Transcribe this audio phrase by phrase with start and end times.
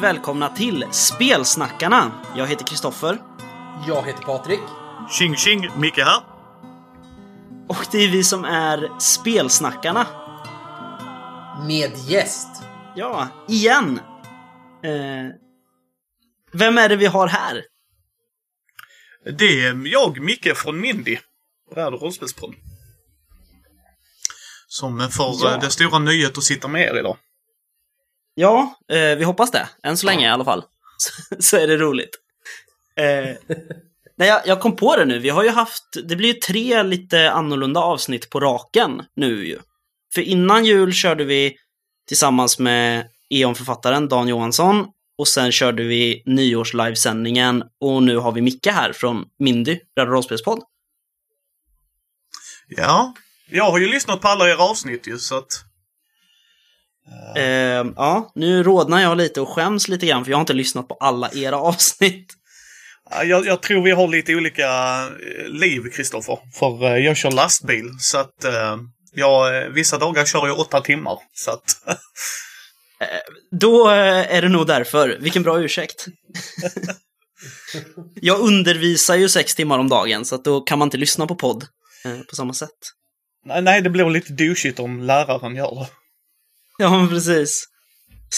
[0.00, 2.12] välkomna till Spelsnackarna.
[2.36, 3.18] Jag heter Kristoffer.
[3.88, 4.60] Jag heter Patrik.
[5.10, 6.22] Tjing tjing, Micke här.
[7.68, 10.06] Och det är vi som är Spelsnackarna.
[11.66, 12.48] Med gäst.
[12.96, 14.00] Ja, igen.
[14.84, 15.34] Eh,
[16.52, 17.64] vem är det vi har här?
[19.38, 21.18] Det är jag, Micke från Mindy.
[21.74, 22.54] Värld och rollspelspodd.
[24.68, 25.50] Som får Ja.
[25.50, 25.56] ja.
[25.56, 27.16] det stora nöjet att sitta med er idag.
[28.34, 29.68] Ja, eh, vi hoppas det.
[29.82, 30.64] Än så länge i alla fall.
[31.38, 32.18] Så, är det roligt.
[32.96, 33.36] Eh,
[34.16, 35.18] nej, jag, jag kom på det nu.
[35.18, 39.58] Vi har ju haft, det blir ju tre lite annorlunda avsnitt på raken nu ju.
[40.14, 41.56] För innan jul körde vi
[42.08, 44.86] tillsammans med E.ON-författaren Dan Johansson
[45.18, 50.62] och sen körde vi nyårs-livesändningen och nu har vi Micke här från Mindy, Radio Rollspelspodd.
[52.68, 53.14] Ja,
[53.48, 55.64] jag har ju lyssnat på alla era avsnitt ju, så att...
[57.36, 60.88] Eh, ja, nu rodnar jag lite och skäms lite grann för jag har inte lyssnat
[60.88, 62.32] på alla era avsnitt.
[63.10, 64.68] ja, Jag, jag tror vi har lite olika
[65.02, 66.38] eh, liv, Kristoffer.
[66.54, 68.44] För eh, jag kör lastbil, så att...
[69.12, 71.76] Jag, vissa dagar kör jag åtta timmar, så att...
[73.60, 75.18] Då är det nog därför.
[75.20, 76.06] Vilken bra ursäkt.
[78.14, 81.34] jag undervisar ju sex timmar om dagen, så att då kan man inte lyssna på
[81.34, 81.66] podd
[82.30, 82.78] på samma sätt.
[83.46, 85.86] nej, nej, det blir lite douchigt om läraren gör det.
[86.80, 87.64] Ja, men precis.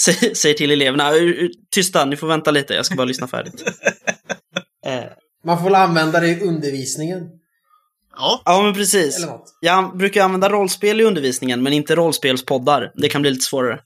[0.04, 3.28] Säg, säg till eleverna, "Ur- ur- tysta, ni får vänta lite, jag ska bara lyssna
[3.28, 3.62] färdigt.
[4.86, 5.04] Eh,
[5.44, 7.22] Man får väl använda det i undervisningen.
[8.16, 9.26] Ja, ja, men precis.
[9.60, 12.92] Jag brukar använda rollspel i undervisningen, men inte rollspelspoddar.
[12.94, 13.80] Det kan bli lite svårare.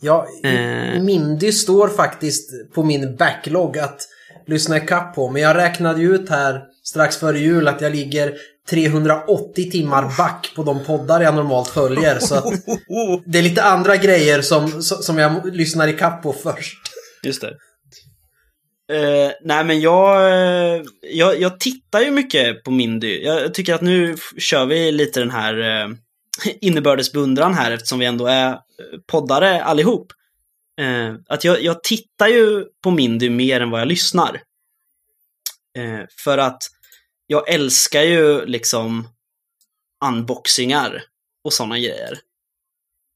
[0.00, 1.02] Ja, Eh.
[1.02, 4.00] Mindy står faktiskt på min backlog att
[4.46, 5.30] lyssna ikapp på.
[5.30, 8.34] Men jag räknade ju ut här strax före jul att jag ligger
[8.70, 12.18] 380 timmar back på de poddar jag normalt följer.
[12.18, 12.44] Så att
[13.26, 16.78] det är lite andra grejer som, som jag lyssnar ikapp på först.
[17.22, 17.56] Just det.
[18.92, 23.22] Eh, nej, men jag, eh, jag, jag tittar ju mycket på Mindy.
[23.22, 25.88] Jag tycker att nu kör vi lite den här eh,
[26.60, 28.58] innebördes beundran här eftersom vi ändå är
[29.06, 30.12] poddare allihop.
[30.80, 34.40] Eh, att jag, jag tittar ju på Mindy mer än vad jag lyssnar.
[36.24, 36.62] För att
[37.32, 39.08] jag älskar ju liksom
[40.04, 41.02] unboxingar
[41.44, 42.18] och sådana grejer.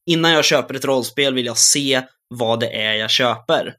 [0.07, 3.75] Innan jag köper ett rollspel vill jag se vad det är jag köper.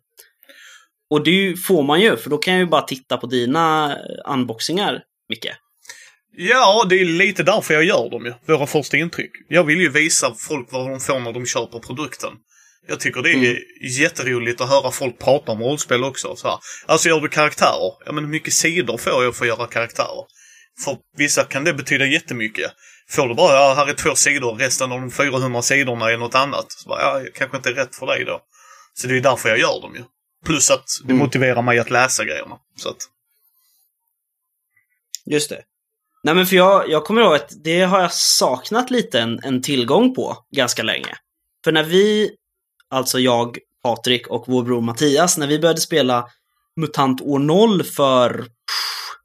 [1.09, 5.03] Och det får man ju, för då kan jag ju bara titta på dina unboxingar,
[5.29, 5.47] Micke.
[6.31, 8.33] Ja, det är lite därför jag gör dem ju.
[8.45, 9.31] Våra första intryck.
[9.47, 12.31] Jag vill ju visa folk vad de får när de köper produkten.
[12.87, 13.57] Jag tycker det är Mm.
[13.81, 16.35] jätteroligt att höra folk prata om rollspel också.
[16.35, 16.57] Så här.
[16.85, 17.93] Alltså gör du karaktärer?
[18.05, 20.25] Ja men hur mycket sidor får jag för att göra karaktärer?
[20.85, 22.71] För vissa kan det betyda jättemycket.
[23.09, 26.35] Får du bara, ja här är två sidor, resten av de 400 sidorna är något
[26.35, 26.65] annat.
[26.71, 28.41] Så bara, ja, kanske inte är rätt för dig då.
[28.93, 30.03] Så det är därför jag gör dem ju.
[30.45, 31.17] Plus att det Mm.
[31.17, 32.57] motiverar mig att läsa grejerna.
[32.77, 32.97] Så att,
[35.25, 35.63] Just det.
[36.23, 39.61] Nej men för jag, jag kommer ihåg att det har jag saknat lite en, en
[39.61, 41.17] tillgång på ganska länge.
[41.63, 42.31] För när vi,
[42.89, 46.27] alltså jag, Patrik och vår bror Mattias, när vi började spela
[46.75, 49.17] MUTANT år 0 för pff,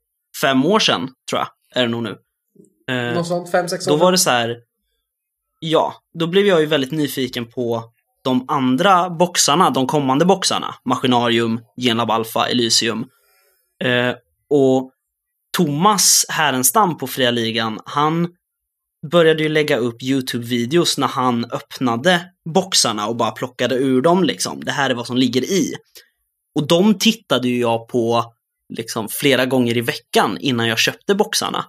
[0.42, 2.16] fem år sedan, tror jag, är det nog nu.
[2.90, 3.98] Eh, Något sånt, fem, sex Då år.
[3.98, 4.56] var det så här,
[5.60, 7.84] ja, då blev jag ju väldigt nyfiken på
[8.24, 10.74] de andra boxarna, de kommande boxarna.
[10.84, 13.04] Maskinarium, Genlab Alpha, Elysium.
[13.84, 14.14] Eh,
[14.50, 14.90] och
[15.56, 18.28] Thomas Härenstam på Fria Ligan, han
[19.10, 22.24] började ju lägga upp YouTube-videos när han öppnade
[22.54, 24.64] boxarna och bara plockade ur dem liksom.
[24.64, 25.74] Det här är vad som ligger i.
[26.54, 28.32] Och de tittade ju jag på
[28.74, 31.64] liksom flera gånger i veckan innan jag köpte boxarna.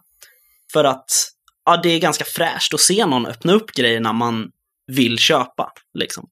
[0.73, 1.05] För att
[1.65, 4.49] ja, det är ganska fräscht att se någon öppna upp grejerna man
[4.87, 5.71] vill köpa.
[5.93, 6.27] Liksom.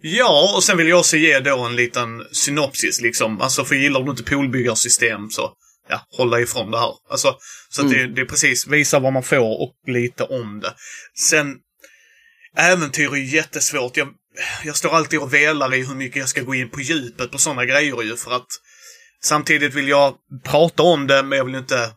[0.00, 3.40] Ja, och sen vill jag också ge då en liten synopsis liksom.
[3.40, 5.52] Alltså för gillar du inte poolbyggarsystem så
[5.88, 6.94] ja, håll dig ifrån det här.
[7.10, 7.36] Alltså,
[7.68, 10.74] så att det, det är precis, visa vad man får och lite om det.
[11.30, 11.56] Sen,
[12.56, 13.96] äventyr är jättesvårt.
[13.96, 14.08] Jag,
[14.64, 17.38] jag står alltid och velar i hur mycket jag ska gå in på djupet på
[17.38, 18.48] sådana grejer ju för att
[19.22, 20.14] samtidigt vill jag
[20.44, 21.90] prata om det men jag vill inte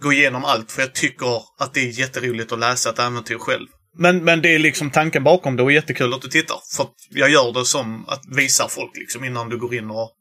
[0.00, 3.66] gå igenom allt för jag tycker att det är jätteroligt att läsa ett äventyr själv.
[3.98, 6.56] Men, men det är liksom tanken bakom det och jättekul att du tittar.
[6.76, 10.12] För att jag gör det som att visa folk liksom innan du går in och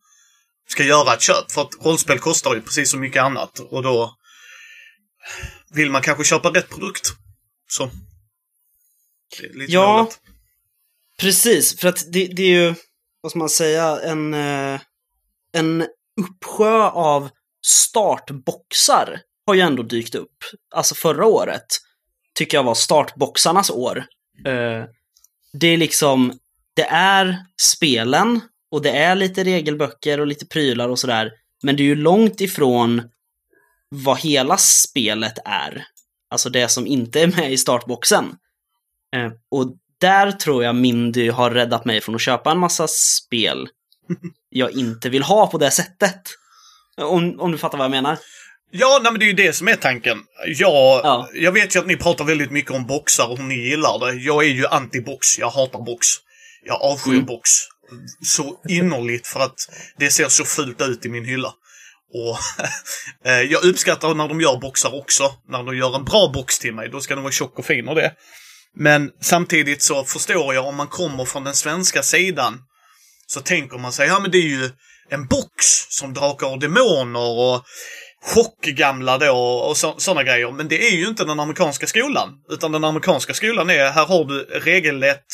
[0.68, 1.52] ska göra ett köp.
[1.52, 4.16] För att rollspel kostar ju precis som mycket annat och då
[5.74, 7.10] vill man kanske köpa rätt produkt.
[7.70, 7.90] Så.
[9.54, 9.98] Lite Ja.
[9.98, 10.20] målet.
[11.20, 12.76] Precis, för att det, det är ju,
[13.22, 14.80] vad ska man säga, en, eh,
[15.54, 15.88] en
[16.22, 17.30] uppsjö av
[17.66, 20.38] startboxar har ju ändå dykt upp.
[20.76, 21.66] Alltså förra året
[22.36, 23.98] tycker jag var startboxarnas år.
[24.46, 24.84] Eh,
[25.54, 26.40] det är liksom
[26.76, 28.42] det är spelen
[28.72, 31.32] och det är lite regelböcker och lite prylar och sådär.
[31.64, 33.02] Men det är ju långt ifrån
[33.90, 35.86] vad hela spelet är.
[36.30, 38.26] Alltså det som inte är med i startboxen.
[39.16, 43.70] Eh, och där tror jag Mindy har räddat mig från att köpa en massa spel
[44.50, 46.22] jag inte vill ha på det sättet.
[46.98, 48.18] Om, om du fattar vad jag menar.
[48.72, 50.18] Ja, nej, men det är ju det som är tanken.
[50.48, 51.30] Jag, Ja.
[51.34, 54.14] jag vet ju att ni pratar väldigt mycket om boxar och hur ni gillar det.
[54.14, 55.20] Jag är ju anti-box.
[55.40, 56.08] Jag hatar box.
[56.64, 57.26] Jag avskyr Mm.
[57.26, 57.50] box.
[58.26, 59.60] Så innerligt för att
[59.98, 61.54] det ser så fult ut i min hylla.
[62.14, 62.38] Och
[63.32, 65.32] eh, jag uppskattar när de gör boxar också.
[65.50, 67.88] När de gör en bra box till mig, då ska den vara tjock och fin
[67.88, 68.14] och det.
[68.76, 72.60] Men samtidigt så förstår jag om man kommer från den svenska sidan
[73.28, 74.70] så tänker man sig, ja men det är ju
[75.10, 77.66] en box som Drakar och Demoner och
[78.24, 80.52] chockgamla då och sådana grejer.
[80.52, 82.30] Men det är ju inte den amerikanska skolan.
[82.50, 85.26] Utan den amerikanska skolan är, här har du regellätt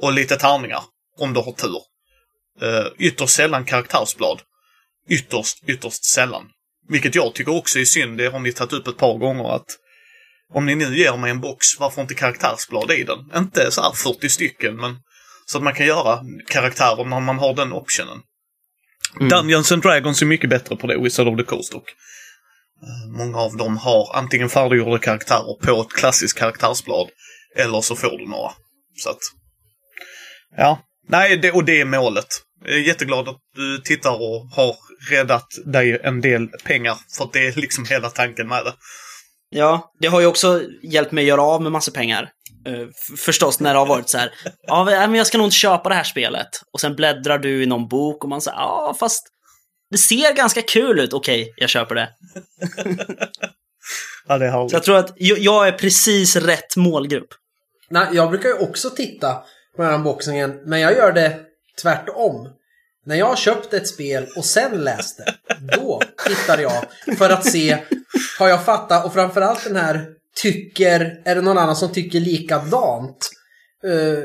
[0.00, 0.82] och lite tärningar.
[1.18, 1.80] Om du har tur.
[2.62, 4.40] Uh, ytterst sällan karaktärsblad.
[5.08, 6.48] Ytterst, ytterst sällan.
[6.88, 9.66] Vilket jag tycker också är synd, det har ni tagit upp ett par gånger att
[10.54, 13.18] om ni nu ger mig en box, varför inte karaktärsblad i den?
[13.36, 14.96] Inte så här 40 stycken, men
[15.46, 18.18] så att man kan göra karaktärer när man har den optionen.
[19.16, 19.28] Mm.
[19.28, 21.84] Dungeons and Dragons är mycket bättre på det, Wizard of the Coast och
[22.82, 27.08] eh, Många av dem har antingen färdiggjorda karaktärer på ett klassiskt karaktärsblad
[27.56, 28.52] eller så får du några.
[28.96, 29.18] Så att...
[30.56, 30.82] Ja.
[31.08, 32.26] Nej, det, och det är målet.
[32.64, 34.76] Jag är jätteglad att du tittar och har
[35.10, 36.96] räddat dig en del pengar.
[37.16, 38.74] För att det är liksom hela tanken med det.
[39.50, 42.30] Ja, det har ju också hjälpt mig att göra av med massa pengar.
[42.66, 42.86] Eh,
[43.18, 44.32] förstås när det har varit så här,
[44.66, 46.48] ja men jag ska nog inte köpa det här spelet.
[46.72, 49.22] Och sen bläddrar du i någon bok och man säger, ja fast
[49.90, 52.08] det ser ganska kul ut, okej, jag köper det.
[54.28, 54.70] Ja, det härligt.
[54.70, 57.28] Så jag tror att jag, jag är precis rätt målgrupp.
[57.90, 59.36] Nej, jag brukar ju också titta
[59.76, 61.40] på den här unboxingen, men jag gör det
[61.82, 62.48] tvärtom.
[63.06, 65.24] När jag har köpt ett spel och sen läste,
[65.76, 66.84] då tittar jag
[67.18, 67.78] för att se,
[68.38, 69.04] har jag fattat?
[69.04, 70.06] Och framförallt den här
[70.42, 73.30] tycker, är det någon annan som tycker likadant?
[73.84, 74.24] Uh,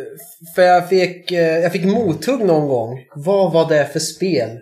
[0.55, 2.99] för jag fick, uh, jag fick mothugg någon gång.
[3.15, 4.59] Vad var det för spel?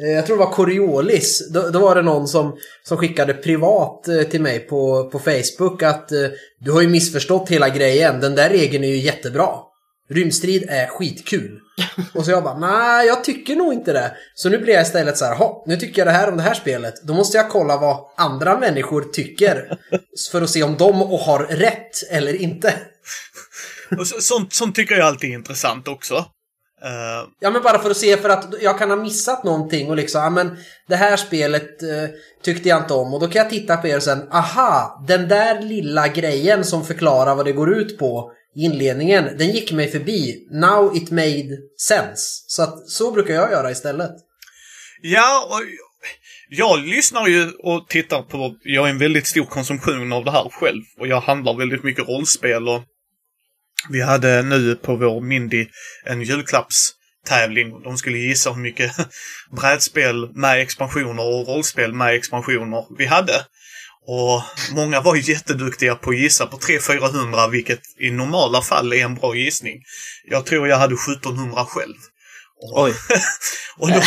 [0.00, 1.48] Eh, Jag tror det var Coriolis.
[1.52, 5.82] Då, då var det någon som, som skickade privat eh, till mig på, på Facebook
[5.82, 6.18] att eh,
[6.60, 8.20] du har ju missförstått hela grejen.
[8.20, 9.48] Den där regeln är ju jättebra.
[10.10, 11.58] Rymdstrid är skitkul.
[12.14, 14.16] Och så jag bara, nej jag tycker nog inte det.
[14.34, 16.42] Så nu blir jag istället så här, "Ha, nu tycker jag det här om det
[16.42, 16.94] här spelet.
[17.02, 19.78] Då måste jag kolla vad andra människor tycker.
[20.32, 22.74] För att se om de har rätt eller inte.
[23.98, 26.24] Och så, sånt, sånt tycker jag alltid är intressant också.
[26.84, 29.96] Eh, Ja men bara för att se för att jag kan ha missat någonting och
[29.96, 30.56] liksom, ja men
[30.88, 32.08] det här spelet eh,
[32.42, 35.28] tyckte jag inte om och då kan jag titta på er och sen, aha, den
[35.28, 39.90] där lilla grejen som förklarar vad det går ut på i inledningen, den gick mig
[39.90, 40.48] förbi.
[40.50, 42.44] Now it made sense.
[42.46, 44.10] Så att så brukar jag göra istället.
[45.02, 45.60] Ja, och
[46.48, 48.54] jag lyssnar ju och tittar på...
[48.62, 50.82] Jag är en väldigt stor konsumtion av det här själv.
[50.98, 52.82] Och jag handlar väldigt mycket rollspel och...
[53.90, 55.66] Vi hade nu på vår Mindy
[56.04, 57.82] en julklappstävling.
[57.82, 58.92] De skulle gissa hur mycket
[59.56, 63.44] brädspel med expansioner och rollspel med expansioner vi hade.
[64.06, 64.42] Och
[64.74, 69.34] många var jätteduktiga på att gissa på 300-400, vilket i normala fall är en bra
[69.34, 69.82] gissning.
[70.30, 71.94] Jag tror jag hade 1700 själv.
[72.62, 72.94] Och- Oj.
[73.78, 74.02] och då,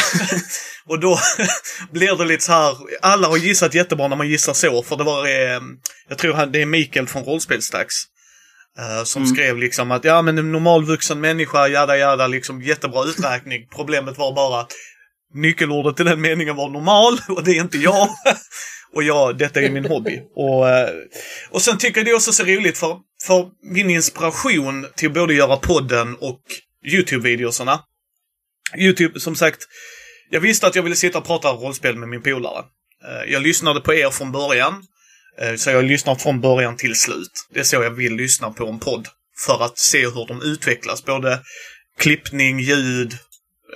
[0.88, 1.20] och då
[1.92, 5.04] blir det lite så här, alla har gissat jättebra när man gissar så, för det
[5.04, 5.62] var, eh,
[6.10, 8.06] jag tror det är Mikael från Rollspelsdags.
[8.80, 9.36] Eh, som Mm.
[9.36, 13.68] skrev liksom att ja men en normalvuxen människa, jada jada, liksom jättebra uträkning.
[13.76, 14.72] Problemet var bara att
[15.34, 18.10] nyckelordet till den meningen var normal och det är inte jag.
[18.94, 20.22] och jag, detta är min hobby.
[20.36, 20.90] Och, eh,
[21.50, 25.34] och sen tycker jag det också är så roligt för, för min inspiration till både
[25.34, 26.42] göra podden och
[26.86, 27.80] YouTube-videosarna.
[28.78, 29.64] YouTube, som sagt,
[30.30, 32.64] jag visste att jag ville sitta och prata rollspel med min polare.
[33.08, 34.84] Eh, Jag lyssnade på er från början.
[35.42, 37.48] Eh, så jag lyssnar från början till slut.
[37.54, 39.08] Det är så jag vill lyssna på en podd.
[39.46, 41.06] För att se hur de utvecklas.
[41.06, 41.40] Både
[41.98, 43.14] klippning, ljud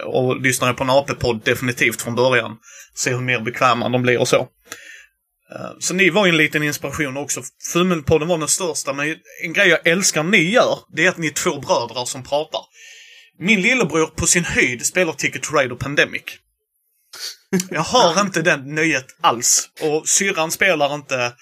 [0.05, 2.57] och lyssnar jag på en AP-podd definitivt från början.
[2.95, 4.47] Se hur mer bekväma de blir och så.
[5.55, 7.41] Eh, så ni var ju en liten inspiration också.
[7.73, 11.27] Fummelpodden var den största, men en grej jag älskar ni gör, det är att ni
[11.27, 12.61] är två bröder som pratar.
[13.39, 16.23] Min lillebror på sin höjd spelar Ticket to Ride och Pandemic.
[17.69, 19.69] Jag har inte den nöjet alls.
[19.81, 21.33] Och syrran spelar inte.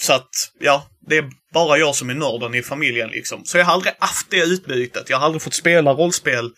[0.00, 0.28] Så att,
[0.60, 3.44] ja, det är bara jag som är nörden i familjen liksom.
[3.44, 5.10] Så jag har aldrig haft det utbytet.
[5.10, 6.50] Jag har aldrig fått spela rollspel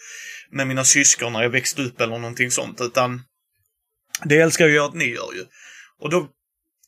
[0.50, 2.80] med mina syskon när jag växte upp eller någonting sånt.
[2.80, 3.23] Utan
[4.25, 5.44] det älskar jag att ni gör ju.
[6.00, 6.28] Och då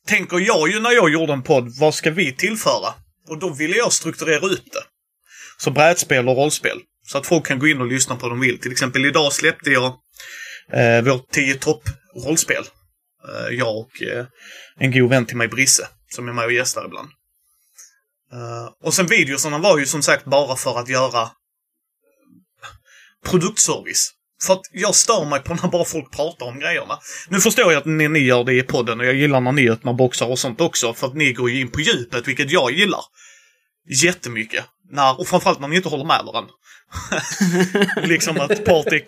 [0.07, 2.93] tänker jag ju när jag gjorde en podd, vad ska vi tillföra?
[3.27, 4.83] Och då ville jag strukturera upp det.
[5.57, 6.77] Så brädspel och rollspel.
[7.07, 8.59] Så att folk kan gå in och lyssna på vad de vill.
[8.59, 9.95] Till exempel idag släppte jag
[10.73, 12.63] eh, vårt tio topp-rollspel.
[13.27, 14.25] Eh, jag och eh,
[14.79, 17.09] en god vän till mig, Brisse, som är med och gästar ibland.
[18.33, 21.29] Eh, och sen videosarna var ju som sagt bara för att göra
[23.25, 24.13] produktservice.
[24.41, 26.99] För att jag stör mig på när bara folk pratar om grejerna.
[27.29, 29.69] Nu förstår jag att ni, ni gör det i podden och jag gillar när ni
[29.69, 30.93] öppnar boxar och sånt också.
[30.93, 33.01] För att ni går ju in på djupet, vilket jag gillar.
[34.03, 34.65] Jättemycket.
[34.91, 36.51] När, och framförallt när ni inte håller med varandra.
[38.07, 39.03] liksom att Patrik,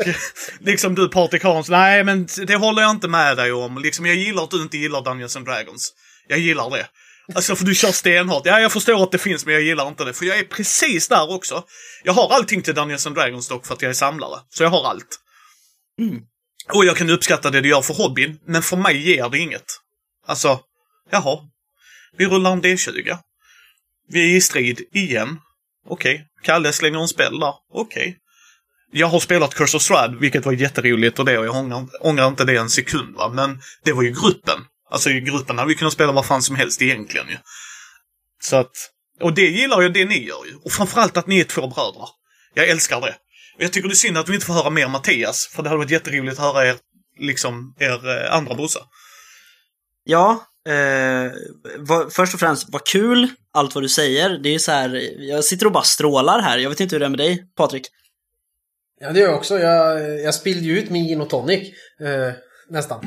[0.60, 3.78] liksom du Patrik Hans, nej men det håller jag inte med dig om.
[3.78, 5.94] Liksom jag gillar att du inte gillar Dungeons and Dragons.
[6.28, 6.88] Jag gillar det.
[7.36, 8.46] Alltså för du kör stenhårt.
[8.46, 10.14] Ja, jag förstår att det finns men jag gillar inte det.
[10.14, 11.64] För jag är precis där också.
[12.04, 14.40] Jag har allting till Dungeons and Dragons dock för att jag är samlare.
[14.50, 15.20] Så jag har allt.
[16.00, 16.22] Mm.
[16.74, 19.66] Och jag kan uppskatta det du gör för hobbyn, men för mig ger det inget.
[20.28, 20.60] Alltså,
[21.12, 21.40] jaha.
[22.18, 23.18] Vi rullar en D20.
[24.10, 25.40] Vi är i strid igen.
[25.88, 26.16] Okej.
[26.16, 26.26] Okay.
[26.44, 27.54] Kalle slänger en spel där.
[27.74, 28.02] Okej.
[28.02, 28.16] Okay.
[28.92, 32.28] Jag har spelat Curse of Strad, vilket var jätteroligt och det och jag ångrar, ångrar
[32.28, 33.30] inte det en sekund va.
[33.30, 34.60] Men det var ju gruppen.
[34.92, 37.38] Alltså i gruppen hade vi kunnat spela vad fan som helst egentligen ju.
[38.42, 38.72] Så att,
[39.22, 40.56] och det gillar jag det ni gör ju.
[40.56, 42.10] Och framförallt att ni är två bröder.
[42.54, 43.16] Jag älskar det.
[43.56, 45.70] Och jag tycker det är synd att vi inte får höra mer Mattias, för det
[45.70, 46.76] hade varit jätteroligt att höra er,
[47.20, 48.80] liksom, er eh, andra brorsa.
[50.04, 51.32] Ja, eh,
[51.78, 54.30] vad, först och främst, vad kul allt vad du säger.
[54.30, 56.58] Det är så här, jag sitter och bara strålar här.
[56.58, 57.88] Jag vet inte hur det är med dig, Patrik?
[59.02, 59.60] Ja, det gör jag också.
[59.60, 61.74] Jag, jag spillde ju ut min gin och tonic.
[62.00, 62.34] Eh,
[62.70, 63.00] nästan.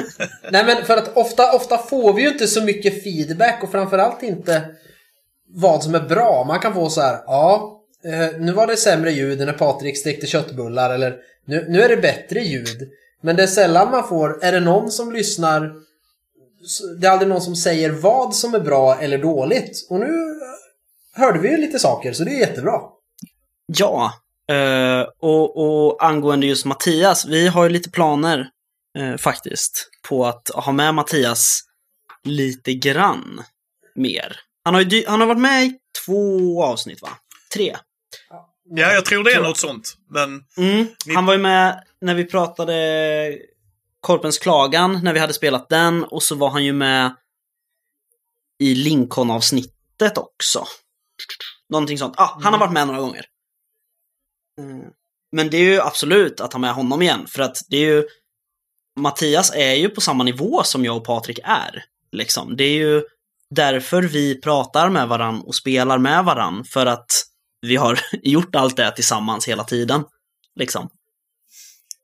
[0.50, 4.22] Nej, men för att ofta, ofta får vi ju inte så mycket feedback och framförallt
[4.22, 4.64] inte
[5.54, 6.44] vad som är bra.
[6.44, 10.26] Man kan få så här, ja, eh, nu var det sämre ljud när Patrik stekte
[10.26, 12.88] köttbullar eller nu, nu är det bättre ljud.
[13.22, 15.72] Men det är sällan man får, är det någon som lyssnar
[17.00, 19.86] det är aldrig någon som säger vad som är bra eller dåligt.
[19.90, 20.40] Och nu
[21.12, 22.80] hörde vi ju lite saker, så det är jättebra.
[23.66, 24.12] Ja,
[24.52, 28.48] Uh, och, och angående just Mattias, vi har ju lite planer
[28.98, 31.60] uh, faktiskt på att ha med Mattias
[32.24, 33.42] lite grann
[33.94, 34.36] mer.
[34.64, 35.74] Han har, ju, han har varit med i
[36.06, 37.08] två avsnitt, va?
[37.54, 37.76] Tre.
[38.70, 39.96] Ja, jag tror det är något sånt.
[40.10, 40.44] Men...
[40.56, 43.38] Mm, han var ju med när vi pratade
[44.00, 46.04] Korpens klagan, när vi hade spelat den.
[46.04, 47.16] Och så var han ju med
[48.58, 50.64] i Lincoln-avsnittet också.
[51.68, 52.14] Någonting sånt.
[52.16, 52.60] Ah, han har mm.
[52.60, 53.24] varit med några gånger.
[55.32, 58.08] Men det är ju absolut att ha med honom igen, för att det är ju...
[59.00, 61.84] Mattias är ju på samma nivå som jag och Patrik är.
[62.12, 62.56] Liksom.
[62.56, 63.02] Det är ju
[63.50, 67.06] därför vi pratar med varann och spelar med varann, för att
[67.60, 70.04] vi har gjort allt det tillsammans hela tiden.
[70.54, 70.88] Liksom.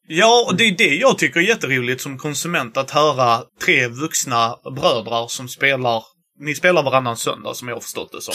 [0.06, 4.56] Ja, och det är det jag tycker är jätteroligt som konsument, att höra tre vuxna
[4.76, 6.02] bröder som spelar,
[6.38, 8.34] ni spelar varannan söndag som jag har förstått det som.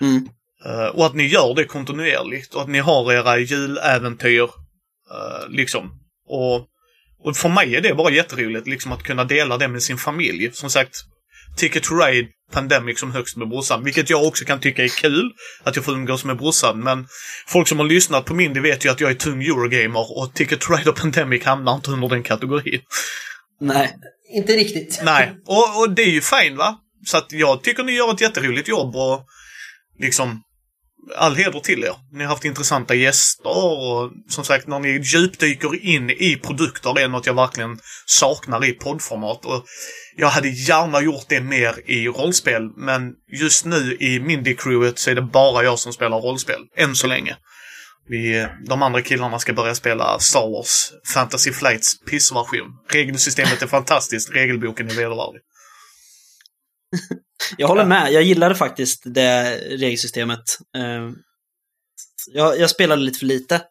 [0.00, 0.28] Mm.
[0.66, 4.42] Uh, och att ni gör det kontinuerligt och att ni har era juläventyr.
[4.42, 5.90] Uh, liksom.
[6.26, 6.66] Och,
[7.24, 10.52] och för mig är det bara jätteroligt liksom att kunna dela det med sin familj.
[10.52, 10.96] Som sagt,
[11.56, 15.30] Ticket to Ride Pandemic som högst med brorsan, vilket jag också kan tycka är kul.
[15.62, 17.06] Att jag får umgås med brorsan, men
[17.46, 20.34] folk som har lyssnat på min, det vet ju att jag är tung Eurogamer och
[20.34, 22.80] Ticket to Ride och Pandemic hamnar inte under den kategorin.
[23.60, 23.96] Nej.
[24.32, 25.00] Inte riktigt.
[25.02, 26.78] Nej, och, och det är ju fint va?
[27.06, 29.26] Så att jag tycker ni gör ett jätteroligt jobb och
[29.98, 30.42] liksom
[31.16, 31.94] all heder till er.
[32.12, 37.02] Ni har haft intressanta gäster och som sagt när ni djupdyker in i produkter det
[37.02, 39.44] är något jag verkligen saknar i poddformat.
[39.44, 39.64] Och
[40.16, 45.14] jag hade gärna gjort det mer i rollspel men just nu i Mindy-crewet så är
[45.14, 46.60] det bara jag som spelar rollspel.
[46.76, 47.36] Än så länge.
[48.08, 52.68] Vi, de andra killarna ska börja spela Star Wars Fantasy Flights pissversion.
[52.88, 55.40] Regelsystemet är fantastiskt, regelboken är vedervärdig.
[57.56, 58.12] Jag håller med.
[58.12, 60.58] Jag gillade faktiskt det regelsystemet.
[60.76, 61.16] Ehm,
[62.26, 63.62] jag, jag spelade lite för lite.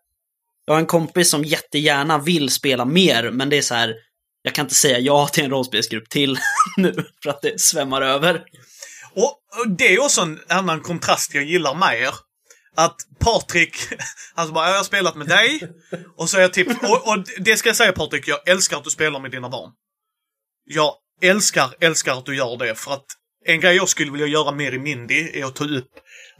[0.65, 3.95] Jag har en kompis som jättegärna vill spela mer, men det är så här.
[4.41, 6.37] Jag kan inte säga ja till en rollspelsgrupp till
[6.77, 8.43] nu, för att det svämmar över.
[9.15, 12.13] Och det är också en annan kontrast jag gillar med er.
[12.75, 13.75] Att Patrik,
[14.35, 15.61] han bara, jag har spelat med dig.
[16.17, 18.83] Och så är jag typ, och, och det ska jag säga Patrik, jag älskar att
[18.83, 19.71] du spelar med dina barn.
[20.65, 23.05] Jag älskar, älskar att du gör det för att
[23.45, 25.91] en grej jag skulle vilja göra mer i Mindy är att ta upp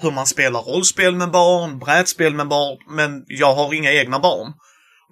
[0.02, 4.54] hur man spelar rollspel med barn, brädspel med barn, men jag har inga egna barn.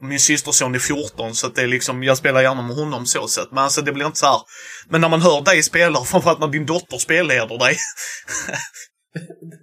[0.01, 3.51] Min systerson är 14 så det är liksom, jag spelar gärna med honom så sett.
[3.51, 4.41] Men alltså det blir inte så här.
[4.89, 7.77] Men när man hör dig spela, framförallt när din dotter spelleder dig.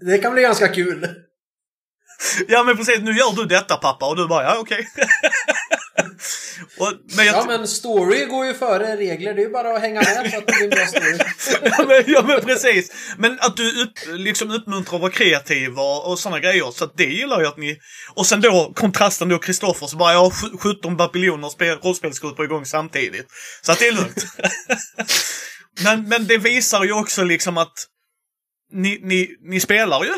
[0.06, 1.08] det kan bli ganska kul.
[2.48, 4.88] Ja men precis, nu gör du detta pappa och du bara, ja okej.
[4.94, 5.06] Okay.
[6.78, 9.34] Och, men jag, Ja men story går ju före regler.
[9.34, 11.18] Det är ju bara att hänga med så att det blir en bra story.
[11.78, 12.92] ja, men, ja men precis.
[13.18, 16.70] Men att du upp, liksom uppmuntrar att vara kreativ och, sådana grejer.
[16.70, 17.78] Så det gillar jag att ni...
[18.14, 22.44] Och sen då kontrasten då Kristoffer så bara jag har sj- 17 babyljoner spel, rollspelsgrupper
[22.44, 23.26] igång samtidigt.
[23.62, 24.26] Så att det är lugnt.
[25.84, 27.72] men, men det visar ju också liksom att
[28.72, 30.12] ni, ni, ni spelar ju.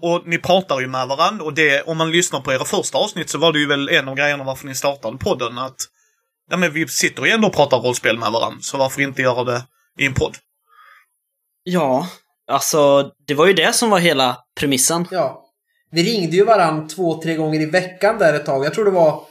[0.00, 3.30] Och ni pratar ju med varandra och det, om man lyssnar på era första avsnitt
[3.30, 5.76] så var det ju väl en av grejerna varför ni startade podden att
[6.50, 9.44] Ja men vi sitter ju ändå och pratar rollspel med varandra, så varför inte göra
[9.44, 9.62] det
[9.98, 10.36] i en podd?
[11.62, 12.08] Ja,
[12.46, 15.06] alltså det var ju det som var hela premissen.
[15.10, 15.44] Ja.
[15.90, 18.64] Vi ringde ju varann två, tre gånger i veckan där ett tag.
[18.64, 19.24] Jag tror det var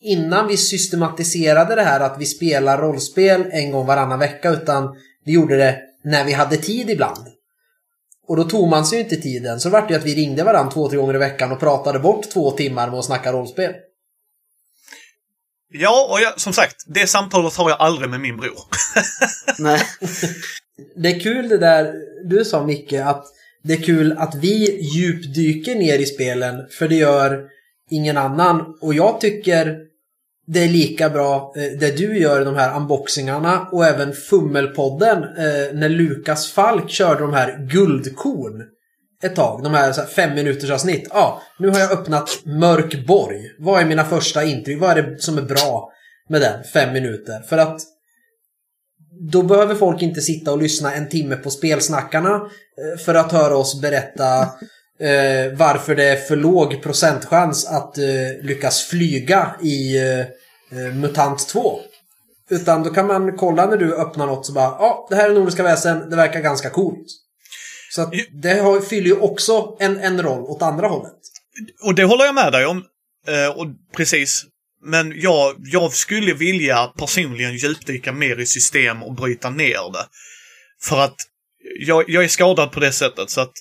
[0.00, 5.32] innan vi systematiserade det här att vi spelar rollspel en gång varannan vecka utan vi
[5.32, 7.26] gjorde det när vi hade tid ibland.
[8.28, 9.60] Och då tog man sig ju inte tiden.
[9.60, 11.98] Så det vart ju att vi ringde varann två, tre gånger i veckan och pratade
[11.98, 13.72] bort två timmar med att snacka rollspel.
[15.72, 18.58] Ja, och jag, som sagt, det samtalet har jag aldrig med min bror.
[19.58, 19.82] Nej.
[20.96, 21.94] Det är kul det där
[22.24, 23.24] du sa Micke, att
[23.62, 27.48] det är kul att vi djupdyker ner i spelen, för det gör
[27.90, 28.78] ingen annan.
[28.80, 29.76] Och jag tycker
[30.48, 35.22] det är lika bra eh, det du gör, i de här unboxingarna och även Fummelpodden
[35.22, 38.62] eh, när Lukas Falk körde de här guldkorn
[39.22, 39.62] ett tag.
[39.62, 41.08] De här, så här fem minuters avsnitt.
[41.10, 43.40] Ja, nu har jag öppnat Mörkborg.
[43.58, 44.80] Vad är mina första intryck?
[44.80, 45.92] Vad är det som är bra
[46.28, 46.64] med den?
[46.64, 47.40] Fem minuter.
[47.48, 47.80] För att
[49.30, 53.56] då behöver folk inte sitta och lyssna en timme på spelsnackarna eh, för att höra
[53.56, 54.48] oss berätta
[55.00, 58.04] eh, varför det är för låg procentchans att eh,
[58.42, 61.80] lyckas flyga i eh, eh, MUTANT 2.
[62.50, 65.34] Utan då kan man kolla när du öppnar något så bara ja, det här är
[65.34, 67.06] Nordiska väsen, det verkar ganska coolt.
[67.90, 68.12] Så att
[68.42, 71.12] det har, fyller ju också en, en roll åt andra hållet.
[71.82, 72.84] Och det håller jag med dig om.
[73.28, 74.44] Eh, och precis.
[74.84, 80.06] Men jag, jag skulle vilja personligen djupdyka mer i system och bryta ner det.
[80.82, 81.16] För att
[81.80, 83.52] jag, jag är skadad på det sättet så att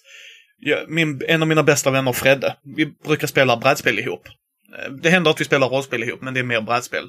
[0.87, 4.27] min, en av mina bästa vänner Fredde, vi brukar spela brädspel ihop.
[4.27, 7.03] Eh, det händer att vi spelar rollspel ihop, men det är mer brädspel.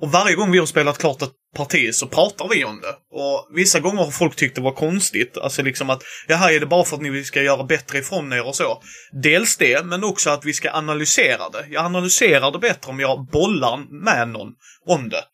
[0.00, 3.16] Och varje gång vi har spelat klart ett parti så pratar vi om det.
[3.16, 5.38] Och vissa gånger har folk tyckt det var konstigt.
[5.38, 8.46] Alltså liksom att, jaha, är det bara för att ni ska göra bättre ifrån er
[8.46, 8.82] och så?
[9.22, 11.66] Dels det, men också att vi ska analysera det.
[11.70, 14.48] Jag analyserar det bättre om jag bollar med någon
[14.86, 15.24] om det.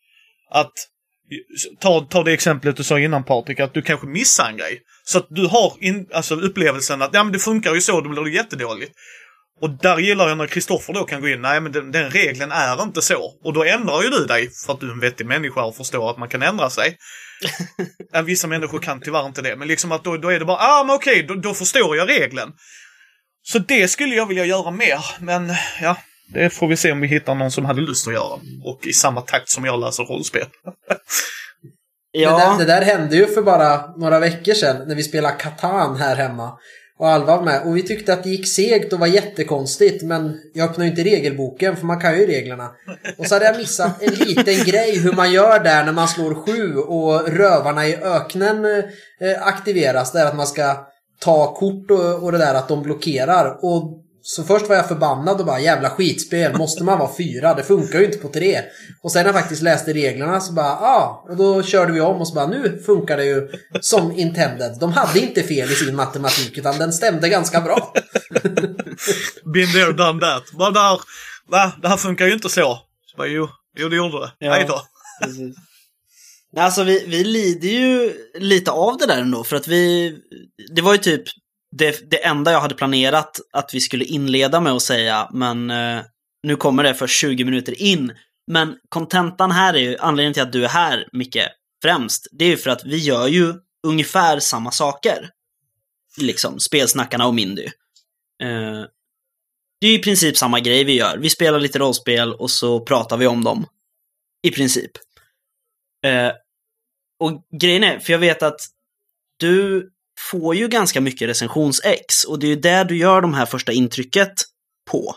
[0.51, 0.73] Att,
[1.79, 4.81] ta, ta det exemplet du sa innan Patrik, att du kanske missar en grej.
[5.07, 8.09] Så att du har in, alltså upplevelsen att, ja men det funkar ju så, då
[8.09, 8.91] blir det jättedåligt.
[9.61, 12.51] Och där gillar jag när Kristoffer då kan gå in, nej men den, den regeln
[12.51, 13.33] är inte så.
[13.43, 16.09] Och då ändrar ju du dig för att du är en vettig människa och förstår
[16.09, 16.97] att man kan ändra sig.
[18.25, 20.83] Vissa människor kan tyvärr inte det, men liksom att då, då är det bara, ah
[20.83, 22.51] men okej, då, då förstår jag regeln.
[23.43, 25.97] Så det skulle jag vilja göra mer, men ja,
[26.33, 28.39] det får vi se om vi hittar någon som hade lust att göra.
[28.63, 30.45] Och i samma takt som jag läser rollspel.
[32.15, 35.35] Det, Ja, där, det där hände ju för bara några veckor sedan när vi spelade
[35.39, 36.51] Catan här hemma.
[36.97, 37.61] Och Alva var med.
[37.65, 40.03] Och vi tyckte att det gick segt och var jättekonstigt.
[40.03, 42.71] Men jag öppnade ju inte regelboken för man kan ju reglerna.
[43.17, 46.33] Och så hade jag missat en liten grej hur man gör där när man slår
[46.33, 50.11] sju och rövarna i öknen eh, aktiveras.
[50.11, 50.75] Det är att man ska
[51.19, 53.65] ta kort och, och det där att de blockerar.
[53.65, 57.53] Och så först var jag förbannad och bara jävla skitspel, måste man vara fyra?
[57.53, 58.61] Det funkar ju inte på tre.
[59.01, 62.21] Och sen när jag faktiskt läste reglerna så bara ja, och då körde vi om
[62.21, 63.49] och så bara nu funkar det ju
[63.81, 64.77] som intended.
[64.79, 67.93] De hade inte fel i sin matematik utan den stämde ganska bra.
[69.53, 70.51] Been there, done that.
[70.51, 70.99] Bara där,
[71.47, 71.71] va?
[71.81, 72.79] Det här funkar ju inte så.
[73.05, 74.31] så bara, jo, jo, det gjorde det.
[74.39, 74.51] Ja.
[74.51, 74.81] Hej då.
[75.23, 75.55] precis.
[76.57, 80.15] Alltså vi, vi lider ju lite av det där ändå, för att vi...
[80.75, 81.23] Det var ju typ
[81.77, 86.01] det, det enda jag hade planerat att vi skulle inleda med att säga, men eh,
[86.43, 88.13] nu kommer det för 20 minuter in.
[88.51, 91.47] Men kontentan här är ju, anledningen till att du är här, Micke,
[91.81, 93.53] främst, det är ju för att vi gör ju
[93.87, 95.29] ungefär samma saker.
[96.17, 97.65] Liksom, spelsnackarna och Mindy.
[98.43, 98.83] Eh,
[99.81, 101.17] det är i princip samma grej vi gör.
[101.17, 103.65] Vi spelar lite rollspel och så pratar vi om dem.
[104.43, 104.91] I princip.
[106.05, 106.31] Eh,
[107.19, 108.61] och grejen är, för jag vet att
[109.37, 113.45] du får ju ganska mycket recensions-ex och det är ju där du gör de här
[113.45, 114.33] första intrycket
[114.91, 115.15] på.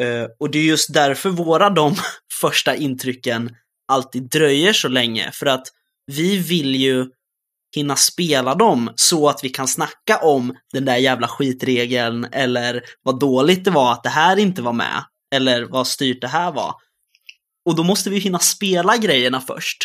[0.00, 1.94] Eh, och det är just därför våra de
[2.40, 3.56] första intrycken
[3.88, 5.66] alltid dröjer så länge, för att
[6.06, 7.06] vi vill ju
[7.74, 13.18] hinna spela dem så att vi kan snacka om den där jävla skitregeln eller vad
[13.18, 16.74] dåligt det var att det här inte var med eller vad styrt det här var.
[17.64, 19.78] Och då måste vi hinna spela grejerna först.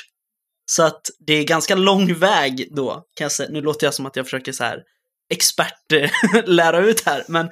[0.69, 3.49] Så att det är ganska lång väg då, kan jag säga.
[3.49, 4.83] Nu låter jag som att jag försöker så här
[5.29, 5.91] expert
[6.45, 7.49] lära ut här, men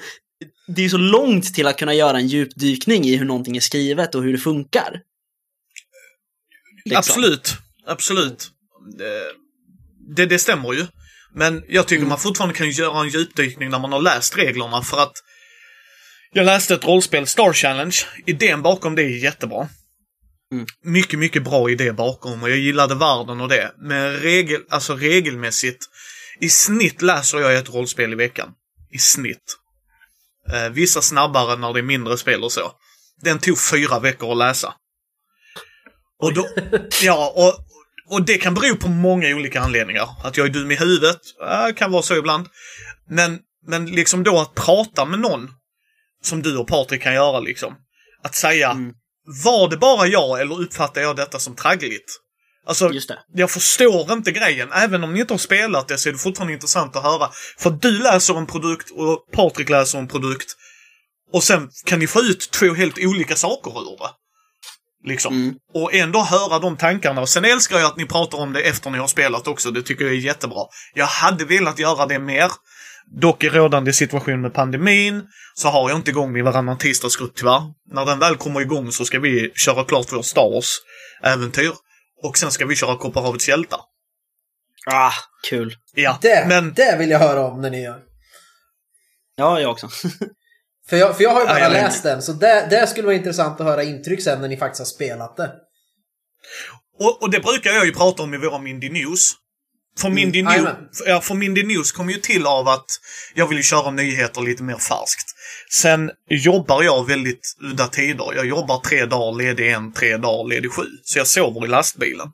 [0.68, 4.16] det är så långt till att kunna göra en djupdykning i hur någonting är skrivet
[4.16, 5.02] och hur det funkar.
[6.86, 7.00] Liksom.
[7.00, 7.54] Absolut,
[7.86, 8.52] absolut.
[10.16, 10.88] Det, det, stämmer ju.
[11.34, 12.10] Men jag tycker mm.
[12.10, 15.14] man fortfarande kan göra en djupdykning när man har läst reglerna för att
[16.32, 17.96] jag läste ett rollspel, Star Challenge.
[18.26, 19.68] Idén bakom det är jättebra.
[20.52, 20.66] Mm.
[20.84, 23.72] Mycket, mycket bra idé bakom och jag gillade världen och det.
[23.78, 25.86] Men regel, alltså regelmässigt,
[26.40, 28.50] i snitt läser jag ett rollspel i veckan.
[28.92, 29.58] I snitt.
[30.54, 32.72] Eh, vissa snabbare när det är mindre spel och så.
[33.22, 34.74] Den tog fyra veckor att läsa.
[36.20, 36.48] Och då,
[37.04, 37.66] ja, och,
[38.16, 40.10] och det kan bero på många olika anledningar.
[40.24, 42.48] Att jag är dum i huvudet, äh, kan vara så ibland.
[43.10, 45.52] Men, men liksom då att prata med någon,
[46.24, 47.76] som du och Patrik kan göra liksom.
[48.24, 48.94] Att säga, mm.
[49.26, 52.12] Var det bara jag eller uppfattar jag detta som traggligt?
[52.68, 52.92] Alltså,
[53.34, 54.72] jag förstår inte grejen.
[54.72, 57.30] Även om ni inte har spelat det så är det fortfarande intressant att höra.
[57.58, 60.56] För du läser en produkt och Patrik läser en produkt.
[61.32, 64.10] Och sen kan ni få ut två helt olika saker ur det.
[65.10, 65.34] Liksom.
[65.34, 65.56] Mm.
[65.74, 67.22] Och ändå höra de tankarna.
[67.22, 69.72] Och sen älskar jag att ni pratar om det efter ni har spelat också.
[69.72, 70.66] Det tycker jag är jättebra.
[70.94, 72.52] Jag hade velat göra det mer.
[73.08, 77.62] Dock i rådande situation med pandemin så har jag inte igång min varannan tisdagsgrupp tyvärr.
[77.92, 81.72] När den väl kommer igång så ska vi köra klart vår Star Wars-äventyr.
[82.24, 83.80] Och sen ska vi köra Kopparhavets hjältar.
[84.86, 85.14] Ah,
[85.50, 85.76] kul.
[85.94, 86.74] Ja, det, men...
[86.74, 88.02] det vill jag höra om när ni gör.
[89.36, 89.90] Ja, jag också.
[90.90, 93.16] för, jag, för jag har ju bara ja, läst den, så det, det skulle vara
[93.16, 95.52] intressant att höra intryck sen när ni faktiskt har spelat det.
[97.00, 99.32] Och, och det brukar jag ju prata om i våra Mindy News.
[100.00, 102.86] För Mindy, mm, News, ja, för Mindy News kom ju till av att
[103.34, 105.36] jag vill köra nyheter lite mer färskt.
[105.72, 108.34] Sen jobbar jag väldigt udda tider.
[108.36, 110.84] Jag jobbar tre dagar ledig en, tre dagar ledig sju.
[111.04, 112.28] Så jag sover i lastbilen.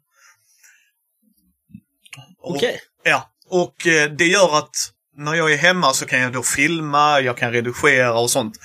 [2.43, 2.57] Okej.
[2.57, 2.79] Okay.
[3.03, 4.75] Ja, och eh, det gör att
[5.17, 8.55] när jag är hemma så kan jag då filma, jag kan redigera och sånt.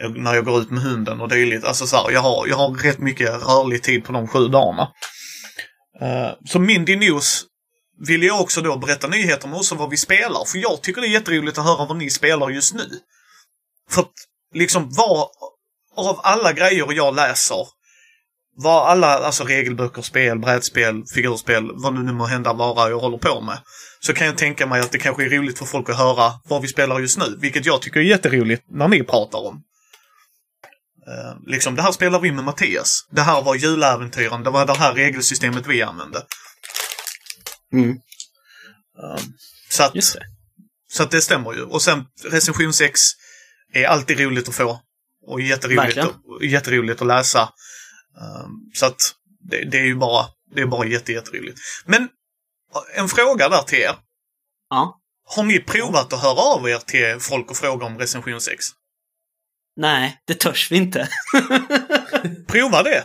[0.00, 1.64] Eh, när jag går ut med hunden och dylikt.
[1.64, 4.88] Alltså så här, jag har, jag har rätt mycket rörlig tid på de sju dagarna.
[6.02, 7.44] Uh, så Mindy News
[8.06, 10.44] vill jag också då berätta nyheter om också vad vi spelar.
[10.44, 12.88] För jag tycker det är jätteroligt att höra vad ni spelar just nu.
[13.90, 14.12] För att
[14.54, 15.28] liksom vad
[15.96, 17.66] av alla grejer jag läser,
[18.56, 23.18] vad alla, alltså regelböcker, spel, brädspel, figurspel, vad det nu må hända vara jag håller
[23.18, 23.58] på med.
[24.00, 26.62] Så kan jag tänka mig att det kanske är roligt för folk att höra vad
[26.62, 29.62] vi spelar just nu, vilket jag tycker är jätteroligt när ni pratar om.
[31.06, 33.06] Eh, liksom, det här spelar vi med Mattias.
[33.10, 36.22] Det här var juläventyren, det var det här regelsystemet vi använde.
[37.72, 37.90] Mm.
[37.90, 39.36] Um,
[39.70, 40.02] så att, det.
[40.92, 41.62] så att det stämmer ju.
[41.62, 43.00] Och sen recension 6
[43.72, 44.80] är alltid roligt att få.
[45.26, 47.42] Och jätteroligt, och, jätteroligt att läsa.
[47.42, 49.14] Um, så att
[49.50, 51.58] det, det, är ju bara, det är bara jätte, jätteroligt.
[51.86, 52.08] Men
[52.94, 53.94] en fråga där till er.
[54.70, 54.98] Ja.
[55.24, 58.64] Har ni provat att höra av er till folk och fråga om recension 6?
[59.76, 61.08] Nej, det törs vi inte.
[62.46, 63.04] Prova det!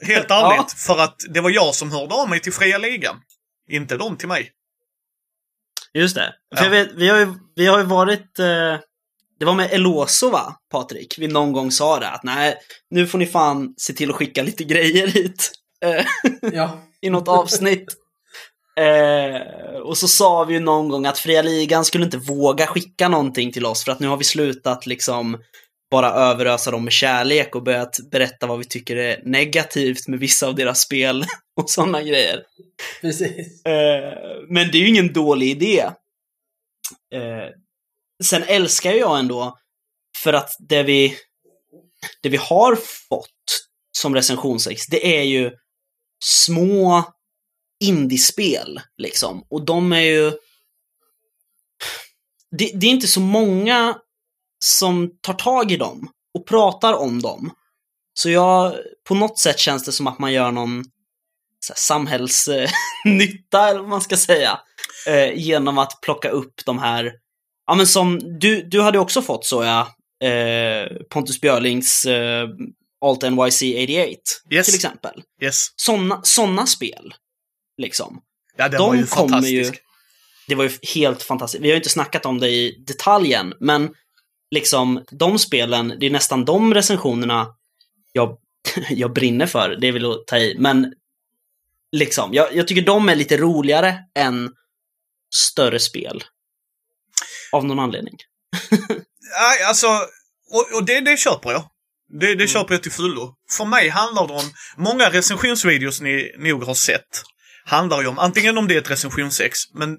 [0.00, 0.74] Helt ärligt, ja.
[0.76, 3.16] för att det var jag som hörde av mig till Fria Ligan.
[3.70, 4.52] Inte de till mig.
[5.94, 6.34] Just det.
[6.56, 6.70] För ja.
[6.70, 8.38] vet, vi, har ju, vi har ju varit...
[8.38, 8.76] Eh,
[9.38, 11.14] det var med Eloso va, Patrik?
[11.18, 12.56] Vi någon gång sa det att nej,
[12.90, 15.50] nu får ni fan se till att skicka lite grejer hit.
[15.84, 16.04] Eh,
[16.52, 16.78] ja.
[17.00, 17.86] I något avsnitt.
[18.78, 23.08] Eh, och så sa vi ju någon gång att Fria Ligan skulle inte våga skicka
[23.08, 25.38] någonting till oss för att nu har vi slutat liksom
[25.90, 30.46] bara överösa dem med kärlek och börjat berätta vad vi tycker är negativt med vissa
[30.46, 31.24] av deras spel
[31.56, 32.44] och sådana grejer.
[33.00, 33.64] Precis.
[33.64, 34.14] Eh,
[34.48, 35.80] men det är ju ingen dålig idé.
[37.14, 37.48] Eh,
[38.24, 39.58] sen älskar jag ändå,
[40.22, 41.16] för att det vi,
[42.22, 42.76] det vi har
[43.08, 43.28] fått
[43.98, 45.52] som recensionsex, det är ju
[46.24, 47.04] små
[47.84, 49.46] indiespel, liksom.
[49.50, 50.32] Och de är ju...
[52.50, 53.98] Det, det är inte så många
[54.58, 57.50] som tar tag i dem och pratar om dem.
[58.14, 58.74] Så jag,
[59.08, 60.84] på något sätt känns det som att man gör någon
[61.74, 62.68] samhällsnytta,
[63.68, 64.60] eller vad man ska säga,
[65.06, 67.12] eh, genom att plocka upp de här,
[67.66, 69.80] ja men som, du, du hade också fått så ja,
[70.28, 72.48] eh, Pontus Björlings eh,
[73.00, 74.66] Alt NYC 88 yes.
[74.66, 75.22] till exempel.
[75.42, 75.72] Yes.
[75.76, 77.14] Såna, såna spel,
[77.76, 78.20] liksom.
[78.56, 79.74] Ja, den de var ju fantastisk.
[79.74, 79.80] Ju,
[80.48, 81.64] det var ju helt fantastiskt.
[81.64, 83.94] Vi har ju inte snackat om det i detaljen, men
[84.50, 87.46] liksom de spelen, det är nästan de recensionerna
[88.12, 88.38] jag,
[88.90, 89.76] jag brinner för.
[89.80, 90.94] Det väl att ta i, men
[91.92, 94.52] liksom, jag, jag tycker de är lite roligare än
[95.34, 96.24] större spel.
[97.52, 98.14] Av någon anledning.
[99.40, 99.86] Nej, alltså,
[100.50, 101.70] och, och det, det köper jag.
[102.08, 102.46] Det, det mm.
[102.46, 103.34] köper jag till fullo.
[103.56, 107.22] För mig handlar det om, många recensionsvideos ni nog har sett,
[107.64, 109.96] handlar ju om, antingen om det är ett recensionsex, men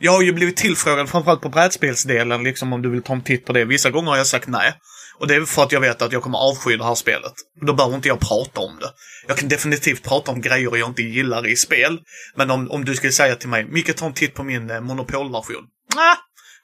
[0.00, 3.46] Jag har ju blivit tillfrågad framförallt på brädspelsdelen, liksom om du vill ta en titt
[3.46, 3.64] på det.
[3.64, 4.72] Vissa gånger har jag sagt nej.
[5.18, 7.32] Och det är för att jag vet att jag kommer avsky det här spelet.
[7.66, 8.90] Då behöver inte jag prata om det.
[9.28, 11.98] Jag kan definitivt prata om grejer jag inte gillar i spel.
[12.36, 14.80] Men om, om du skulle säga till mig, Micke ta en titt på min eh,
[14.80, 15.64] monopolversion.
[15.94, 16.14] Nej,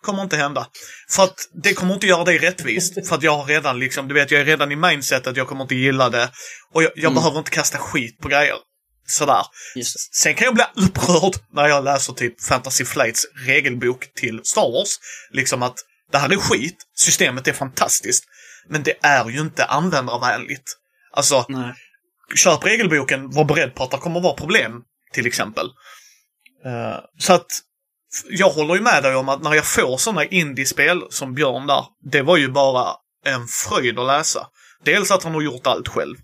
[0.02, 0.66] kommer inte hända.
[1.10, 2.94] För att det kommer inte göra dig rättvist.
[3.08, 5.48] För att jag har redan liksom, du vet, jag är redan i mindset att jag
[5.48, 6.30] kommer inte gilla det.
[6.74, 7.14] Och jag, jag Mm.
[7.14, 8.56] behöver inte kasta skit på grejer.
[9.06, 9.46] Sådär.
[9.74, 10.14] Just.
[10.14, 14.98] Sen kan jag bli upprörd när jag läser typ Fantasy Flights regelbok till Star Wars.
[15.30, 15.78] Liksom att
[16.12, 18.24] det här är skit, systemet är fantastiskt,
[18.68, 20.76] men det är ju inte användarvänligt.
[21.12, 21.74] Alltså, Nej.
[22.34, 25.66] köp regelboken, var beredd på att det kommer vara problem, till exempel.
[26.64, 27.46] Eh, så att
[28.28, 31.84] jag håller ju med dig om att när jag får sådana indiespel som Björn där,
[32.10, 34.46] det var ju bara en fröjd att läsa.
[34.84, 36.16] Dels att han har gjort allt själv.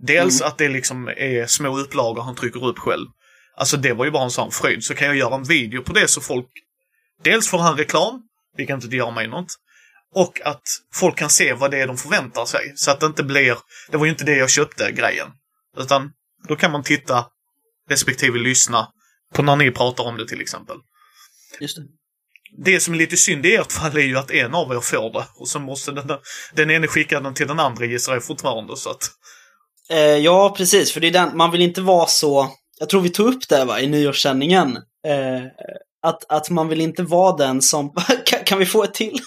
[0.00, 3.06] Dels att det liksom är små upplagor han trycker upp själv.
[3.56, 4.84] Alltså det var ju bara en sån fröjd.
[4.84, 6.46] Så kan jag göra en video på det så folk...
[7.22, 8.22] Dels får han reklam,
[8.56, 9.52] vilket inte gör mig något.
[10.14, 10.62] Och att
[10.94, 12.72] folk kan se vad det är de förväntar sig.
[12.76, 13.58] Så att det inte blir...
[13.90, 15.28] Det var ju inte det jag köpte, grejen.
[15.78, 16.10] Utan
[16.48, 17.26] då kan man titta,
[17.90, 18.88] respektive lyssna,
[19.34, 20.76] på när ni pratar om det till exempel.
[21.60, 21.82] Just det.
[22.64, 25.12] Det som är lite synd i ert fall är ju att en av er får
[25.12, 25.26] det.
[25.34, 26.18] Och så måste den,
[26.54, 28.76] den ene skicka den till den andra gissar jag fortfarande.
[28.76, 29.10] Så att,
[29.90, 30.92] Eh, ja, precis.
[30.92, 32.50] För det är den, man vill inte vara så...
[32.78, 34.76] Jag tror vi tog upp det va, i nyårssändningen.
[35.06, 35.42] Eh,
[36.02, 37.94] att, att man vill inte vara den som...
[38.24, 39.18] kan, kan vi få ett till?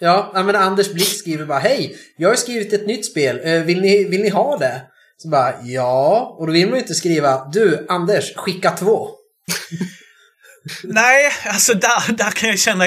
[0.00, 1.96] Ja, men Anders Blick skriver bara Hej!
[2.16, 3.40] Jag har skrivit ett nytt spel.
[3.44, 4.82] Eh, Vill ni, vill ni ha det?
[5.16, 6.36] Så bara ja.
[6.38, 9.10] Och då vill man ju inte skriva Du, Anders, skicka två.
[10.84, 12.84] Nej, alltså där, där kan jag känna,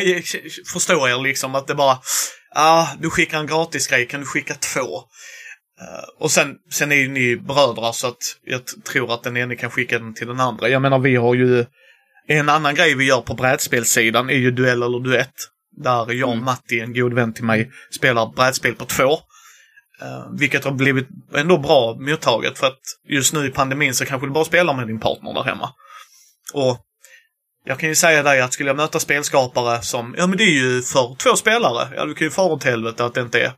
[0.74, 2.00] förstå er liksom att det bara,
[2.56, 5.02] ja, du skickar en gratisgrej, kan du skicka två?
[5.82, 9.56] Eh, och sen, sen är ju ni bröder så att jag tror att den ene
[9.56, 10.70] kan skicka den till den andra.
[10.70, 11.66] Jag menar, vi har ju
[12.28, 15.34] en annan grej vi gör på brädspelssidan är ju duell eller duett.
[15.78, 16.46] Där jag och Mm.
[16.46, 19.12] Matti, en god vän till mig, spelar brädspel på två.
[20.02, 24.28] Eh, vilket har blivit ändå bra mottaget för att just nu i pandemin så kanske
[24.28, 25.70] du bara spelar med din partner där hemma.
[26.54, 26.78] Och
[27.66, 30.64] jag kan ju säga dig att skulle jag möta spelskapare som, ja men det är
[30.64, 33.54] ju för två spelare, ja du kan ju fara åt helvete att det inte är.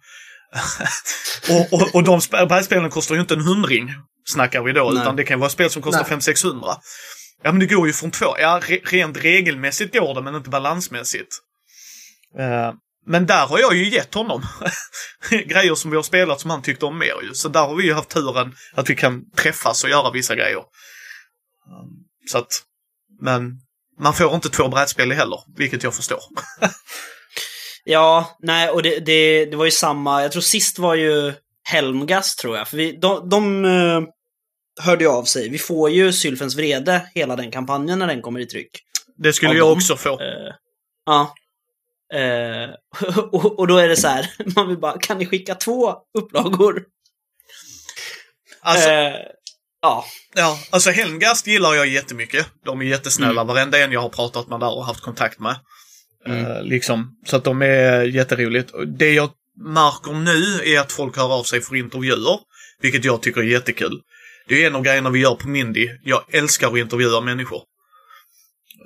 [1.50, 3.89] Och, och, och de sp- brädspelen kostar ju inte en hundring,
[4.26, 5.02] snackar vi då, Nej.
[5.02, 6.20] utan det kan vara spel som kostar Nej.
[6.20, 6.76] 500-600.
[7.44, 10.50] Ja men det går ju från två, ja re, rent regelmässigt går det men inte
[10.50, 11.36] balansmässigt.
[12.39, 12.74] Eh,
[13.06, 14.44] men där har jag ju gett honom
[15.46, 17.34] grejer som vi har spelat som han tyckte om mer ju.
[17.34, 20.58] Så där har vi ju haft turen att vi kan träffas och göra vissa grejer.
[20.58, 21.89] Um,
[22.32, 22.62] Så att,
[23.22, 23.52] men
[24.00, 26.20] man får inte två brädspel heller, vilket jag förstår.
[27.84, 30.22] Ja, nej, och det, det, det var ju samma.
[30.22, 32.67] Jag tror sist var ju Helmgast, tror jag.
[32.67, 34.02] För vi, de, de eh,
[34.86, 35.50] hörde ju av sig.
[35.50, 38.80] Vi får ju Sylfens vrede, hela den kampanjen, när den kommer i tryck.
[39.17, 39.78] Det skulle Av jag dem?
[39.78, 40.10] också få.
[40.22, 40.54] Eh,
[41.06, 41.34] ja.
[42.13, 42.69] Eh,
[43.32, 46.84] och, och då är det så här, man vill bara, kan ni skicka två upplagor?
[48.62, 48.89] Alltså,
[49.82, 52.48] ja, ja, alltså Helmgast gillar jag jättemycket.
[52.65, 53.48] De är jättesnälla, Mm.
[53.48, 55.56] varenda en jag har pratat med där och haft kontakt med.
[56.26, 56.46] Mm.
[56.46, 57.16] Eh, liksom.
[57.26, 58.72] Så att de är jätteroligt.
[58.88, 59.30] Det jag
[59.66, 62.40] märker nu är att folk hör av sig för intervjuer,
[62.82, 64.02] vilket jag tycker är jättekul.
[64.48, 65.90] Det är en av grejerna vi gör på Mindy.
[66.04, 67.62] Jag älskar att intervjua människor.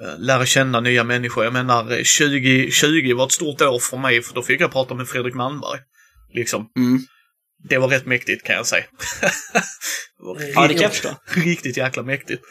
[0.04, 1.44] Eh, Lära känna nya människor.
[1.44, 4.94] Jag menar, eh, 2020 var ett stort år för mig, för då fick jag prata
[4.96, 5.80] med Fredrik Malmberg.
[6.34, 6.70] Liksom.
[6.78, 7.00] mm.
[7.70, 8.84] Det var rätt mäktigt kan jag säga.
[10.20, 11.10] Det var ja det kan jag förstå.
[11.36, 12.44] riktigt jäkla mäktigt.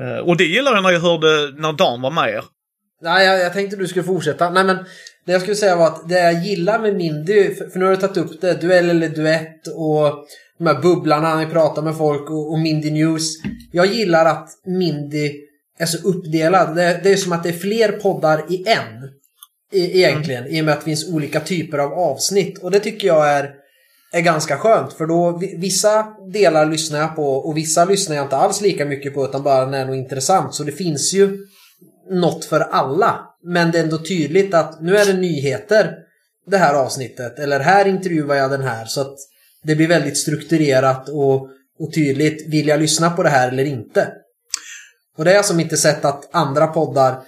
[0.00, 2.44] Eh, Och det gillar jag när jag hörde när Dan var med er.
[3.02, 4.50] Nej, jag, jag tänkte du skulle fortsätta.
[4.50, 4.76] Nej, men
[5.26, 7.92] det jag skulle säga var att det jag gillar med Mindy, för, för nu har
[7.92, 10.26] du tagit upp det, duell eller duett och
[10.58, 13.22] de här bubblarna när vi pratar med folk och, och Mindy News.
[13.72, 15.32] Jag gillar att Mindy
[15.78, 16.76] är så uppdelad.
[16.76, 19.04] Det, det är som att det är fler poddar i en.
[19.72, 22.58] E, egentligen, i och med att det finns olika typer av avsnitt.
[22.58, 23.50] Och det tycker jag är,
[24.12, 24.92] är ganska skönt.
[24.92, 29.14] För då, vissa delar lyssnar jag på och vissa lyssnar jag inte alls lika mycket
[29.14, 30.54] på utan bara när det är något intressant.
[30.54, 31.38] Så det finns ju
[32.10, 33.20] något för alla.
[33.42, 35.94] Men det är ändå tydligt att nu är det nyheter
[36.46, 37.38] det här avsnittet.
[37.38, 38.84] Eller här intervjuar jag den här.
[38.84, 39.16] Så att
[39.62, 41.42] det blir väldigt strukturerat och,
[41.78, 42.52] och tydligt.
[42.52, 44.08] Vill jag lyssna på det här eller inte?
[45.16, 47.18] Och det har jag som inte sett att andra poddar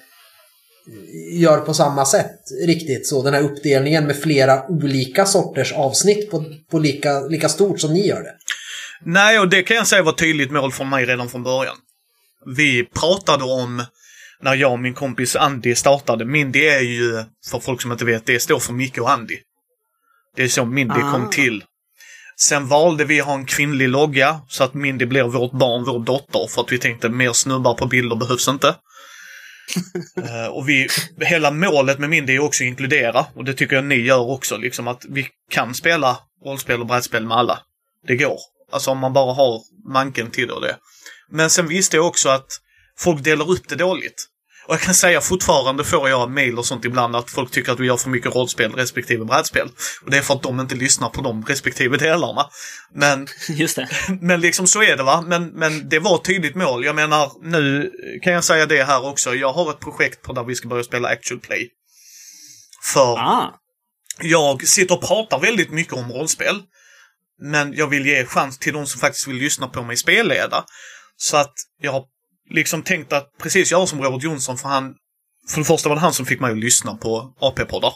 [1.33, 3.07] gör på samma sätt riktigt.
[3.07, 7.93] Så den här uppdelningen med flera olika sorters avsnitt på, på lika, lika stort som
[7.93, 8.35] ni gör det.
[9.05, 11.77] Nej, och det kan jag säga var ett tydligt mål från mig redan från början.
[12.57, 13.85] Vi pratade om,
[14.43, 18.27] när jag och min kompis Andy startade, Mindy är ju, för folk som inte vet,
[18.27, 19.39] det står för Micke och Andy.
[20.37, 21.13] Det är så Mindy Ah.
[21.13, 21.65] kom till.
[22.37, 25.99] Sen valde vi att ha en kvinnlig logga, så att Mindy blir vårt barn, vår
[26.01, 28.75] dotter, för att vi tänkte mer snubbar på bilder behövs inte.
[30.17, 30.89] Eh, och vi,
[31.21, 34.31] hela målet med min det är också att inkludera, och det tycker jag ni gör
[34.31, 37.59] också, liksom att vi kan spela rollspel och brädspel med alla.
[38.07, 38.39] Det går.
[38.73, 39.61] Alltså om man bara har
[39.93, 40.77] manken till det och det.
[41.29, 42.47] Men sen visste jag också att
[43.01, 44.27] folk delar upp det dåligt.
[44.67, 47.81] Och jag kan säga fortfarande får jag mail och sånt ibland att folk tycker att
[47.81, 49.69] vi gör för mycket rollspel respektive brädspel.
[50.05, 52.47] Och det är för att de inte lyssnar på de respektive delarna.
[52.95, 53.89] Men, Just det.
[54.21, 55.25] men liksom så är det va.
[55.27, 56.85] Men, men det var ett tydligt mål.
[56.85, 57.91] Jag menar, nu
[58.23, 59.35] kan jag säga det här också.
[59.35, 61.69] Jag har ett projekt på där vi ska börja spela actual play.
[62.93, 63.55] För Ah.
[64.21, 66.63] jag sitter och pratar väldigt mycket om rollspel.
[67.43, 70.65] Men jag vill ge chans till de som faktiskt vill lyssna på mig spelleda.
[71.17, 72.05] Så att jag har
[72.51, 74.95] liksom tänkt att precis göra som Robert Jonsson, för han...
[75.51, 77.93] För det första var det han som fick mig att lyssna på AP-poddar.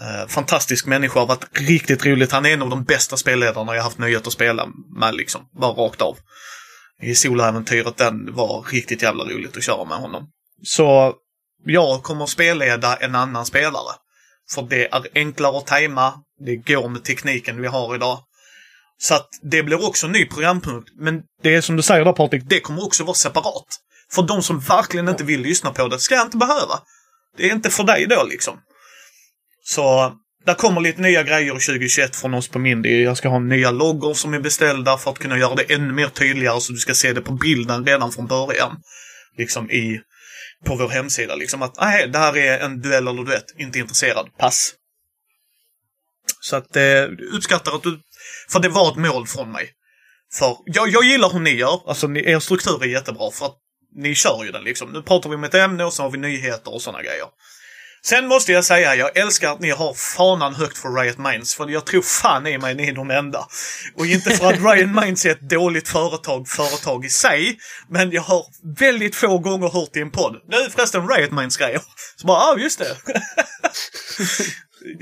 [0.00, 2.32] Eh, fantastisk människa, har varit riktigt roligt.
[2.32, 4.68] Han är en av de bästa spelledarna jag haft nöjet att spela
[5.00, 5.40] med liksom.
[5.60, 6.18] Bara rakt av.
[7.02, 10.28] I soloäventyret, den var riktigt jävla roligt att köra med honom.
[10.62, 11.14] Så
[11.64, 13.94] jag kommer att spelleda en annan spelare.
[14.54, 16.14] För det är enklare att tajma,
[16.46, 18.18] det går med tekniken vi har idag.
[19.02, 20.90] Så att det blir också en ny programpunkt.
[20.98, 23.66] Men det är som du säger där Patrik, det kommer också vara separat.
[24.12, 26.80] För de som verkligen inte vill lyssna på det ska jag inte behöva.
[27.36, 28.58] Det är inte för dig då liksom.
[29.64, 30.12] Så
[30.46, 33.02] där kommer lite nya grejer 2021 från oss på Mindy.
[33.02, 36.08] Jag ska ha nya loggor som är beställda för att kunna göra det ännu mer
[36.08, 38.76] tydligare så du ska se det på bilden redan från början.
[39.38, 40.00] Liksom i,
[40.64, 44.28] på vår hemsida liksom att, nej, det här är en duell eller duett, inte intresserad,
[44.38, 44.74] pass.
[46.40, 48.00] Så att eh, uppskattar att du,
[48.52, 49.70] för det var ett mål från mig.
[50.34, 53.56] För jag, jag gillar hur ni gör, alltså ni, er struktur är jättebra för att
[53.94, 54.92] ni kör ju den liksom.
[54.92, 57.26] Nu pratar vi om ett ämne och så har vi nyheter och sådana grejer.
[58.04, 61.68] Sen måste jag säga, jag älskar att ni har fanan högt för Riot Minds, för
[61.68, 63.46] jag tror fan i mig ni är de enda.
[63.94, 67.58] Och inte för att Riot Minds är ett dåligt företag, företag i sig,
[67.88, 68.46] men jag har
[68.78, 70.36] väldigt få gånger hört i en podd.
[70.48, 71.80] Nu förresten Riot Minds grejer.
[72.16, 72.96] Så bara, ja ah, just det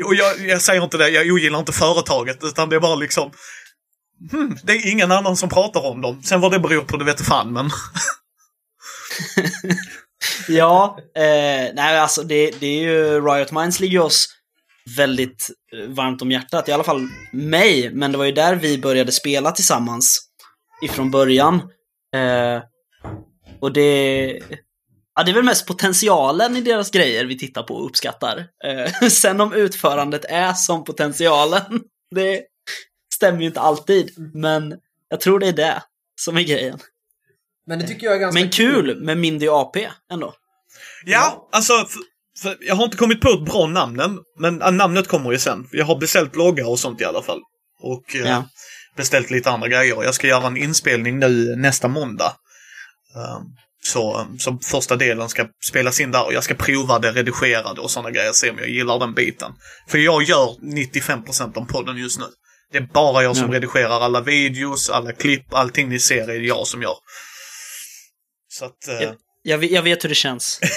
[0.05, 3.31] och jag, jag säger inte det, jag ogillar inte företaget, utan det är bara liksom,
[4.31, 6.23] hmm, det är ingen annan som pratar om dem.
[6.23, 7.71] Sen vad det beror på, det vet fan, men...
[10.49, 14.29] Ja, eh, nej alltså det, det är ju, Riot Minds ligger oss
[14.97, 18.79] väldigt eh, varmt om hjärtat, i alla fall mig, men det var ju där vi
[18.79, 20.21] började spela tillsammans
[20.83, 21.55] ifrån början.
[22.17, 22.63] Eh,
[23.61, 24.41] och det,
[25.21, 28.47] ja, det är väl mest potentialen i deras grejer vi tittar på och uppskattar.
[28.65, 31.83] Eh, sen om utförandet är som potentialen,
[32.15, 32.43] det
[33.15, 34.75] stämmer ju inte alltid, men
[35.09, 35.83] jag tror det är det
[36.21, 36.79] som är grejen.
[37.67, 40.35] Men det tycker jag är ganska Men kul med Mindy AP ändå.
[41.05, 42.01] Ja, alltså, för,
[42.43, 45.39] för jag har inte kommit på ett bra namn än, men äh, namnet kommer ju
[45.39, 45.69] sen.
[45.73, 47.41] Jag har beställt bloggar och sånt i alla fall.
[47.83, 48.45] Och eh, Ja.
[48.97, 50.05] beställt lite andra grejer.
[50.05, 52.37] Jag ska göra en inspelning nu nästa måndag.
[53.17, 57.81] Um, så, så första delen ska spelas in där och jag ska prova det redigerade
[57.81, 59.53] och sådana grejer, se om jag gillar den biten.
[59.89, 62.25] För jag gör 95% av podden just nu.
[62.73, 63.55] Det är bara jag som Ja.
[63.57, 66.97] redigerar alla videos, alla klipp, allting ni ser är det jag som gör.
[68.49, 68.89] Så att...
[68.89, 69.15] eh, Ja.
[69.43, 70.61] Jag, vet- jag vet hur det känns.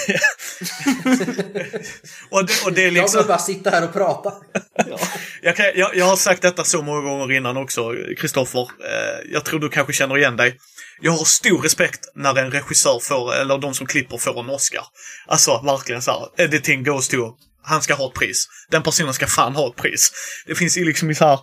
[2.30, 3.12] och, det, och det är Jag liksom...
[3.12, 4.32] behöver bara sitta här och prata.
[5.42, 8.60] Jag, kan, jag, jag har sagt detta så många gånger innan också, Kristoffer.
[8.60, 10.58] Eh, jag tror du kanske känner igen dig.
[11.00, 14.84] Jag har stor respekt när en regissör får, eller de som klipper får en Oscar.
[15.26, 17.16] Alltså verkligen så här, editing goes to,
[17.62, 18.46] han ska ha ett pris.
[18.70, 20.12] Den personen ska fan ha ett pris.
[20.46, 21.38] Det finns ju liksom så här,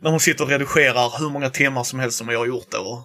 [0.00, 2.78] när hon sitter och redigerar hur många timmar som helst som jag har gjort det.
[2.78, 3.04] Och,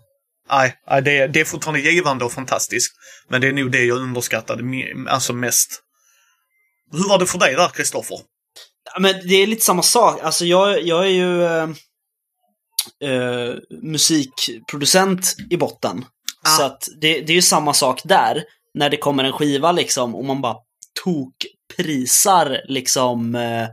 [0.50, 2.94] nej, nej, det, är- det är fortfarande givande och fantastiskt.
[3.30, 4.64] Men det är nog det jag underskattade
[5.10, 5.70] alltså mest.
[6.92, 8.18] Hur var det för dig där, Kristoffer?
[8.94, 10.20] Ja, Men det är lite samma sak.
[10.24, 11.70] Alltså jag, jag är ju eh,
[13.04, 16.06] eh, eh, musikproducent i botten.
[16.44, 16.50] Ah.
[16.50, 18.44] Så att det, det är ju samma sak där.
[18.74, 20.56] När det kommer en skiva liksom och man bara
[21.04, 23.68] tokprisar liksom eh,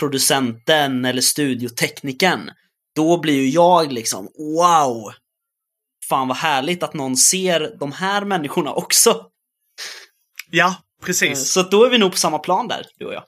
[0.00, 2.50] producenten eller studiotekniken.
[2.96, 5.12] Då blir ju jag liksom wow!
[6.08, 9.22] Fan vad härligt att någon ser de här människorna också.
[10.50, 11.52] Ja, Eh, precis.
[11.52, 13.24] Så att då är vi nog på samma plan där, du och jag.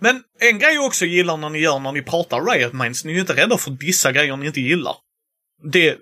[0.00, 3.16] Men en grej jag också gillar när ni gör när ni pratar Riot Minds, ni
[3.16, 4.94] är inte rädda för att dissa grejer ni inte gillar.
[5.72, 5.98] Det...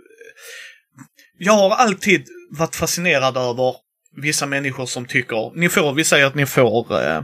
[1.38, 3.76] Jag har alltid varit fascinerad över
[4.16, 7.22] vissa människor som tycker, ni får, vi säger att ni får, eh, eh,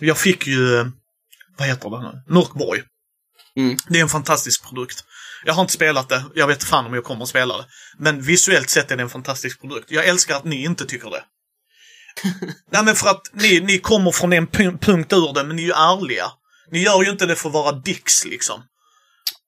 [0.00, 0.86] jag fick ju, eh,
[1.58, 2.82] vad heter det nu, Mörkborg.
[3.56, 3.76] Mm.
[3.88, 5.04] Det är en fantastisk produkt.
[5.44, 7.64] Jag har inte spelat det, jag vet fan om jag kommer att spela det.
[7.98, 9.90] Men visuellt sett är det en fantastisk produkt.
[9.90, 11.24] Jag älskar att ni inte tycker det.
[12.72, 15.62] Nej men för att ni, ni kommer från en pu- punkt ur det, men ni
[15.62, 16.24] är ju ärliga.
[16.70, 18.62] Ni gör ju inte det för att vara dicks liksom.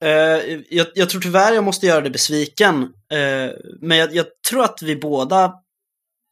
[0.03, 2.83] Eh, jag, jag tror tyvärr jag måste göra dig besviken.
[3.11, 3.51] Eh,
[3.81, 5.53] men jag, jag tror att vi båda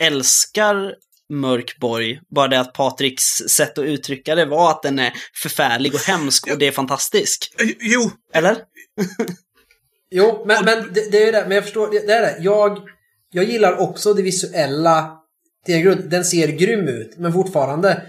[0.04, 0.94] älskar
[1.30, 2.20] Mörkborg.
[2.36, 6.48] Bara det att Patriks sätt att uttrycka det var att den är förfärlig och hemsk
[6.52, 7.54] och det är fantastisk.
[7.62, 8.58] Eh, Jo, Eller?
[10.12, 11.42] Jo, men, men det, det är det.
[11.48, 12.38] Men jag förstår, det, det är det.
[12.44, 12.80] Jag,
[13.32, 15.18] jag gillar också det visuella
[15.68, 16.10] grund.
[16.10, 18.02] Den ser grym ut, men fortfarande.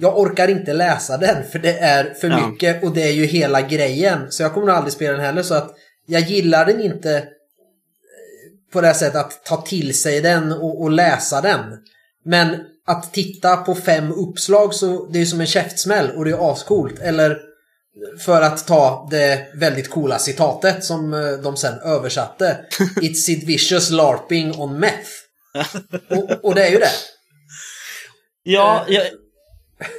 [0.00, 2.48] Jag orkar inte läsa den för det är för Ja.
[2.48, 4.18] mycket och det är ju hela grejen.
[4.30, 5.74] Så jag kommer nog aldrig spela den heller så att
[6.06, 7.22] jag gillar den inte eh,
[8.72, 11.60] på det här sättet att ta till sig den och, och läsa den.
[12.24, 12.56] Men
[12.86, 16.98] att titta på fem uppslag så det är som en käftsmäll och det är ascoolt.
[17.00, 17.38] Eller
[18.24, 22.56] för att ta det väldigt coola citatet som eh, de sen översatte.
[22.96, 25.08] It's Sid Vicious LARPing on meth.
[26.10, 26.90] Och, och det är ju det.
[28.42, 28.94] Ja, Eh.
[28.94, 29.06] jag,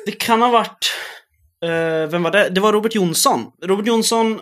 [0.05, 0.93] det kan ha varit...
[1.63, 2.49] eh, vem var det?
[2.49, 3.45] Det var Robert Jonsson.
[3.63, 4.41] Robert Jonsson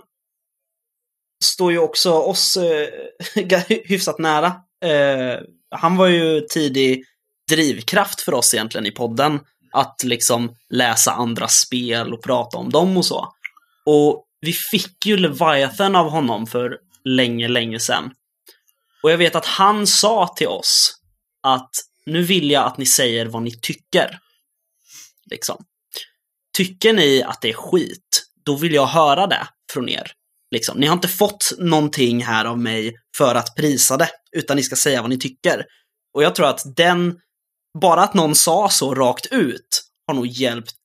[1.44, 2.58] står ju också oss
[3.38, 4.48] uh, hyfsat nära.
[4.86, 5.40] Eh,
[5.76, 7.04] han var ju tidig
[7.50, 9.40] drivkraft för oss egentligen i podden.
[9.72, 13.34] Att liksom läsa andra spel och prata om dem och så.
[13.86, 18.12] Och vi fick ju Leviathan av honom för länge, länge sedan.
[19.04, 20.94] Och jag vet att han sa till oss
[21.44, 21.72] att
[22.06, 24.20] nu vill jag att ni säger vad ni tycker.
[25.32, 25.66] Liksom.
[26.58, 30.12] Tycker ni att det är skit, då vill jag höra det från er.
[30.52, 30.78] Liksom.
[30.78, 34.76] Ni har inte fått någonting här av mig för att prisa det, utan ni ska
[34.76, 35.66] säga vad ni tycker.
[36.14, 37.20] Och jag tror att den,
[37.82, 40.76] bara att någon sa så rakt ut, har nog hjälpt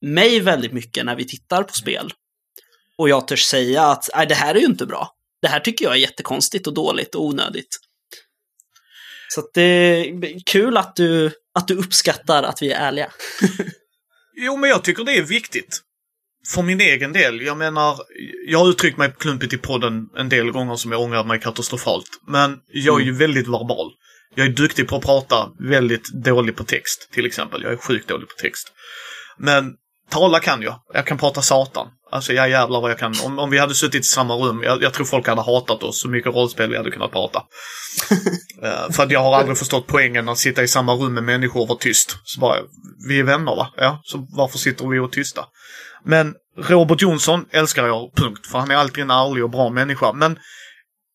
[0.00, 2.12] mig väldigt mycket när vi tittar på spel.
[2.98, 5.13] Och jag törs säga att nej, det här är ju inte bra.
[5.44, 7.78] Det här tycker jag är jättekonstigt och dåligt och onödigt.
[9.28, 13.12] Så att det är kul att du, att du uppskattar att vi är ärliga.
[14.36, 15.80] Jo, men jag tycker det är viktigt.
[16.48, 17.40] För min egen del.
[17.40, 17.98] Jag menar,
[18.46, 22.06] jag har uttryckt mig klumpigt i podden en del gånger som jag ångrar mig katastrofalt.
[22.26, 23.92] Men jag är ju väldigt verbal.
[24.34, 27.62] Jag är duktig på att prata, väldigt dålig på text till exempel.
[27.62, 28.72] Jag är sjukt dålig på text.
[29.38, 29.72] Men
[30.10, 30.80] tala kan jag.
[30.92, 31.88] Jag kan prata satan.
[32.14, 33.14] Alltså jag jävlar vad jag kan.
[33.24, 36.00] Om, om vi hade suttit i samma rum, jag, jag tror folk hade hatat oss
[36.00, 37.42] så mycket rollspel vi hade kunnat prata.
[38.62, 41.60] Eh, för att jag har aldrig förstått poängen att sitta i samma rum med människor
[41.60, 42.16] och vara tyst.
[42.24, 42.56] Så bara,
[43.08, 43.68] vi är vänner va?
[43.76, 45.44] Ja, så varför sitter vi och tysta?
[46.04, 48.46] Men Robert Jonsson älskar jag, punkt.
[48.46, 50.12] För han är alltid en ärlig och bra människa.
[50.12, 50.38] Men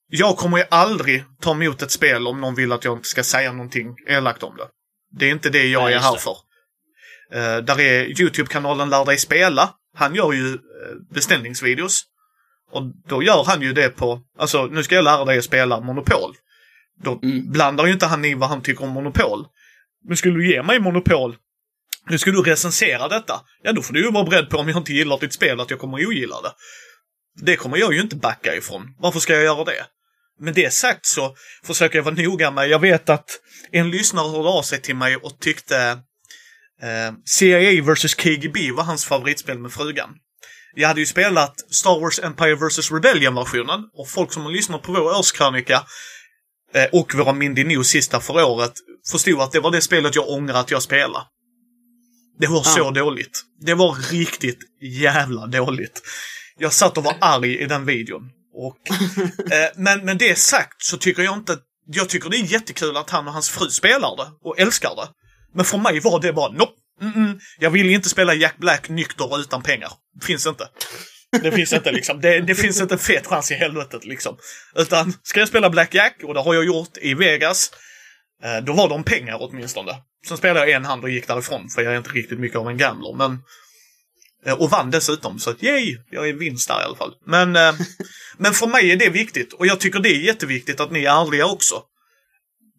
[0.08, 3.52] jag kommer ju aldrig ta emot ett spel om någon vill att jag ska säga
[3.52, 4.68] någonting elakt om det.
[5.20, 6.36] Det är inte det jag Nej, är här för.
[7.36, 9.74] Uh, där är Youtube-kanalen Lär dig spela.
[10.00, 10.60] Han gör ju uh,
[11.14, 12.04] beställningsvideos.
[12.72, 15.80] Och då gör han ju det på, alltså nu ska jag lära dig att spela
[15.80, 16.36] Monopol.
[17.04, 17.52] Då Mm.
[17.52, 19.46] blandar ju inte han i vad han tycker om Monopol.
[20.08, 21.36] Men skulle du ge mig Monopol,
[22.10, 23.42] nu ska du recensera detta.
[23.64, 25.70] Ja, då får du ju vara beredd på om jag inte gillar ditt spel att
[25.70, 26.52] jag kommer ogilla det.
[27.46, 28.96] Det kommer jag ju inte backa ifrån.
[29.00, 29.86] Varför ska jag göra det?
[30.40, 33.30] Med det sagt så försöker jag vara noga med, jag vet att
[33.72, 36.00] en lyssnare hörde av sig till mig och tyckte
[36.84, 40.10] eh, CIA vs KGB var hans favoritspel med frugan.
[40.76, 44.92] Jag hade ju spelat Star Wars Empire vs Rebellion-versionen och folk som har lyssnat på
[44.92, 45.84] vår årskrönika
[46.74, 48.74] eh, och våra Mindy News sista för året
[49.12, 51.26] förstod att det var det spelet jag ångrar att jag spelade.
[52.40, 52.92] Det var så Ja.
[52.92, 53.42] dåligt.
[53.62, 56.02] Det var riktigt jävla dåligt.
[56.58, 58.30] Jag satt och var arg i den videon.
[58.54, 58.78] Och,
[59.54, 61.58] eh, men med det sagt så tycker jag inte...
[61.92, 65.08] Jag tycker det är jättekul att han och hans fru spelar det och älskar det.
[65.54, 66.74] Men för mig var det bara nope.
[67.02, 67.40] Mm -mm.
[67.60, 69.92] Jag vill inte spela Jack Black nykter och utan pengar.
[70.22, 70.70] Finns inte.
[71.32, 72.22] Det finns inte liksom.
[72.22, 74.38] Det, det finns inte en fet chans i helvetet liksom.
[74.76, 77.72] Utan ska jag spela Black Jack, och det har jag gjort i Vegas,
[78.44, 79.92] eh, då var de pengar åtminstone.
[80.28, 82.70] Sen spelade jag en hand och gick därifrån, för jag är inte riktigt mycket av
[82.70, 83.16] en gambler.
[83.18, 83.40] Men,
[84.46, 85.98] eh, och vann dessutom, så att yay!
[86.12, 87.14] Jag är vinst där i alla fall.
[87.26, 87.74] Men, eh,
[88.38, 91.22] men för mig är det viktigt, och jag tycker det är jätteviktigt att ni är
[91.22, 91.84] ärliga också.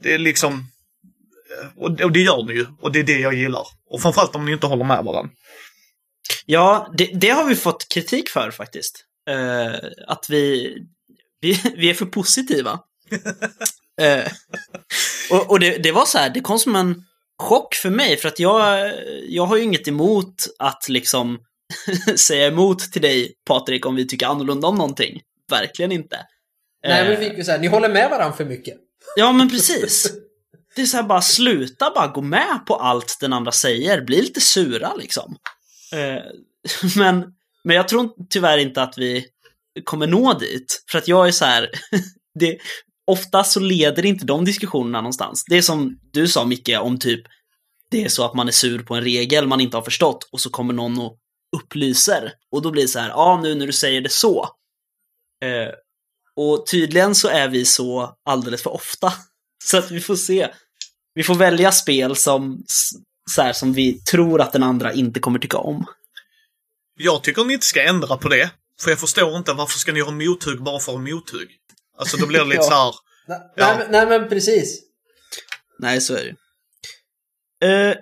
[0.03, 0.67] Det är liksom...
[1.51, 3.67] eh, Och det, och det gör ni ju, och det är det jag gillar.
[3.91, 5.33] Och framförallt om ni inte håller med varandra.
[6.47, 9.05] Ja, det, det har vi fått kritik för faktiskt.
[9.31, 9.75] Eh,
[10.07, 10.77] att vi,
[11.41, 12.81] vi, vi är för positiva.
[14.01, 14.33] Eh,
[15.31, 17.05] och och det, det var så här, det kom som en
[17.39, 18.93] chock för mig, för att jag,
[19.29, 21.39] jag har ju inget emot att liksom
[22.17, 25.21] säga emot till dig, Patrik, om vi tycker annorlunda om någonting.
[25.51, 26.17] Verkligen inte.
[26.87, 28.75] Nej, men Eh, vi fick ju säga, ni håller med varandra för mycket.
[29.17, 30.13] Ja, men precis.
[30.81, 34.01] Det är så här bara sluta bara gå med på allt den andra säger.
[34.01, 35.37] Bli lite sura liksom.
[35.93, 36.23] Eh,
[36.97, 37.25] men,
[37.65, 39.27] men jag tror tyvärr inte att vi
[39.85, 40.85] kommer nå dit.
[40.91, 41.71] För att jag är så här,
[42.39, 42.59] det,
[43.07, 45.45] oftast så leder inte de diskussionerna någonstans.
[45.49, 47.23] Det är som du sa Micke om typ,
[47.91, 50.41] det är så att man är sur på en regel man inte har förstått och
[50.41, 51.17] så kommer någon och
[51.57, 52.33] upplyser.
[52.53, 54.49] Och då blir det så här, ja ah, nu när du säger det så.
[55.45, 55.75] Eh,
[56.37, 59.13] och tydligen så är vi så alldeles för ofta.
[59.65, 60.49] Så att vi får se.
[61.15, 62.63] Vi får välja spel som,
[63.31, 65.85] så här, som vi tror att den andra inte kommer tycka om.
[66.99, 68.51] Jag tycker ni inte ska ändra på det.
[68.83, 71.49] För jag förstår inte varför ska ni göra mothugg bara för mothugg?
[71.99, 72.95] Alltså då blir det lite Ja.
[73.27, 73.41] så här.
[73.57, 73.67] Ja.
[73.67, 74.81] nej, men- nej men precis.
[75.79, 76.35] Nej, så är
[77.61, 77.97] det uh,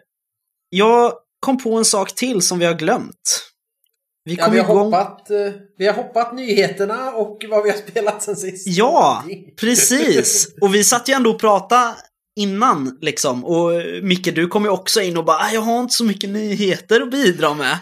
[0.70, 3.44] Jag kom på en sak till som vi har glömt.
[4.24, 4.84] Vi Ja, kom vi, har igång...
[4.84, 8.66] hoppat, eh, vi har hoppat nyheterna och vad vi har spelat sen sist.
[8.66, 9.24] Ja,
[9.61, 10.48] precis!
[10.61, 11.96] Och vi satt ju ändå och pratade
[12.39, 13.45] innan, liksom.
[13.45, 16.05] Och eh, Micke, du kom ju också in och bara "Ah, “Jag har inte så
[16.05, 17.78] mycket nyheter att bidra med”.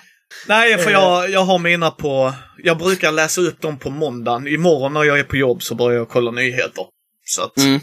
[0.47, 2.35] Nej, för jag, jag har mina på...
[2.63, 4.47] Jag brukar läsa upp dem på måndagen.
[4.47, 6.85] Imorgon när jag är på jobb så börjar jag kolla nyheter.
[7.25, 7.59] Så att...
[7.59, 7.81] Mm.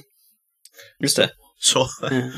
[1.00, 1.30] Just det.
[1.60, 1.88] Så.
[2.12, 2.32] Mm.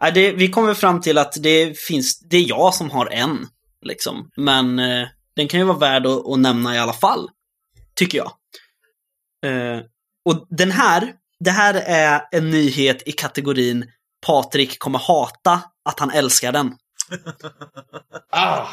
[0.00, 3.46] Nej, det, vi kommer fram till att det finns, det är jag som har en,
[3.86, 4.30] liksom.
[4.36, 7.28] Men eh, den kan ju vara värd att, att nämna i alla fall,
[7.94, 8.32] tycker jag.
[9.46, 9.80] Eh,
[10.24, 13.84] och den här, det här är en nyhet i kategorin
[14.26, 16.72] Patrik kommer hata att han älskar den.
[18.32, 18.66] Ah,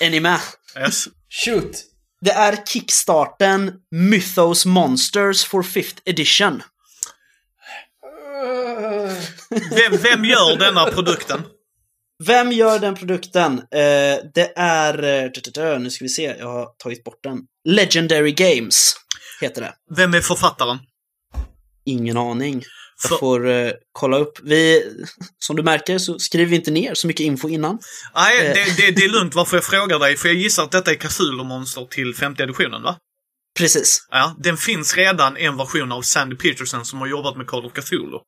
[0.00, 0.40] Är ni med?
[0.78, 1.04] Yes.
[1.44, 1.76] shoot!
[2.20, 6.62] Det är kickstarten Mythos Monsters for 5th edition.
[9.70, 11.42] Vem, vem gör denna produkten?
[12.24, 13.58] Vem gör den produkten?
[13.58, 15.04] Eh, det är...
[15.64, 17.38] eh, Nu ska vi se, jag har tagit bort den.
[17.68, 18.94] Legendary Games
[19.40, 19.74] heter det.
[19.96, 20.78] Vem är författaren?
[21.90, 22.62] Ingen aning.
[23.02, 24.38] För- Jag får eh, kolla upp.
[24.42, 24.82] Vi,
[25.38, 27.78] som du märker så skriver vi inte ner så mycket info innan.
[28.14, 28.54] Nej, Eh.
[28.54, 30.16] det, det, det är lugnt varför jag frågar dig.
[30.16, 32.96] För jag gissar att detta är Cthulhu-monster till femte editionen, va?
[33.58, 34.06] Precis.
[34.10, 37.72] Ja, den finns redan en version av Sandy Peterson som har jobbat med Call of
[37.72, 38.18] Cthulhu.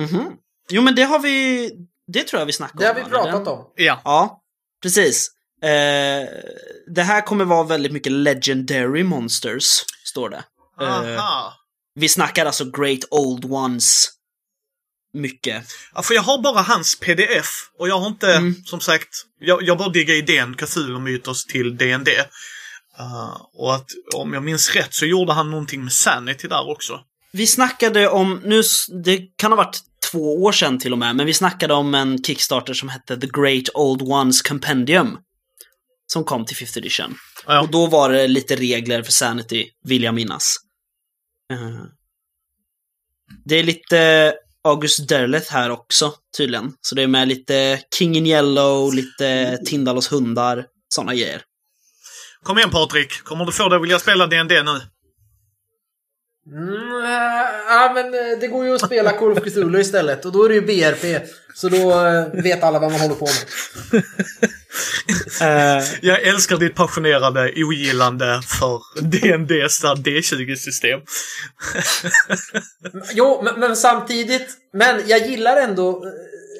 [0.00, 0.32] Mhm.
[0.70, 1.70] Jo, men det har vi...
[2.12, 3.04] Det tror jag vi snackade det har om.
[3.04, 3.64] vi pratat Den- om.
[3.76, 4.00] Ja.
[4.04, 4.40] Ja,
[4.82, 5.30] precis.
[5.62, 6.28] Eh,
[6.94, 9.64] det här kommer vara väldigt mycket Legendary Monsters,
[10.04, 10.42] står det.
[10.80, 11.54] Eh, Aha.
[11.94, 14.08] Vi snackar alltså Great Old Ones.
[15.12, 15.64] Mycket.
[15.94, 17.46] Ja, för jag har bara hans pdf
[17.78, 18.54] och jag har inte, Mm.
[18.64, 19.08] som sagt,
[19.40, 22.08] jag, jag bara diggar idén Cthulhu-mytos till DND.
[23.00, 27.00] Uh, och att om jag minns rätt så gjorde han någonting med Sanity där också.
[27.32, 28.62] Vi snackade om, nu,
[29.04, 29.78] det kan ha varit
[30.12, 33.26] två år sedan till och med, men vi snackade om en Kickstarter som hette The
[33.26, 35.18] Great Old Ones Compendium.
[36.06, 37.16] Som kom till 5th edition.
[37.46, 37.60] Ja.
[37.60, 40.56] Och då var det lite regler för Sanity, vill jag minnas.
[41.50, 41.84] Eh,
[43.44, 44.34] det är lite
[44.64, 46.72] August Derleth här också, tydligen.
[46.80, 51.42] Så det är med lite King in Yellow, lite Tindalos hundar, sådana grejer.
[52.42, 54.80] Kom igen Patrik, kommer du få det att vilja spela DND nu?
[56.46, 60.32] Mm, äh, ja, men eh, det går ju att spela Call of Cthulhu istället och
[60.32, 61.22] då är det ju BRP.
[61.54, 61.78] Så då
[62.42, 63.26] vet alla vad man håller på
[63.92, 64.02] med.
[65.42, 71.00] Eh, Jag älskar ditt passionerade ogillande för DNDs där D20-system.
[73.12, 74.48] Jo, men, men samtidigt.
[74.72, 76.04] Men jag gillar ändå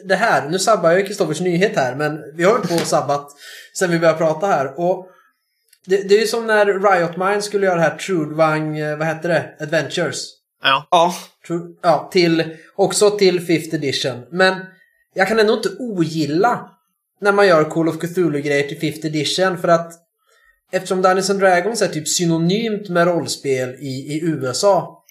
[0.05, 0.49] det här.
[0.49, 3.29] Nu sabbar jag ju Kristoffers nyhet här, men vi har ju på sabbat
[3.79, 4.81] sen vi började prata här.
[4.81, 5.07] Och
[5.87, 9.07] det, det är ju som när Riot Mind skulle göra det här Trudvang, eh, vad
[9.07, 9.55] hette det?
[9.61, 10.25] Adventures.
[10.63, 10.87] Ja.
[10.91, 11.15] ja,
[11.49, 14.23] Tru- Ja, till, också till 5th edition.
[14.31, 14.55] Men
[15.15, 16.71] jag kan ändå inte ogilla
[17.21, 19.93] när man gör Call of Cthulhu-grejer till 5th edition för att
[20.73, 25.05] eftersom Dungeons and Dragons är typ synonymt med rollspel i, i USA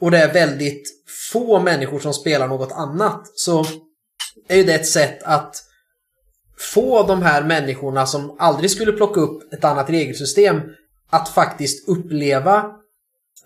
[0.00, 0.88] och det är väldigt
[1.32, 3.66] få människor som spelar något annat så
[4.48, 5.56] är ju det ett sätt att
[6.72, 10.60] få de här människorna som aldrig skulle plocka upp ett annat regelsystem
[11.10, 12.70] att faktiskt uppleva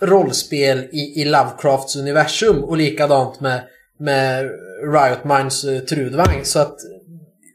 [0.00, 3.62] rollspel i, i Lovecrafts universum och likadant med,
[3.98, 4.50] med
[4.92, 6.44] Riot Minds uh, Trudvang.
[6.44, 6.76] Så att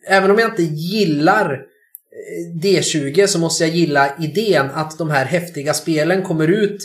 [0.07, 5.25] även om jag inte gillar eh, D20 så måste jag gilla idén att de här
[5.25, 6.81] häftiga spelen kommer ut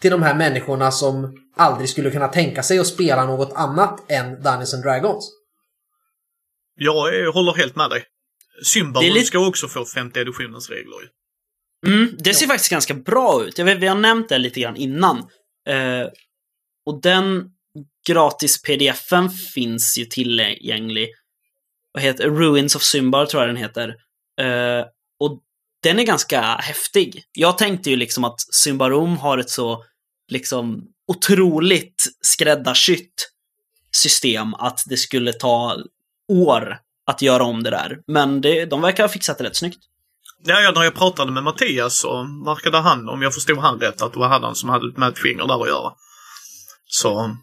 [0.00, 4.42] till de här människorna som aldrig skulle kunna tänka sig att spela något annat än
[4.42, 5.30] Dungeons and Dragons.
[6.74, 8.04] Jag håller helt med dig.
[8.64, 11.08] Symbaron lite- ska också få femte editionens regler ju.
[11.86, 13.58] Mm, det ser faktiskt ganska bra ut.
[13.58, 15.18] Jag vet, vi har nämnt det lite grann innan.
[15.68, 16.06] Eh,
[16.86, 17.50] och den
[18.06, 21.08] gratis pdfen finns ju tillgänglig.
[21.92, 23.88] Vad heter Ruins of Symbar tror jag den heter.
[24.40, 24.86] Eh,
[25.20, 25.40] och
[25.82, 27.24] den är ganska häftig.
[27.32, 29.84] Jag tänkte ju liksom att Symbarom har ett så
[30.28, 33.28] liksom otroligt skräddarsytt
[33.96, 35.78] system att det skulle ta
[36.32, 37.98] år att göra om det där.
[38.06, 39.78] Men det, de verkar ha fixat det rätt snyggt.
[40.44, 44.12] Ja, när jag pratade med Mattias så verkade han, om jag förstod han rätt, att
[44.12, 45.92] det var han som hade med ett finger där att göra.
[46.86, 47.36] Så,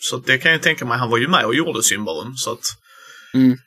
[0.00, 0.98] så det kan jag tänka mig.
[0.98, 2.64] Han var ju med och gjorde Symbaron, så att...
[3.34, 3.58] Mm.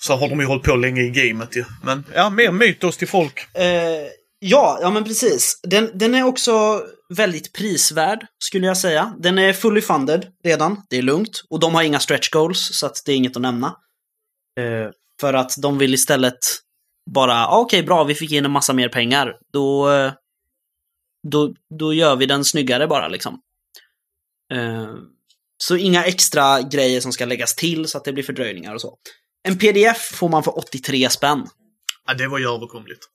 [0.00, 1.64] Så har de ju hållit på länge i gamet ju.
[1.82, 3.56] Men ja, mer mytos till folk.
[3.56, 4.08] Eh,
[4.46, 5.60] Ja, ja men precis.
[5.62, 6.82] Den, den är också
[7.16, 9.14] väldigt prisvärd, skulle jag säga.
[9.18, 11.42] Den är fully funded redan, det är lugnt.
[11.50, 13.76] Och de har inga stretch goals, så att det är inget att nämna.
[14.60, 14.90] Eh,
[15.20, 16.38] för att de vill istället
[17.10, 19.36] bara, ah, okej okay, bra, vi fick in en massa mer pengar.
[19.52, 20.12] Då, eh,
[21.28, 23.40] då, då gör vi den snyggare bara liksom.
[24.52, 24.94] Eh,
[25.56, 28.98] så inga extra grejer som ska läggas till så att det blir fördröjningar och så.
[29.42, 31.46] En pdf får man för 83 spänn.
[32.06, 33.08] Ja, det var ju överkomligt.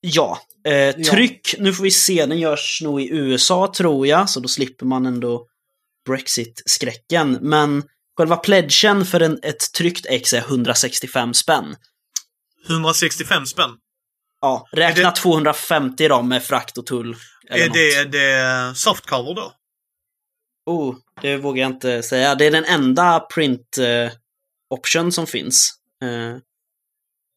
[0.00, 0.38] Ja.
[0.64, 1.62] Eh, tryck, ja.
[1.62, 5.06] nu får vi se, den görs nog i USA tror jag, så då slipper man
[5.06, 5.46] ändå
[6.08, 7.38] Brexit-skräcken.
[7.40, 7.82] Men
[8.18, 11.76] själva pledgen för en, ett tryckt ex är 165 spänn.
[12.68, 13.70] 165 spänn?
[14.40, 15.16] Ja, räkna det...
[15.16, 17.16] 250 då med frakt och tull.
[17.48, 19.52] Är det, är det softcover då?
[20.66, 22.34] Oh, det vågar jag inte säga.
[22.34, 24.12] Det är den enda print eh,
[24.70, 25.74] option som finns.
[26.02, 26.36] Eh,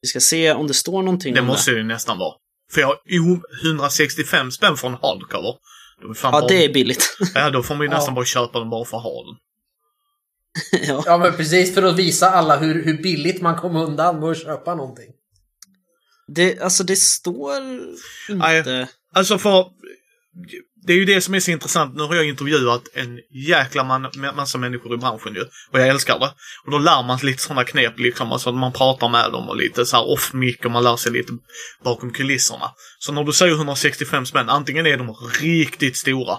[0.01, 2.33] vi ska se om det står någonting Det måste det ju nästan vara.
[2.73, 2.99] För jag har
[3.65, 5.55] 165 spänn för en hardcover.
[6.23, 6.47] ja, bara...
[6.47, 7.17] det är billigt.
[7.35, 9.35] ja, då får man ju nästan bara köpa den bara för att ha den.
[10.71, 11.03] ja.
[11.05, 14.43] ja, men precis för att visa alla hur, hur billigt man kom undan med att
[14.43, 15.11] köpa någonting.
[16.27, 18.63] Det, alltså det står inte...
[18.69, 19.65] Nej, alltså för
[20.83, 21.95] det är ju det som är så intressant.
[21.95, 25.41] Nu har jag intervjuat en jäkla man, massa människor i branschen ju.
[25.41, 26.33] Och jag älskar det.
[26.65, 28.31] Och då lär man sig lite sådana knep liksom.
[28.31, 31.11] Alltså man pratar med dem och lite så här off mic och man lär sig
[31.11, 31.31] lite
[31.83, 32.71] bakom kulisserna.
[32.99, 36.37] Så när du säger 165 spänn, antingen är de riktigt stora.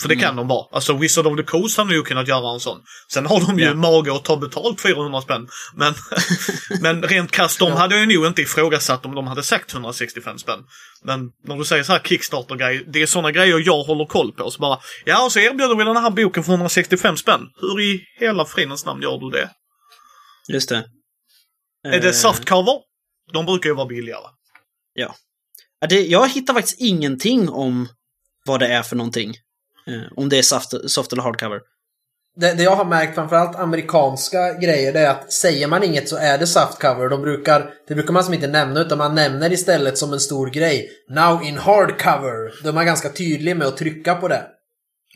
[0.00, 0.36] För det kan mm.
[0.36, 0.66] de vara.
[0.72, 2.78] Alltså Wizard of the Coast hade ju kunnat göra en sån.
[3.12, 3.76] Sen har de ju yeah.
[3.76, 5.48] mage att ta betalt 400 spänn.
[5.74, 5.94] Men,
[6.80, 10.60] men rent krasst, de hade jag nog inte ifrågasatt om de hade sagt 165 spänn.
[11.04, 14.50] Men när du säger så här Kickstarter-grej, det är såna grejer jag håller koll på.
[14.50, 17.40] Så bara, ja och så erbjuder vi den här boken för 165 spänn.
[17.60, 19.50] Hur i hela fridens namn gör du det?
[20.48, 20.84] Just det.
[21.84, 22.12] Är det eh.
[22.12, 22.74] softcover?
[23.32, 24.26] De brukar ju vara billigare.
[24.94, 25.14] Ja.
[25.88, 27.88] Det, jag hittar faktiskt ingenting om
[28.44, 29.34] vad det är för någonting.
[29.88, 31.60] Eh, om det är soft, soft eller hardcover.
[32.36, 36.16] Det, det, jag har märkt framförallt amerikanska grejer det är att säger man inget så
[36.16, 37.08] är det softcover.
[37.08, 40.46] De brukar, det brukar man som inte nämna utan man nämner istället som en stor
[40.46, 40.90] grej.
[41.08, 42.62] Now in hardcover.
[42.62, 44.46] Då är man ganska tydlig med att trycka på det.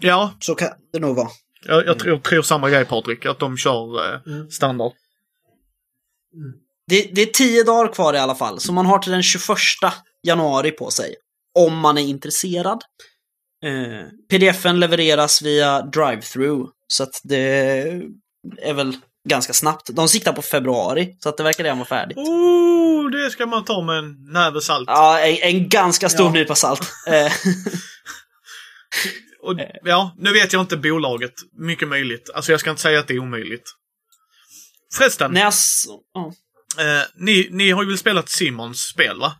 [0.00, 0.34] Ja.
[0.40, 1.28] Så kan det nog vara.
[1.66, 4.50] Jag, jag, tror, jag tror samma grej Patrik, att de kör eh, mm.
[4.50, 4.92] standard.
[6.34, 6.52] Mm.
[6.86, 9.58] Det, det, är tio dagar kvar i alla fall, så man har till den 21
[10.22, 11.14] januari på sig.
[11.54, 12.82] Om man är intresserad.
[13.62, 17.38] Eh, Pdfen levereras via drive-through, så att det
[18.62, 18.96] är väl
[19.28, 19.90] ganska snabbt.
[19.92, 22.18] De siktar på februari, så att det verkar redan vara färdigt.
[22.18, 24.88] Oh, det ska man ta med en näve salt.
[24.88, 26.32] Ja, en, en ganska stor ja.
[26.32, 26.92] nypa salt.
[27.06, 27.32] Eh.
[29.42, 31.32] Och, ja, nu vet jag inte bolaget.
[31.58, 32.30] Mycket möjligt.
[32.34, 33.74] Alltså jag ska inte säga att det är omöjligt.
[34.94, 35.32] Förresten.
[35.32, 36.26] Nej, alltså, oh.
[36.86, 39.34] eh, ni, ni har ju väl spelat Simons spel, va?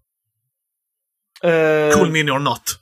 [1.45, 1.95] Uh...
[1.95, 2.82] Cool Mini or Not.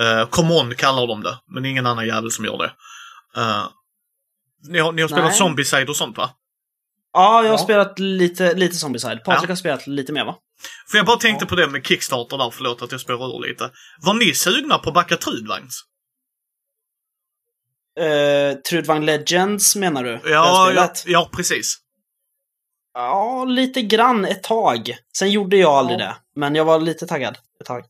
[0.00, 2.72] Uh, Come On kallar de det, men ingen annan jävel som gör det.
[3.40, 3.68] Uh,
[4.68, 6.30] ni, har, ni har spelat Zombieside och sånt va?
[7.12, 7.64] Ja, jag har ja.
[7.64, 9.24] spelat lite, lite Zombieside.
[9.24, 9.52] Patrik ja.
[9.52, 10.36] har spelat lite mer va?
[10.90, 11.48] För jag bara tänkte ja.
[11.48, 13.70] på det med Kickstarter där, förlåt att jag spårar ur lite.
[14.02, 15.84] Var ni sugna på att backa Trudvagns?
[18.00, 20.20] Uh, Trudvagn Legends menar du?
[20.24, 21.76] Ja, ja, ja, precis.
[22.94, 24.96] Ja, lite grann ett tag.
[25.18, 26.16] Sen gjorde jag aldrig det.
[26.36, 27.84] Men jag var lite taggad ett tag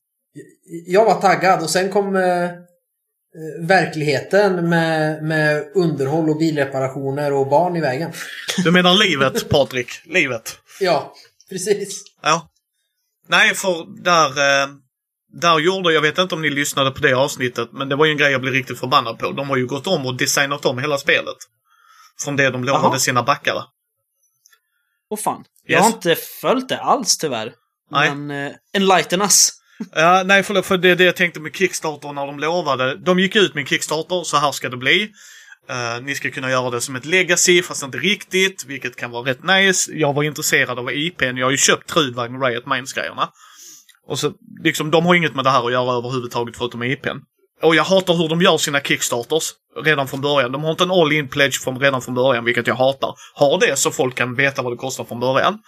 [0.86, 2.50] jag var taggad och sen kom eh, eh,
[3.60, 8.12] verkligheten med, med underhåll och bilreparationer och barn i vägen.
[8.64, 9.88] Du menar livet, Patrik?
[10.04, 10.58] Livet?
[10.80, 11.14] Ja,
[11.50, 12.02] precis.
[12.22, 12.48] Ja.
[13.28, 14.68] Nej, för där, eh,
[15.32, 18.12] där gjorde, jag vet inte om ni lyssnade på det avsnittet, men det var ju
[18.12, 19.30] en grej jag blev riktigt förbannad på.
[19.30, 21.36] De har ju gått om och designat om hela spelet.
[22.24, 22.98] Från det de lovade Aha.
[22.98, 23.62] sina backare.
[25.10, 25.40] Åh fan.
[25.40, 25.46] Yes.
[25.64, 27.52] Jag har inte följt det alls tyvärr.
[27.90, 28.14] Nej.
[28.14, 29.59] Men eh, enlighten us.
[29.94, 32.96] Ja, nej, förlåt, för det är det jag tänkte med Kickstarter när de lovade.
[32.96, 35.10] De gick ut med Kickstarter, så här ska det bli.
[35.70, 39.30] Uh, ni ska kunna göra det som ett legacy, fast inte riktigt, vilket kan vara
[39.30, 39.92] rätt nice.
[39.92, 43.28] Jag var intresserad av IPn, jag har ju köpt Trudvagn Riot Minds-grejerna.
[44.06, 47.18] Och så, liksom, de har inget med det här att göra överhuvudtaget förutom IPn.
[47.62, 49.44] Och jag hatar hur de gör sina Kickstarters
[49.84, 50.52] redan från början.
[50.52, 53.14] De har inte en all-in pledge från, redan från början, vilket jag hatar.
[53.34, 55.58] Har det så folk kan veta vad det kostar från början.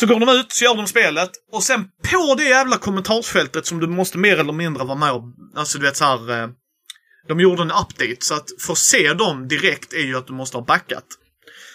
[0.00, 3.80] Så går de ut, så gör de spelet och sen på det jävla kommentarsfältet som
[3.80, 5.22] du måste mer eller mindre vara med och...
[5.56, 6.48] Alltså du vet så här, eh,
[7.28, 10.56] De gjorde en update så att få se dem direkt är ju att du måste
[10.56, 11.04] ha backat.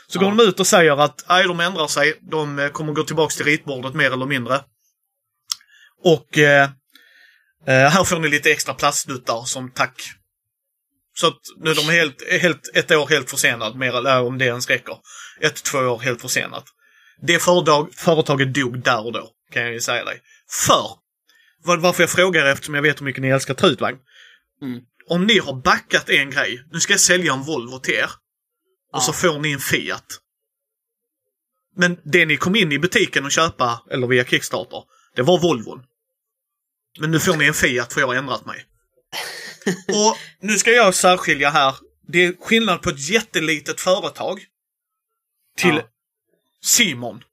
[0.07, 0.23] Så ja.
[0.23, 2.19] går de ut och säger att nej, de ändrar sig.
[2.31, 4.61] De eh, kommer gå tillbaks till ritbordet mer eller mindre.
[6.03, 6.69] Och eh,
[7.67, 10.01] eh, här får ni lite extra plastnuttar som tack.
[11.17, 14.45] Så att nu är de helt, helt, ett år helt försenad, mer eller om det
[14.45, 14.97] ens räcker.
[15.41, 16.74] Ett, två år helt försenat.
[17.21, 20.21] Det företag, företaget dog där och då, kan jag ju säga dig.
[20.49, 20.89] För
[21.63, 23.97] var, varför jag frågar eftersom jag vet hur mycket ni älskar trutvagn.
[24.61, 24.81] Mm.
[25.07, 28.09] Om ni har backat en grej, nu ska jag sälja en Volvo till er.
[28.93, 28.99] Och Ja.
[28.99, 30.05] så får ni en Fiat.
[31.75, 34.83] Men det ni kom in i butiken och köpa, eller via Kickstarter,
[35.15, 35.83] det var Volvon.
[36.99, 38.65] Men nu får ni en Fiat för jag har ändrat mig.
[39.87, 41.75] och nu ska jag särskilja här.
[42.07, 44.39] Det är skillnad på ett jättelitet företag
[45.57, 45.89] till Ja.
[46.65, 47.23] Simon.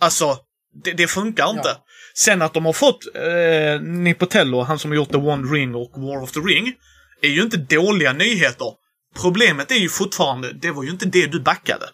[0.00, 0.38] Alltså,
[0.84, 1.68] det, det funkar inte.
[1.68, 1.84] Ja.
[2.14, 5.90] Sen att de har fått eh, Nipotello, han som har gjort The One Ring och
[5.94, 6.74] War of the Ring,
[7.22, 8.72] är ju inte dåliga nyheter.
[9.20, 11.86] Problemet är ju fortfarande, det var ju inte det du backade.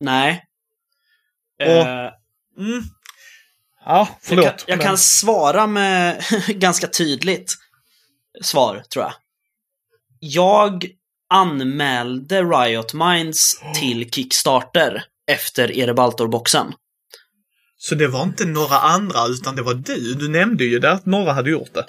[0.00, 0.44] Nej.
[1.60, 2.10] Och- Eh,
[2.58, 2.82] Mm.
[3.84, 4.44] Ja, förlåt.
[4.44, 7.54] Jag kan, jag men- kan svara med ganska tydligt
[8.42, 9.12] svar, tror jag.
[10.20, 10.86] Jag
[11.30, 16.72] anmälde Riot Minds till Kickstarter efter Erebaltor-boxen.
[17.80, 20.14] Så det var inte några andra, utan det var du.
[20.14, 21.84] Du nämnde ju det att några hade gjort det.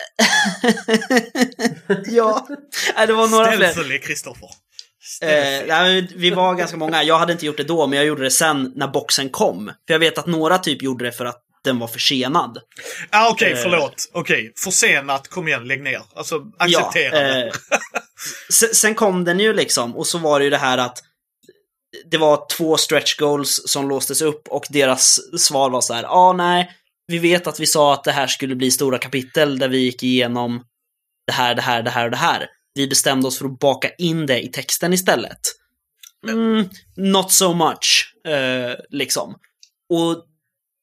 [2.06, 2.48] ja,
[2.96, 3.72] Nej, det var några fler.
[3.72, 4.50] Ställfölje, Kristoffer.
[5.22, 5.30] Eh,
[5.68, 7.04] nej, vi var ganska många.
[7.04, 9.66] Jag hade inte gjort det då, men jag gjorde det sen när boxen kom.
[9.88, 12.58] För jag vet att några typ gjorde det för att den var försenad.
[13.10, 13.58] Ah, Okej, Eh.
[13.64, 14.10] förlåt.
[14.14, 15.28] Okej, försenat.
[15.28, 16.02] Kom igen, lägg ner.
[16.16, 17.46] Alltså, acceptera det.
[17.48, 17.54] eh,
[18.52, 21.04] sen, sen kom den ju liksom, och så var det ju det här att
[22.12, 26.10] det var två stretch goals som låstes upp och deras svar var så här, ja
[26.10, 26.72] ah, nej,
[27.08, 30.04] vi vet att vi sa att det här skulle bli stora kapitel där vi gick
[30.04, 30.64] igenom
[31.28, 32.48] det här, det här, det här och det här.
[32.74, 35.40] Vi bestämde oss för att baka in det i texten istället.
[36.28, 39.36] Mm, not so much, eh, liksom.
[39.90, 40.26] Och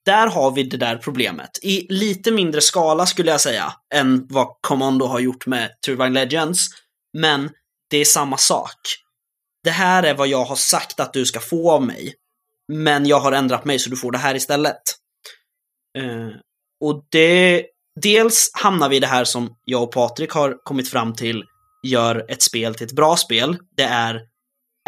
[0.04, 1.50] där har vi det där problemet.
[1.62, 6.68] I lite mindre skala skulle jag säga, än vad Commando har gjort med Turbine Legends.
[7.18, 7.50] Men
[7.90, 8.78] det är samma sak.
[9.66, 12.14] Det här är vad jag har sagt att du ska få av mig.
[12.68, 14.82] Men jag har ändrat mig så du får det här istället.
[15.98, 16.28] Eh,
[16.80, 17.66] och det...
[18.00, 21.44] Dels hamnar vi i det här som jag och Patrik har kommit fram till
[21.82, 23.58] gör ett spel till ett bra spel.
[23.76, 24.20] Det är,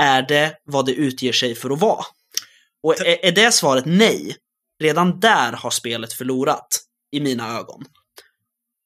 [0.00, 2.04] är det vad det utger sig för att vara?
[2.82, 4.36] Och är, är det svaret nej,
[4.82, 6.68] redan där har spelet förlorat
[7.12, 7.84] i mina ögon.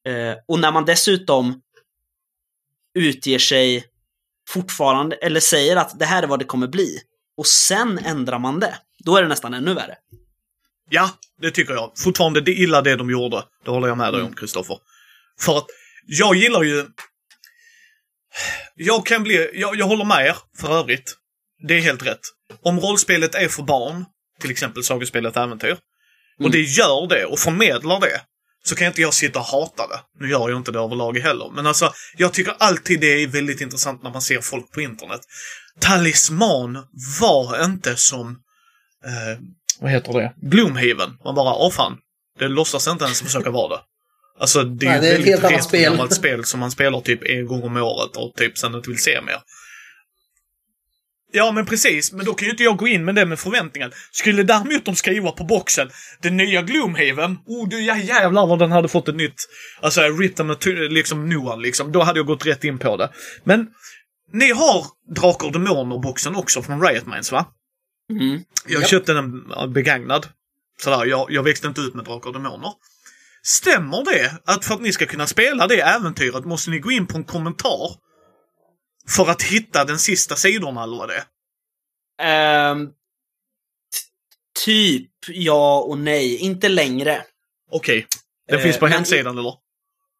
[0.07, 1.61] Eh, och när man dessutom
[2.99, 3.92] utger sig
[4.49, 6.99] fortfarande, eller säger att det här är vad det kommer bli,
[7.37, 9.95] och sen ändrar man det, då är det nästan ännu värre.
[10.89, 11.09] Ja,
[11.41, 11.91] det tycker jag.
[11.97, 13.43] Fortfarande, det illa det de gjorde.
[13.65, 14.27] Det håller jag med dig Mm.
[14.31, 14.77] om, Kristoffer.
[15.39, 15.65] För att
[16.05, 16.85] jag gillar ju...
[18.75, 19.49] Jag kan bli...
[19.53, 21.15] Jag, jag håller med er, för övrigt.
[21.67, 22.19] Det är helt rätt.
[22.63, 24.05] Om rollspelet är för barn,
[24.41, 26.51] till exempel sagospelet Äventyr, och Mm.
[26.51, 28.21] det gör det och förmedlar det,
[28.65, 29.99] så kan inte jag sitta och hata det.
[30.19, 33.61] Nu gör jag inte det överlag heller, men alltså, jag tycker alltid det är väldigt
[33.61, 35.21] intressant när man ser folk på internet.
[35.79, 36.87] Talisman
[37.21, 38.27] var inte som...
[39.05, 39.39] Eh,
[39.79, 40.33] vad heter det?
[40.41, 41.17] Gloomhaven.
[41.23, 41.97] Man bara, åh fan.
[42.39, 43.81] Det låtsas inte ens försöka vara det.
[44.39, 45.91] Alltså det är Nej, ju det är ett väldigt helt annat spel.
[45.91, 49.03] gammalt spel som man spelar typ en gång om året och typ sen inte vill
[49.03, 49.37] se mer.
[51.35, 52.11] Ja, men precis.
[52.11, 53.93] Men då kan ju inte jag gå in med det med förväntningar.
[54.11, 55.89] Skulle däremot de skriva på boxen
[56.21, 59.35] den nya Gloomhaven, oh du ja, jävlar vad den hade fått ett nytt,
[59.81, 60.51] alltså Rhythm
[60.89, 63.09] liksom Noan liksom, då hade jag gått rätt in på det.
[63.43, 63.67] Men
[64.33, 67.45] ni har Drakar och Demoner-boxen också från Riot Minds va?
[68.09, 68.41] Mm.
[68.67, 68.89] Jag Japp.
[68.89, 70.27] köpte den begagnad.
[70.81, 72.71] Sådär, jag, jag växte inte ut med Drakar och Demoner.
[73.43, 77.07] Stämmer det att för att ni ska kunna spela det äventyret måste ni gå in
[77.07, 78.02] på en kommentar
[79.09, 81.25] för att hitta den sista sidorna eller vad det är?
[82.21, 82.93] Ehm, t-
[84.65, 87.23] typ ja och nej, inte längre.
[87.71, 88.07] Okej.
[88.47, 89.53] Den Eh, finns på men i- hemsidan eller?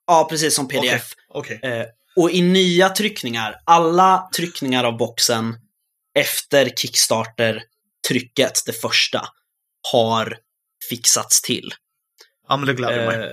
[0.07, 1.13] Ja, precis som pdf.
[1.29, 1.59] Okej.
[1.63, 5.55] Eh, och i nya tryckningar, alla tryckningar av boxen
[6.19, 9.27] efter Kickstarter-trycket, det första,
[9.91, 10.37] har
[10.89, 11.73] fixats till.
[12.47, 13.27] Ja, men det gläder mig.
[13.29, 13.31] Eh,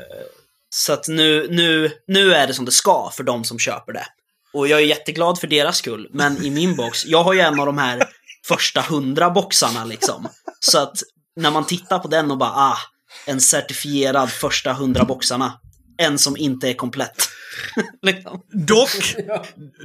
[0.69, 4.07] så att nu, nu, nu är det som det ska för de som köper det.
[4.53, 7.61] Och jag är jätteglad för deras skull, men i min box, jag har ju en
[7.61, 8.03] av de här
[8.47, 10.29] första hundra boxarna liksom.
[10.61, 10.97] Så att
[11.37, 12.79] när man tittar på den och bara, ah,
[13.27, 15.53] en certifierad första hundra boxarna.
[15.99, 17.29] En som inte är komplett.
[18.03, 18.41] liksom.
[18.67, 19.17] Dock,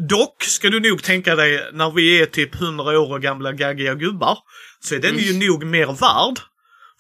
[0.10, 4.38] dock ska du nog tänka dig när vi är typ 100 år gamla gaggiga gubbar
[4.80, 6.40] så är den ju nog mer värd.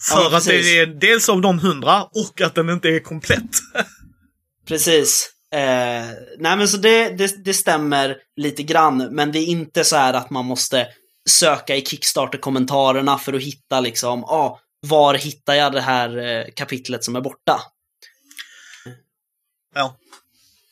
[0.02, 0.32] För Mm.
[0.32, 3.50] Ja, att det är dels av de 100 och att den inte är komplett.
[4.68, 5.35] Precis.
[5.56, 6.06] Eh,
[6.38, 10.14] nej men så det, det, det stämmer lite grann, men det är inte så här
[10.14, 10.88] att man måste
[11.30, 17.04] söka i Kickstarter-kommentarerna för att hitta liksom, ah, var hittar jag det här eh, kapitlet
[17.04, 17.62] som är borta?
[19.76, 19.98] Ja.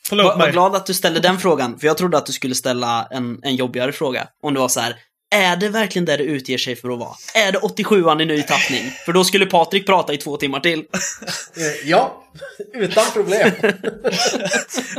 [0.08, 0.52] Förlåt Var, var mig.
[0.52, 3.56] glad att du ställde den frågan, för jag trodde att du skulle ställa en, en
[3.56, 4.28] jobbigare fråga.
[4.42, 4.96] Om det var så här,
[5.34, 7.16] är det verkligen det det utger sig för att vara?
[7.34, 8.92] Är det 87an i ny tappning?
[9.06, 10.80] För då skulle Patrik prata i två timmar till.
[10.80, 12.24] Eh, Ja,
[12.74, 13.52] utan problem.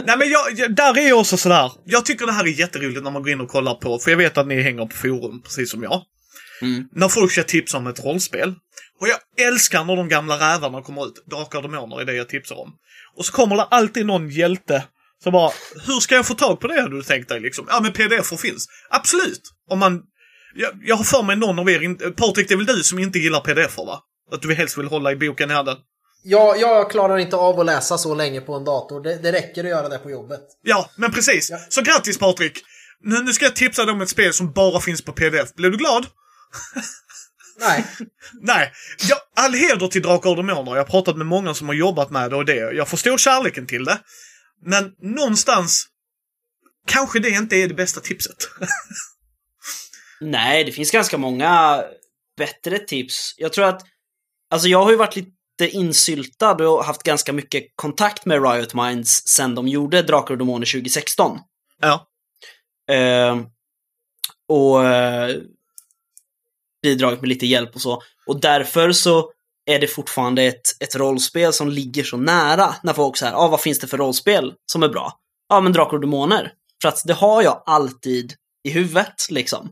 [0.05, 1.73] Nej men jag, jag, där är jag också sådär.
[1.85, 4.19] Jag tycker det här är jätteroligt när man går in och kollar på, för jag
[4.19, 6.03] vet att ni hänger på forum precis som jag.
[6.63, 6.85] Mm.
[6.93, 8.55] När folk ska tipsa om ett rollspel.
[9.01, 11.25] Och jag älskar när de gamla rävarna kommer ut.
[11.31, 12.73] Drakar och demoner är det jag tipsar om.
[13.17, 14.85] Och så kommer det alltid någon hjälte
[15.23, 15.51] som bara,
[15.87, 17.67] hur ska jag få tag på det hade du tänkt dig liksom?
[17.69, 18.67] Ja men pdf finns.
[18.91, 19.41] Absolut!
[19.71, 20.03] Om man...
[20.55, 23.19] Jag, jag har för mig någon av er, Patrik det är väl du som inte
[23.19, 24.03] gillar pdf va?
[24.33, 25.77] Att du helst vill hålla i boken i handen.
[26.23, 29.03] Jag, jag klarar inte av att läsa så länge på en dator.
[29.03, 30.41] Det, det räcker att göra det på jobbet.
[30.63, 31.51] Ja, men precis.
[31.69, 32.63] Så grattis Patrik!
[33.03, 35.55] Nu, nu ska jag tipsa dig om ett spel som bara finns på pdf.
[35.55, 36.07] Blev du glad?
[37.61, 37.85] Nej,
[38.41, 38.73] Nej,
[39.09, 40.73] jag, all heder till Drakar och Demoner.
[40.73, 42.55] Jag har pratat med många som har jobbat med det och det.
[42.55, 44.01] Jag förstår kärleken till det.
[44.67, 45.87] Men någonstans
[46.87, 48.37] kanske det inte är det bästa tipset.
[50.25, 51.83] Nej, det finns ganska många
[52.37, 53.35] bättre tips.
[53.37, 53.83] Jag tror att,
[54.51, 59.23] alltså jag har ju varit lite insyltad och haft ganska mycket kontakt med Riot Minds
[59.27, 61.39] sen de gjorde Drakar och Demoner 2016.
[61.81, 62.07] ja.
[62.91, 63.41] Eh,
[64.49, 65.37] och eh,
[66.83, 68.03] bidragit med lite hjälp och så.
[68.27, 69.31] Och därför så
[69.67, 73.61] är det fortfarande ett, ett rollspel som ligger så nära när folk säger, ah, vad
[73.61, 75.13] finns det för rollspel som är bra?
[75.49, 76.53] Ja, men Drakar och Demoner.
[76.83, 78.35] För att det har jag alltid
[78.69, 79.71] i huvudet, liksom.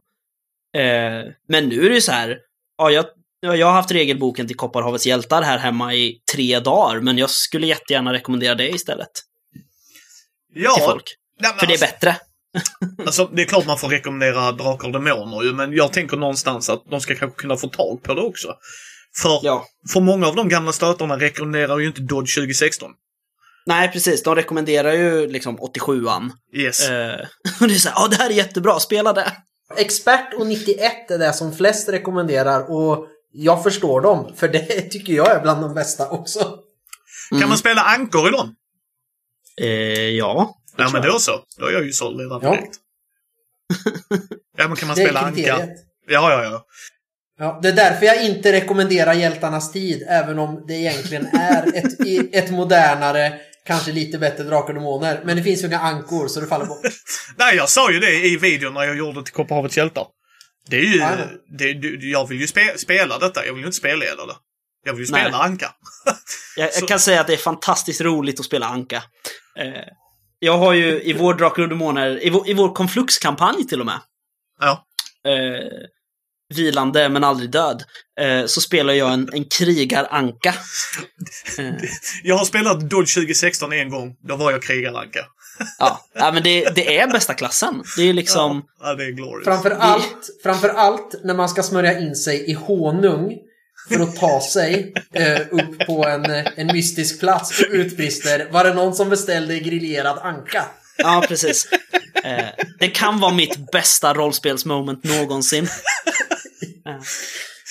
[0.76, 2.38] Eh, men nu är det ju så här,
[2.78, 3.04] ja, jag,
[3.40, 7.30] ja, jag har haft regelboken till Kopparhavets hjältar här hemma i tre dagar, men jag
[7.30, 9.10] skulle jättegärna rekommendera det istället
[10.54, 11.04] Ja, till folk.
[11.40, 12.16] nej, För det är alltså, bättre.
[13.06, 16.70] alltså, det är klart man får rekommendera Drakar och Demoner ju, men jag tänker någonstans
[16.70, 18.54] att de ska kanske kunna få tag på det också.
[19.22, 19.66] För, Ja.
[19.92, 22.90] för många av de gamla stötarna rekommenderar ju inte Dodge 2016.
[23.66, 24.22] Nej, precis.
[24.22, 26.30] De rekommenderar ju liksom 87an.
[26.56, 26.88] Yes.
[26.88, 27.20] Eh,
[27.60, 29.32] och det är så här, ja det här är jättebra, spela det.
[29.76, 34.32] Expert och 91 är det som flest rekommenderar och jag förstår dem.
[34.36, 36.58] För det tycker jag är bland de bästa också.
[37.40, 38.54] Kan man spela ankor i dem?
[39.60, 39.68] Eh,
[40.08, 40.56] ja.
[40.76, 41.12] det Ja, men jag.
[41.12, 41.40] då så.
[41.58, 42.50] Då är jag ju såld redan Ja.
[42.50, 42.76] direkt.
[44.56, 45.40] Ja, men kan man spela anka?
[45.42, 46.66] Ja, ja, ja.
[47.38, 52.32] Ja, det är därför jag inte rekommenderar Hjältarnas tid, även om det egentligen är ett,
[52.34, 55.20] ett modernare, kanske lite bättre Drakar och Demoner.
[55.24, 56.80] Men det finns ju inga ankor, så det faller bort.
[57.36, 60.06] Nej, jag sa ju det i videon när jag gjorde till Kopparhavets hjältar.
[60.70, 60.98] Det är ju...
[61.58, 64.34] Det, du- jag vill ju spe, spela detta, jag vill ju inte spelleda det.
[64.84, 65.40] Jag vill ju spela Nej.
[65.40, 65.70] anka.
[66.56, 68.96] Jag, jag kan säga att det är fantastiskt roligt att spela Anka.
[69.58, 69.72] Eh,
[70.38, 73.86] jag har ju i vår Drakar och Demoner, i vår, i vår konfluxkampanj till och
[73.86, 74.00] med,
[74.60, 74.84] Ja.
[75.26, 75.68] eh,
[76.58, 77.82] vilande men aldrig död,
[78.20, 80.54] eh, så spelar jag en, en krigar-anka.
[81.58, 81.74] Eh,
[82.22, 84.16] Jag har spelat Dodge 2016 en gång.
[84.28, 85.26] Då var jag krigaranka.
[85.78, 86.06] ja.
[86.14, 87.82] ja, men det, det är bästa klassen.
[87.96, 88.62] Det är liksom...
[88.80, 89.44] Ja, ja, det är glorious.
[89.44, 93.38] Framför allt, framför allt när man ska smörja in sig i honung
[93.88, 96.24] för att ta sig eh, upp på en,
[96.56, 100.64] en mystisk plats och utbrister Var det någon som beställde grillerad anka?
[100.96, 101.68] Ja, precis.
[102.24, 102.46] Eh,
[102.78, 105.68] det kan vara mitt bästa rollspelsmoment någonsin.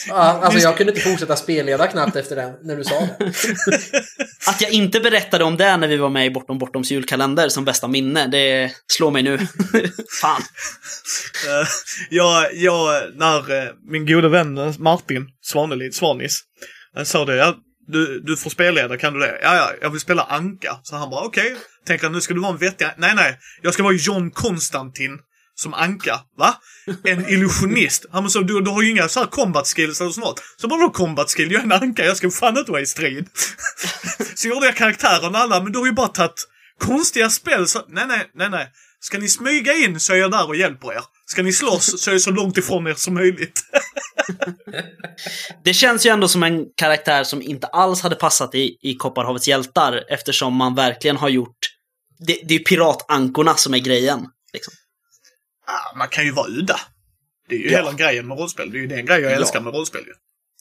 [0.08, 3.26] Ja, alltså jag kunde inte fortsätta spelleda knappt efter den, när du sa det.
[4.48, 7.66] Att jag inte berättade om det när vi var med i Bortom Bortoms julkalender som
[7.66, 9.38] bästa minne, det slår mig nu.
[10.22, 10.42] Fan.
[11.48, 11.68] Eh,
[12.10, 16.42] jag, jag, när eh, min gode vän eh, Martin Svanelid, Svanis,
[17.04, 17.56] sa det, ja,
[17.88, 19.40] du, du får spelleda, kan du det?
[19.42, 20.80] Ja, ja, jag vill spela Anka.
[20.84, 21.56] Så han bara, okej.
[21.88, 22.88] Tänker han, nu ska du vara en vettig...
[22.98, 23.40] Nej, nej.
[23.62, 25.20] Jag ska vara John Konstantin
[25.62, 26.20] som Anka.
[26.38, 26.56] Va?
[27.04, 28.06] En illusionist.
[28.12, 30.44] Han sa, du, du har ju inga så här combat skills eller sånt.
[30.58, 31.52] Så bara vadå combat skill?
[31.52, 33.28] Jag är en Anka, jag ska fan inte vara i strid.
[34.36, 36.48] så gjorde jag karaktären alla, men du har ju bara tagit
[36.80, 37.68] konstiga spel.
[37.68, 38.68] Så, nej, nej, nej, nej.
[39.00, 41.02] Ska ni smyga in så är jag där och hjälper er.
[41.26, 43.62] Ska ni slåss så är jag så långt ifrån er som möjligt.
[45.64, 49.48] Det känns ju ändå som en karaktär som inte alls hade passat i, i Kopparhavets
[49.48, 51.58] hjältar eftersom man verkligen har gjort...
[52.20, 54.28] Det, det är ju piratankorna som är grejen.
[54.54, 54.74] Liksom.
[55.72, 56.80] Ah, man kan ju vara udda.
[57.50, 57.78] Det är ju Ja.
[57.78, 58.72] hela grejen med rollspel.
[58.72, 59.36] Det är ju den grejen jag Ja.
[59.36, 60.02] älskar med rollspel.
[60.08, 60.14] ju.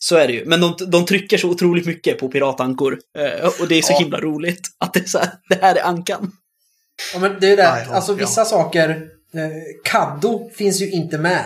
[0.02, 0.44] Så är det ju.
[0.44, 2.98] Men de, de trycker så otroligt mycket på piratankor.
[3.18, 3.98] Eh, och det är så Ja.
[3.98, 6.32] himla roligt att det är så här, det här är ankan.
[7.14, 7.72] Ja, men det är det.
[7.72, 8.16] Nej, alltså ja.
[8.16, 8.90] vissa saker.
[9.34, 9.50] Eh,
[9.84, 11.44] Kaddo finns ju inte med.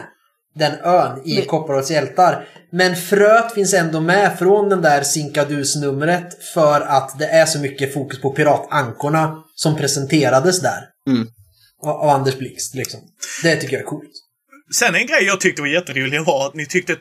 [0.54, 1.82] Den ön i Nej.
[1.90, 2.48] Hjältar.
[2.72, 7.94] Men fröet finns ändå med från den där Sinkadus-numret för att det är så mycket
[7.94, 10.84] fokus på piratankorna som presenterades där.
[11.10, 11.28] Mm.
[11.86, 13.00] Av Anders Blixt liksom.
[13.42, 14.10] Det tycker jag är coolt.
[14.74, 16.98] Sen en grej jag tyckte var jätterolig var att ni tyckte att...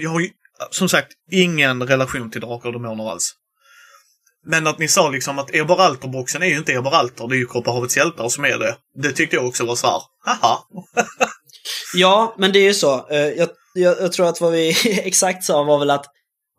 [0.00, 0.28] Jag har ju
[0.70, 3.34] som sagt ingen relation till Drakar och Demoner alls.
[4.46, 7.96] Men att ni sa liksom att Eberalter-boxen är ju inte Eberalter, det är ju Kopparhavets
[7.96, 8.76] hjältar som är det.
[9.02, 10.58] Det tyckte jag också var så här, haha.
[11.94, 13.08] Ja, men det är ju så.
[13.10, 14.74] Eh, Jag, jag, jag tror att vad vi
[15.04, 16.06] exakt sa var väl att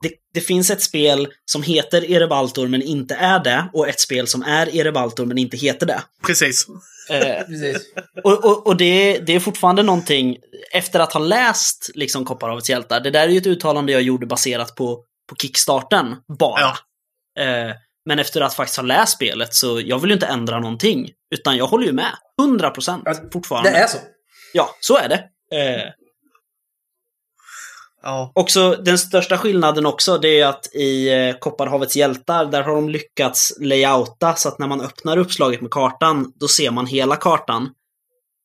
[0.03, 4.27] det, det finns ett spel som heter Erebaltor men inte är det och ett spel
[4.27, 6.01] som är Erebaltor men inte heter det.
[6.27, 6.67] Precis.
[7.09, 7.77] Eh, Precis.
[8.23, 10.37] och och, och det, det är fortfarande någonting,
[10.71, 14.25] efter att ha läst liksom Kopparhavets hjältar, det där är ju ett uttalande jag gjorde
[14.25, 16.61] baserat på, på kickstarten bara.
[16.61, 16.77] Ja.
[17.43, 17.75] Eh,
[18.05, 21.09] men efter att faktiskt ha läst spelet så jag vill ju inte ändra någonting.
[21.35, 22.11] Utan jag håller ju med.
[22.41, 23.69] 100% Ja, fortfarande.
[23.71, 23.97] Det är så.
[24.53, 25.23] Ja, så är det.
[25.57, 25.89] Eh,
[28.03, 28.31] Ja.
[28.35, 32.89] också den största skillnaden också, det är att i eh, Kopparhavets hjältar, där har de
[32.89, 37.69] lyckats layouta så att när man öppnar uppslaget med kartan, då ser man hela kartan.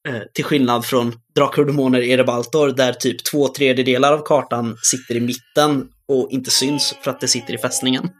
[0.08, 4.76] Eh, till skillnad från Drakar och Demoner i Erebaltor, där typ två tredjedelar av kartan
[4.82, 8.10] sitter i mitten och inte syns för att det sitter i fästningen.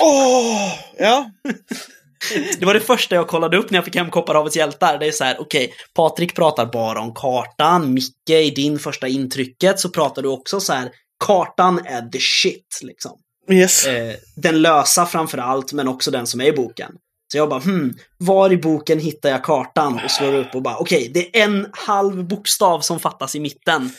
[0.00, 0.72] Åh!
[0.98, 1.30] ja.
[2.58, 4.98] Det var det första jag kollade upp när jag fick hem Kopparhavets hjältar.
[4.98, 7.94] Det är så här, okej, Patrik pratar bara om kartan.
[7.94, 10.90] Micke, i din första intrycket så pratar du också så här,
[11.24, 13.12] kartan är the shit, liksom.
[13.50, 13.86] Yes.
[13.86, 16.92] Eh, den lösa framför allt, men också den som är i boken.
[17.32, 20.00] Så jag bara, hmm, var i boken hittar jag kartan?
[20.04, 23.90] Och slår upp och bara, okej, det är en halv bokstav som fattas i mitten.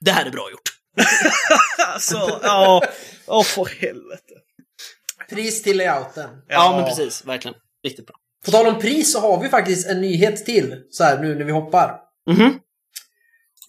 [0.00, 0.70] Det här är bra gjort.
[1.94, 2.82] Alltså, ja.
[3.26, 4.34] Åh, för helvete.
[5.30, 6.30] Pris till layouten.
[6.48, 7.54] Ja, men precis, verkligen.
[7.84, 8.16] Riktigt bra.
[8.44, 11.44] På tal om pris så har vi faktiskt en nyhet till, så här nu när
[11.44, 12.00] vi hoppar.
[12.30, 12.58] Mhm.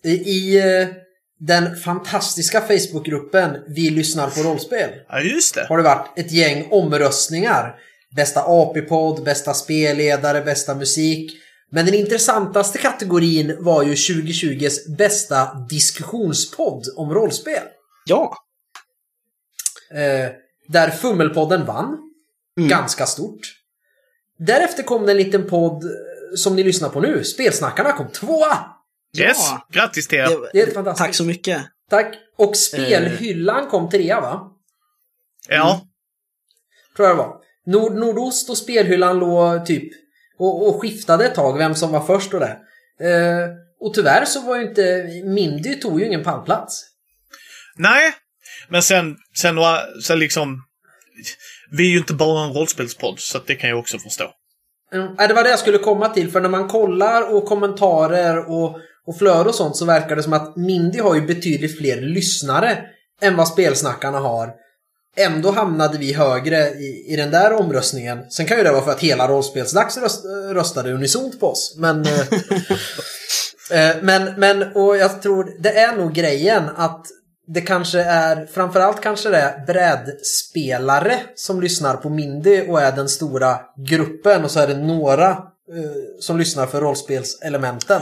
[0.03, 0.87] I, i eh,
[1.39, 5.65] den fantastiska Facebookgruppen Vi lyssnar på rollspel Ja, just det.
[5.69, 7.75] har det varit ett gäng omröstningar.
[8.15, 11.31] Bästa AP-podd, bästa spelledare, bästa musik.
[11.71, 17.63] Men den intressantaste kategorin var ju 2020s bästa diskussionspodd om rollspel.
[18.05, 18.37] Ja.
[19.91, 20.31] Eh,
[20.67, 21.97] där Fummelpodden vann.
[22.57, 22.69] Mm.
[22.69, 23.39] Ganska stort.
[24.37, 25.89] Därefter kom det en liten podd eh,
[26.35, 27.23] som ni lyssnar på nu.
[27.23, 28.57] Spelsnackarna kom tvåa!
[29.17, 29.37] Yes.
[29.39, 29.67] Ja.
[29.71, 30.25] Grattis till er.
[30.27, 31.05] Det- Det är fantastiskt.
[31.05, 31.61] Tack så mycket.
[31.89, 32.15] Tack.
[32.37, 34.51] Och Spelhyllan kom trea va?
[35.49, 35.81] Ja.
[36.95, 37.35] Tror jag det var.
[37.65, 39.91] Nord Nordost och Spelhyllan låg typ
[40.37, 42.57] och, och skiftade ett tag vem som var först och det.
[42.99, 46.85] Eh, och tyvärr så var ju inte Mindy tog ju ingen pallplats.
[47.75, 48.13] Nej.
[48.69, 50.63] Men sen, sen, var- sen liksom...
[51.71, 54.31] Vi är ju inte bara en rollspelspodd, så det kan jag också förstå.
[54.93, 58.51] Mm, äh, det var det jag skulle komma till, för när man kollar och kommentarer
[58.51, 62.01] och, och flöde och sånt så verkar det som att Mindy har ju betydligt fler
[62.01, 62.77] lyssnare
[63.21, 64.53] än vad spelsnackarna har.
[65.17, 68.29] Ändå hamnade vi högre i, i den där omröstningen.
[68.29, 71.75] Sen kan ju det vara för att hela rollspelsdags röst, röstade unisont på oss.
[71.77, 72.19] Men, eh,
[73.89, 77.05] eh, men, men och jag tror det är nog grejen att
[77.47, 83.09] det kanske är, framförallt kanske det är brädspelare som lyssnar på Mindy och är den
[83.09, 85.37] stora gruppen och så är det några eh,
[86.19, 88.01] som lyssnar för rollspelselementen.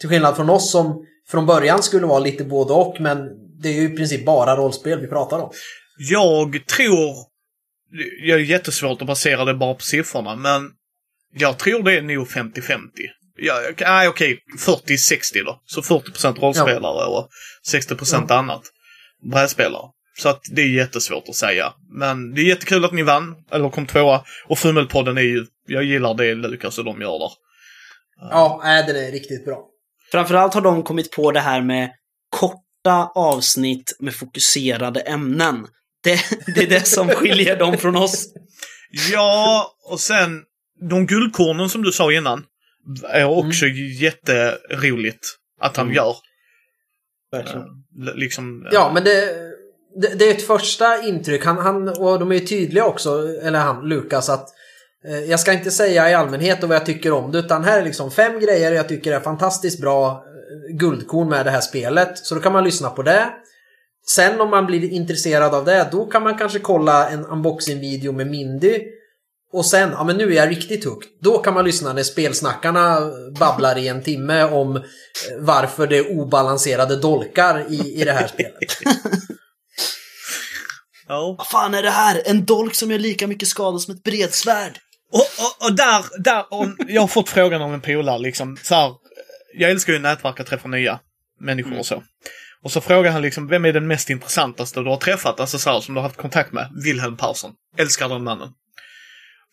[0.00, 3.28] Till skillnad från oss som från början skulle vara lite både och men
[3.62, 5.50] det är ju i princip bara rollspel vi pratar om.
[5.98, 7.34] Jag tror...
[8.26, 10.70] Det är jättesvårt att basera det bara på siffrorna, men
[11.34, 12.78] jag tror det är nog 50-50.
[13.36, 15.62] Ja, nej, okej, 40-60 då.
[15.66, 17.28] Så 40% rollspelare och
[17.72, 18.62] 60% annat.
[19.32, 19.90] Brädspelare.
[20.18, 21.72] Så att det är jättesvårt att säga.
[22.00, 24.24] Men det är jättekul att ni vann, eller kom tvåa.
[24.46, 27.30] Och Fummelpodden är ju, jag gillar det Lukas och de gör där.
[28.30, 29.66] Ja, nej, den är riktigt bra.
[30.12, 31.90] Framförallt har de kommit på det här med
[32.30, 35.66] korta avsnitt med fokuserade ämnen.
[36.04, 36.20] Det,
[36.54, 38.26] det är det som skiljer dem från oss.
[39.12, 40.42] Ja, och sen
[40.90, 42.44] de guldkornen som du sa innan.
[43.08, 43.66] Är också
[44.00, 45.26] jätteroligt
[45.60, 45.96] att han Mm.
[45.96, 46.16] gör.
[47.36, 47.66] Verkligen.
[48.02, 48.68] L- liksom...
[48.72, 49.34] Ja, men det,
[50.00, 51.44] det, det är ett första intryck.
[51.44, 53.10] Han, han, och de är ju tydliga också,
[53.42, 54.48] eller han, Lukas, att
[55.08, 57.80] eh, jag ska inte säga i allmänhet och vad jag tycker om det, utan här
[57.80, 62.18] är liksom fem grejer jag tycker är fantastiskt bra eh, guldkorn med det här spelet.
[62.18, 63.26] Så då kan man lyssna på det.
[64.06, 68.26] Sen om man blir intresserad av det, då kan man kanske kolla en unboxing-video med
[68.26, 68.82] Mindy.
[69.54, 71.08] Och sen, ja men nu är jag riktigt hooked.
[71.20, 73.00] Då kan man lyssna när spelsnackarna
[73.38, 74.82] babblar i en timme om eh,
[75.38, 78.78] varför det är obalanserade dolkar i, i det här spelet.
[81.08, 81.34] Ja.
[81.38, 82.22] Vad fan är det här?
[82.24, 84.78] En dolk som gör lika mycket skada som ett bredsvärd.
[85.12, 88.74] Och, och, och där, där om, jag har fått frågan av en polare liksom, så
[88.74, 88.92] här,
[89.54, 91.00] jag älskar ju nätverk att träffa nya
[91.40, 92.02] människor och så.
[92.62, 95.70] Och så frågar han liksom, vem är den mest intressantaste du har träffat, alltså så
[95.70, 96.68] här, som du har haft kontakt med?
[96.84, 97.52] Wilhelm Persson.
[97.76, 98.48] Älskar den mannen.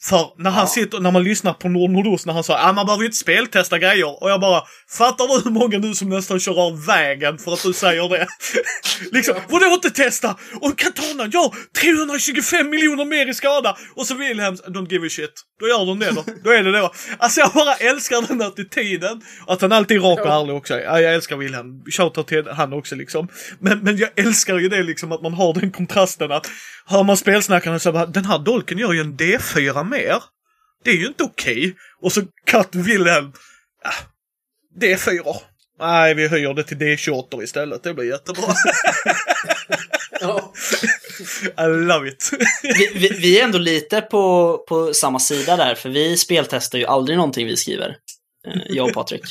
[0.04, 2.86] För när han sitter, när man lyssnar på Nord Nordost när han sa att man
[2.86, 4.24] behöver inte speltesta grejer.
[4.24, 4.64] Och jag bara,
[4.97, 8.28] fattar du hur många nu som nästan kör av vägen för att du säger det?
[9.12, 10.36] liksom, vadå inte testa?
[10.62, 13.78] Och Katana, ja, 325 miljoner mer i skada!
[13.95, 15.34] Och så Wilhelms, don't give a shit.
[15.60, 16.24] Då gör de det då.
[16.43, 16.91] Då är det då.
[17.18, 19.22] Alltså jag bara älskar den attityden.
[19.47, 20.80] Att han alltid är rak och ärlig också.
[20.80, 21.82] Ja, jag älskar Wilhelm.
[21.91, 23.28] Shoutout till han också liksom.
[23.60, 26.47] Men, men jag älskar ju det liksom att man har den kontrasten att
[26.86, 30.24] hör man spelsnackarna så bara, den här dolken gör ju en D4 mer.
[30.84, 31.76] Det är ju inte okej.
[32.02, 33.32] Och så cut Wilhelm.
[33.84, 33.92] Ja,
[34.82, 35.36] D4.
[35.80, 37.84] Nej, vi höjer det till D28 istället.
[37.84, 38.44] Det blir jättebra.
[40.24, 40.54] Ja.
[41.58, 42.30] I love it.
[42.64, 46.86] Vi, vi, vi är ändå lite på, på samma sida där, för vi speltestar ju
[46.86, 47.89] aldrig någonting vi skriver.
[48.48, 49.22] Eh, Jag och Patrik.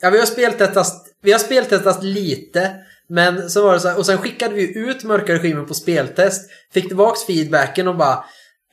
[0.00, 2.74] Ja, vi har speltestat, vi har speltestat lite.
[3.08, 6.50] Men så var det så här, och sen skickade vi ut mörka regimen på speltest.
[6.72, 8.24] Fick tillbaks feedbacken och bara...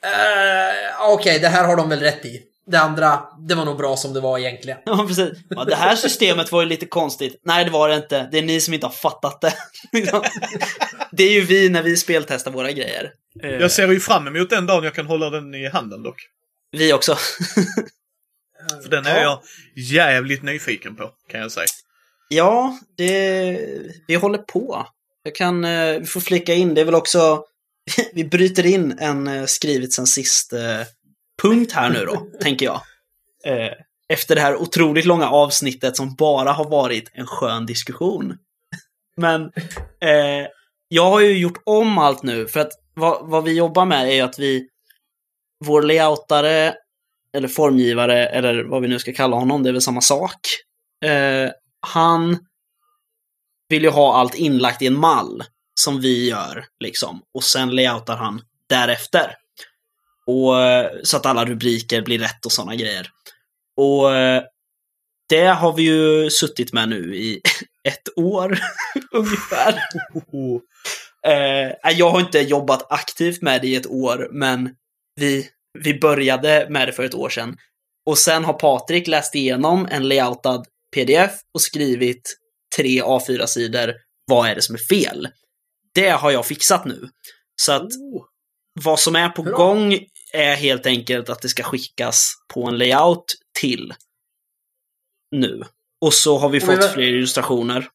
[0.05, 2.41] Eh, Okej, det här har de väl rätt i.
[2.67, 4.77] Det andra, det var nog bra som det var egentligen.
[4.85, 5.29] Ja, precis.
[5.49, 7.41] Ja, det här systemet var ju lite konstigt.
[7.45, 8.29] Nej, det var det inte.
[8.31, 9.53] Det är ni som inte har fattat det.
[11.11, 13.11] Det är ju vi när vi speltestar våra grejer.
[13.33, 16.21] Jag ser ju fram emot den dagen jag kan hålla den i handen dock.
[16.71, 17.15] Vi också.
[18.83, 19.41] För den är jag
[19.75, 21.67] jävligt nyfiken på, kan jag säga.
[22.29, 23.59] Ja, det,
[24.07, 24.87] vi håller på.
[25.23, 27.43] Jag kan, eh, vi får flika in, det är väl också,
[28.13, 30.81] vi bryter in en eh, skrivit sen sist eh,
[31.41, 32.81] punkt här nu då, tänker jag.
[33.45, 33.73] Eh,
[34.09, 38.37] efter det här otroligt långa avsnittet som bara har varit en skön diskussion.
[39.17, 39.41] Men
[40.01, 40.47] eh,
[40.87, 44.13] jag har ju gjort om allt nu, för att vad, vad vi jobbar med är
[44.13, 44.67] ju att vi,
[45.65, 46.75] vår layoutare,
[47.33, 50.39] eller formgivare, eller vad vi nu ska kalla honom, det är väl samma sak.
[51.05, 52.39] Eh, han
[53.69, 55.43] vill ju ha allt inlagt i en mall
[55.81, 57.21] som vi gör, liksom.
[57.33, 59.35] Och sen layoutar han därefter.
[60.25, 63.09] Och, eh, så att alla rubriker blir rätt och sådana grejer.
[63.77, 64.43] Och eh,
[65.29, 67.41] det har vi ju suttit med nu i
[67.87, 68.59] ett år
[69.11, 69.75] ungefär.
[71.27, 74.75] Eh, jag har inte jobbat aktivt med det i ett år, men
[75.15, 77.57] vi, vi började med det för ett år sedan.
[78.05, 80.63] Och sen har Patrik läst igenom en layoutad
[80.95, 82.37] pdf och skrivit
[82.77, 83.93] tre A4-sidor.
[84.25, 85.27] Vad är det som är fel?
[85.93, 87.09] Det har jag fixat nu.
[87.55, 88.25] Så att Oh.
[88.83, 89.57] vad som är på Bra.
[89.57, 89.93] gång
[90.33, 93.25] är helt enkelt att det ska skickas på en layout
[93.59, 93.93] till
[95.31, 95.63] nu.
[96.01, 97.87] Och så har vi Och vi fått vä- fler illustrationer.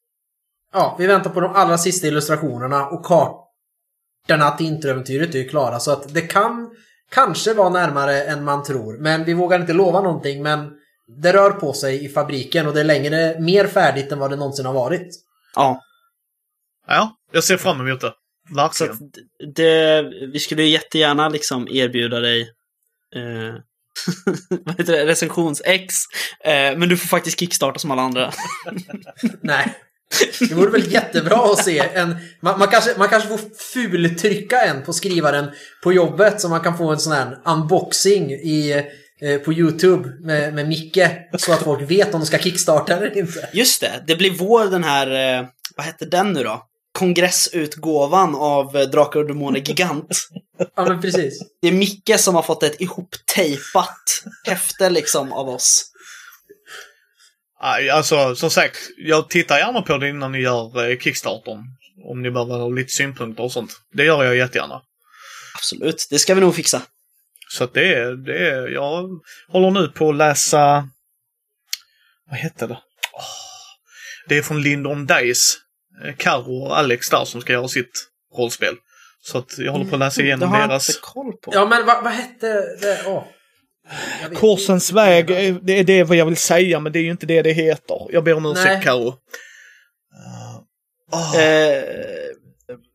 [0.73, 5.79] Ja, vi väntar på de allra sista illustrationerna och kartorna till introäventyret är ju klara.
[5.79, 6.69] Så att det kan
[7.11, 8.97] kanske vara närmare än man tror.
[8.97, 10.43] Men vi vågar inte lova någonting.
[10.43, 10.71] Men
[11.21, 14.35] det rör på sig i fabriken och det är längre, mer färdigt än vad det
[14.35, 15.07] någonsin har varit.
[15.55, 15.81] Ja,
[16.87, 18.13] Ja, jag ser fram emot det.
[18.49, 18.91] så Verkligen.
[18.93, 18.99] att
[19.55, 20.01] det,
[20.33, 22.41] vi skulle ju jättegärna liksom erbjuda dig
[23.15, 23.55] eh,
[24.65, 25.05] vad heter det?
[25.05, 25.95] recensions-X.
[26.43, 28.31] Eh, men du får faktiskt kickstarta som alla andra.
[29.41, 29.73] Nej.
[30.39, 32.15] Det vore väl jättebra att se en...
[32.41, 33.39] Man, man, kanske, man kanske får
[33.73, 35.45] fultrycka en på skrivaren
[35.83, 38.83] på jobbet så man kan få en sån här unboxing i,
[39.21, 41.07] eh, på YouTube med, med Micke.
[41.37, 43.49] Så att folk vet om de ska kickstarta eller inte.
[43.53, 46.66] Just det, det blir vår den här, eh, vad hette den nu då?
[46.97, 50.29] Kongressutgåvan av Drakar och Demoner Gigant.
[50.75, 51.39] Ja men precis.
[51.61, 55.91] Det är Micke som har fått ett ihoptejpat häfte liksom av oss.
[57.91, 61.63] Alltså, som sagt, jag tittar gärna på det innan ni gör eh, Kickstartern.
[62.05, 63.71] Om ni behöver ha lite synpunkter och sånt.
[63.93, 64.81] Det gör jag jättegärna.
[65.55, 66.81] Absolut, det ska vi nog fixa.
[67.49, 69.09] Så att det är, det är, jag
[69.47, 70.89] håller nu på att läsa,
[72.29, 72.79] vad hette det?
[74.27, 75.66] Det är från Lindon Dice.
[76.05, 78.75] Eh, Karo och Alex där som ska göra sitt rollspel.
[79.21, 80.89] Så att jag håller på att läsa det igenom har jag deras...
[80.89, 81.51] inte koll på.
[81.53, 82.47] Ja men vad, vad hette
[82.81, 83.03] det?
[83.05, 83.23] Åh.
[84.35, 87.25] Korsens väg, eh, det är det vad jag vill säga men det är ju inte
[87.25, 88.07] det det heter.
[88.09, 89.07] Jag ber om ursäkt Karo.
[89.07, 89.13] Uh,
[91.11, 91.35] åh,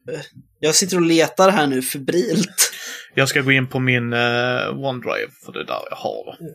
[0.09, 0.23] Eh,
[0.59, 2.73] jag sitter och letar här nu febrilt.
[3.15, 6.55] Jag ska gå in på min uh, OneDrive för det är där jag har det.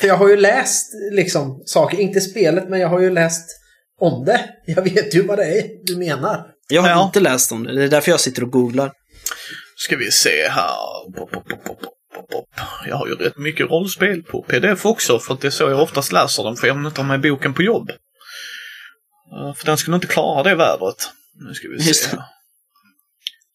[0.00, 3.61] För jag har ju läst liksom saker, inte spelet men jag har ju läst
[4.02, 4.50] om det.
[4.66, 6.46] Jag vet ju vad det är du menar.
[6.68, 7.04] Jag har Ja.
[7.06, 8.92] inte läst om det, det är därför jag sitter och googlar.
[9.76, 11.12] Ska vi se här.
[11.16, 11.80] Pop, pop, pop, pop,
[12.14, 12.48] pop, pop.
[12.86, 15.80] Jag har ju rätt mycket rollspel på pdf också för att det är så jag
[15.82, 17.90] oftast läser den för jag vill inte ha med boken på jobb.
[17.90, 21.10] Eh, För den skulle inte klara det vädret.
[21.34, 22.16] Nu ska vi Just se.
[22.16, 22.24] det.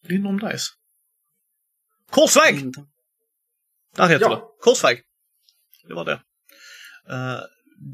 [0.08, 0.66] Lindholm Dice.
[2.10, 2.64] Korsväg!
[3.96, 4.34] Där heter Ja.
[4.34, 4.40] det.
[4.64, 5.00] Korsväg.
[5.88, 6.12] Det var det.
[7.10, 7.40] Eh,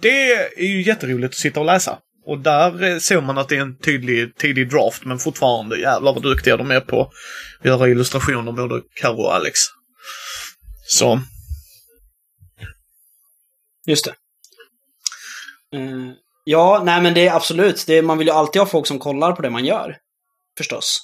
[0.00, 1.98] det är ju jätteroligt att sitta och läsa.
[2.26, 6.12] Och där eh, såg man att det är en tydlig tidig draft, men fortfarande jävlar
[6.12, 9.60] vad duktiga de är på att göra illustrationer, både Karo och Alex.
[10.86, 11.20] Så.
[13.86, 14.14] Just det.
[15.78, 16.12] Eh,
[16.44, 17.84] ja, nej men det är absolut.
[17.86, 19.96] Det, man vill ju alltid ha folk som kollar på det man gör.
[20.58, 21.00] Förstås.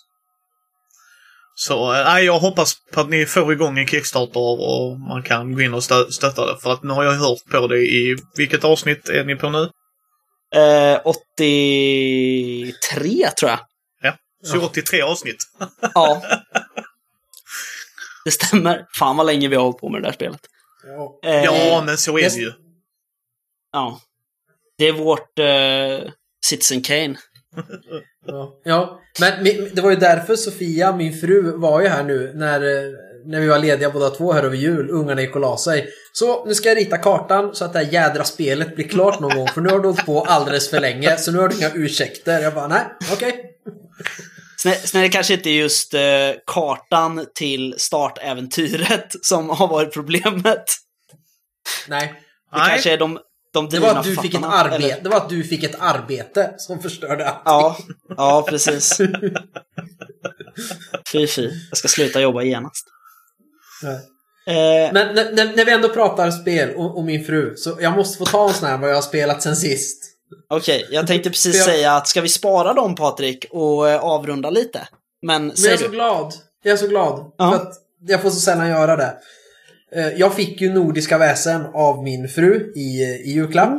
[1.55, 5.55] Så eh, nej, jag hoppas på att ni får igång en Kickstarter och man kan
[5.55, 6.61] gå in och stö stötta det.
[6.61, 8.17] För att nu har jag hört på det i...
[8.37, 9.71] Vilket avsnitt är ni på nu?
[10.55, 13.61] Eh, 83 tror jag.
[14.03, 15.37] Ja, så 83 avsnitt.
[15.95, 16.23] Ja.
[18.25, 18.87] Det stämmer.
[18.95, 20.41] Fan vad länge vi har hållit på med det där spelet.
[20.87, 21.21] Ja.
[21.31, 22.35] Eh, Ja, men så är yes.
[22.35, 22.53] det ju.
[23.73, 24.01] Ja.
[24.79, 26.13] Det är vårt eh,
[26.47, 27.15] Citizen Kane.
[28.27, 29.01] Ja, ja.
[29.21, 32.93] Men det var ju därför Sofia, min fru, var ju här nu när, eh,
[33.25, 34.91] när vi var lediga båda två här över jul.
[34.91, 35.89] Ungarna gick och la sig.
[36.13, 39.37] Så nu ska jag rita kartan så att det här jädra spelet blir klart någon
[39.37, 39.49] gång.
[39.49, 41.17] För nu har du hållit på alldeles för länge.
[41.17, 42.41] Så nu har du inga ursäkter.
[42.41, 42.83] Jag bara, nej,
[43.13, 43.45] okej.
[44.63, 46.01] Sen, sen är det kanske inte just eh,
[46.47, 50.65] kartan till startäventyret som har varit problemet.
[51.89, 52.13] Nej.
[52.53, 52.69] Det Nej.
[52.71, 53.19] kanske är de,
[53.53, 54.77] de Det var, att du fick ett arbete.
[54.77, 57.43] eller- det var att du fick ett arbete som förstörde allt.
[57.45, 57.77] Ja,
[58.17, 59.01] ja precis.
[61.13, 61.51] Fy fy.
[61.71, 62.87] Jag ska sluta jobba genast.
[63.85, 67.97] Eh, Men när, när, när vi ändå pratar spel och, och min fru, så jag
[67.97, 70.05] måste få ta en sån här vad jag har spelat sen sist.
[70.49, 74.51] Okej, jag tänkte precis jag- säga att ska vi spara dem Patrik och eh, avrunda
[74.51, 74.89] lite?
[75.23, 75.91] Men Men jag säg är så du.
[75.91, 76.35] glad.
[76.63, 77.33] Jag är så glad.
[77.37, 77.51] Ja.
[77.51, 77.73] För att
[78.07, 79.15] jag får så sällan göra det.
[79.95, 83.79] Eh, Jag fick ju Nordiska väsen av min fru i, i julklapp.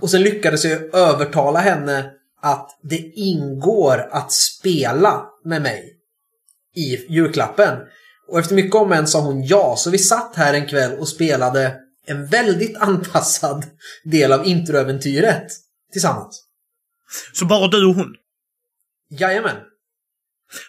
[0.00, 2.10] Och sen lyckades jag övertala henne
[2.42, 5.96] att det ingår att spela med mig
[6.76, 7.76] i julklappen.
[8.30, 11.08] Och efter mycket om en sa hon ja, så vi satt här en kväll och
[11.08, 11.76] spelade
[12.06, 13.64] en väldigt anpassad
[14.04, 15.46] del av introäventyret
[15.92, 16.44] tillsammans.
[17.32, 18.14] Så bara du och hon.
[19.10, 19.56] Jajamän.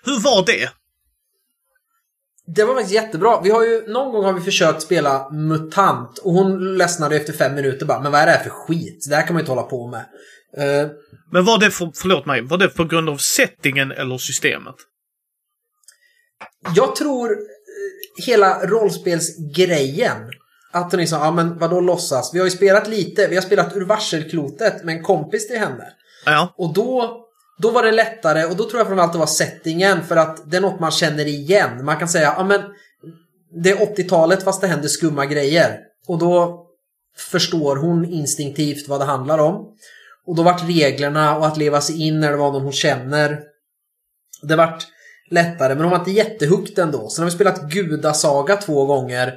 [0.04, 0.70] Hur var det?
[2.48, 3.42] Det var faktiskt jättebra.
[3.42, 7.56] Vi har ju, någon gång har vi försökt spela MUTANT och hon ledsnade efter fem
[7.56, 9.06] minuter bara, men vad är det här för skit?
[9.10, 10.06] Det här kan man ju inte hålla på med.
[10.58, 10.90] Eh,
[11.32, 14.76] Men var det, för, förlåt mig, var det på grund av settingen eller systemet?
[16.76, 20.18] Jag tror eh, hela rollspelsgrejen,
[20.72, 22.34] att hon liksom, ja men vadå låtsas?
[22.34, 25.88] Vi har ju spelat lite, vi har spelat ur varselklotet med en kompis till henne.
[26.26, 26.53] Ja.
[26.57, 27.22] Och då,
[27.57, 30.57] då var det lättare och då tror jag framförallt det var settingen för att det
[30.57, 31.85] är något man känner igen.
[31.85, 32.61] Man kan säga, ja men
[33.63, 35.80] det är 80-talet fast det händer skumma grejer.
[36.07, 36.65] Och då
[37.18, 39.76] förstår hon instinktivt vad det handlar om.
[40.26, 43.39] Och då vart reglerna och att leva sig in när det var någon hon känner.
[44.41, 44.88] Det vart
[45.32, 47.10] lättare, men hon var inte jättehooked ändå.
[47.10, 49.34] Sen har vi spelat Gudasaga två gånger.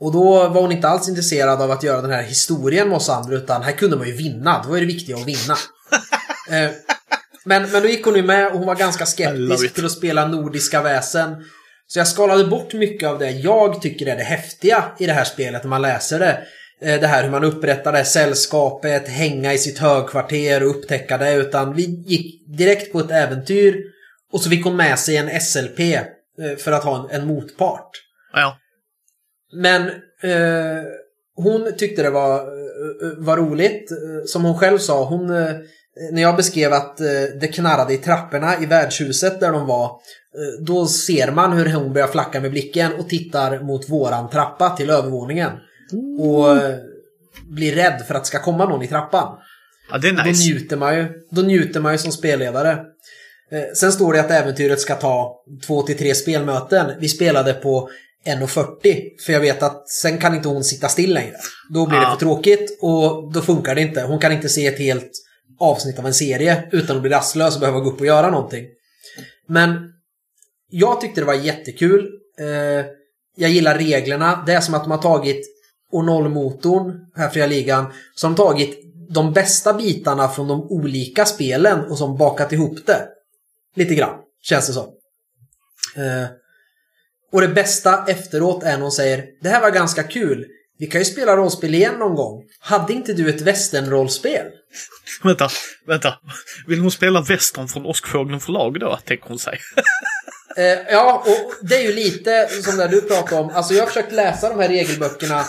[0.00, 3.08] Och då var hon inte alls intresserad av att göra den här historien med oss
[3.08, 4.64] andra, utan här kunde man ju vinna.
[4.68, 5.56] Då är det viktiga att vinna.
[6.50, 6.70] Eh,
[7.44, 10.28] men, men då gick hon ju med och hon var ganska skeptisk till att spela
[10.28, 11.34] nordiska väsen.
[11.86, 15.24] Så jag skalade bort mycket av det jag tycker är det häftiga i det här
[15.24, 16.38] spelet när man läser det.
[16.82, 21.18] Eh, Det här hur man upprättar det här sällskapet, hänga i sitt högkvarter och upptäcka
[21.18, 21.34] det.
[21.34, 23.82] Utan vi gick direkt på ett äventyr
[24.36, 27.90] och så fick hon med sig en SLP eh, för att ha en, en motpart.
[28.32, 28.58] Ja.
[29.52, 29.82] Men
[30.22, 30.82] eh,
[31.36, 33.90] hon tyckte det var, eh, var roligt.
[33.90, 33.96] Eh,
[34.26, 35.26] Som hon själv sa, hon,
[36.12, 36.96] när jag beskrev att
[37.40, 39.90] det knarrade i trapporna i värdshuset där de var,
[40.60, 44.90] då ser man hur hon börjar flacka med blicken och tittar mot våran trappa till
[44.90, 45.50] övervåningen.
[46.20, 46.74] Och eh,
[47.48, 49.38] blir rädd för att det ska komma någon i trappan.
[49.90, 50.48] ja, det är Då nice.
[50.52, 51.06] njuter man ju.
[51.30, 52.78] Då njuter man ju som spelledare.
[53.50, 56.92] Eh, sen står det att äventyret ska ta två till tre spelmöten.
[57.00, 57.88] Vi spelade på
[58.26, 61.36] 1.40 för jag vet att sen kan inte hon sitta still längre.
[61.70, 62.10] Då blir det Ah.
[62.10, 64.02] för tråkigt och då funkar det inte.
[64.02, 65.10] Hon kan inte se ett helt
[65.60, 68.64] avsnitt av en serie utan att bli rastlös och behöva gå upp och göra någonting.
[69.48, 69.92] Men
[70.70, 72.08] jag tyckte det var jättekul.
[72.40, 72.86] Eh,
[73.36, 74.42] jag gillar reglerna.
[74.46, 75.46] Det är som att de har tagit
[75.92, 78.78] O0-motorn, här fria ligan, så har de tagit
[79.10, 83.08] de bästa bitarna från de olika spelen och som bakat ihop det.
[83.76, 84.86] Lite grann, känns det som.
[85.96, 86.28] Eh,
[87.32, 90.46] och det bästa efteråt är när hon säger Det här var ganska kul.
[90.78, 92.42] Vi kan ju spela rollspel igen någon gång.
[92.60, 94.46] Hade inte du ett västernrollspel?
[95.22, 95.48] Vänta,
[95.86, 96.14] vänta.
[96.66, 99.58] Vill hon spela västern från Åskfågeln förlag då, tänker hon sig.
[100.56, 103.50] Eh, ja, och det är ju lite som det du pratade om.
[103.54, 105.44] Alltså jag har försökt läsa de här regelböckerna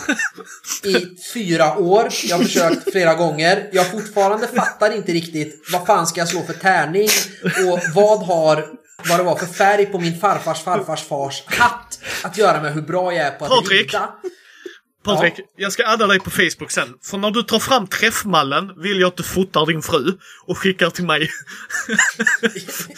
[0.84, 2.08] i fyra år.
[2.24, 3.68] Jag har försökt flera gånger.
[3.72, 7.08] Jag fortfarande fattar inte riktigt vad fan ska jag slå för tärning
[7.42, 8.66] och vad har
[9.08, 12.82] vad det var för färg på min farfars farfars fars hatt att göra med hur
[12.82, 13.80] bra jag är på att Patrik!
[13.80, 14.08] rita.
[15.16, 16.94] Patrik, jag ska adda dig på Facebook sen.
[17.02, 20.90] För när du tar fram träffmallen vill jag att du fotar din fru och skickar
[20.90, 21.30] till mig.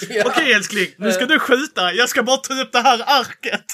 [0.08, 0.24] Ja.
[0.26, 1.92] Okej älskling, nu ska du skjuta.
[1.92, 3.64] Jag ska bara ta upp det här arket.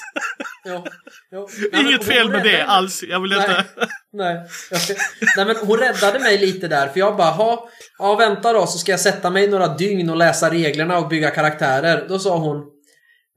[0.63, 0.85] Ja,
[1.29, 1.47] ja.
[1.71, 3.03] Nej, Inget fel med det alls.
[3.03, 3.65] Jag vill inte...
[4.13, 4.93] Nej, ska...
[5.37, 8.77] nej men hon räddade mig lite där för jag bara ha, ja vänta då så
[8.77, 12.05] ska jag sätta mig några dygn och läsa reglerna och bygga karaktärer.
[12.09, 12.76] Då sa hon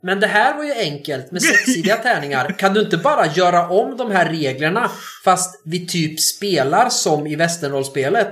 [0.02, 2.54] Men det här var ju enkelt med sexsidiga tärningar.
[2.58, 4.90] Kan du inte bara göra om de här reglerna
[5.24, 8.28] fast vi typ spelar som i västernrollspelet?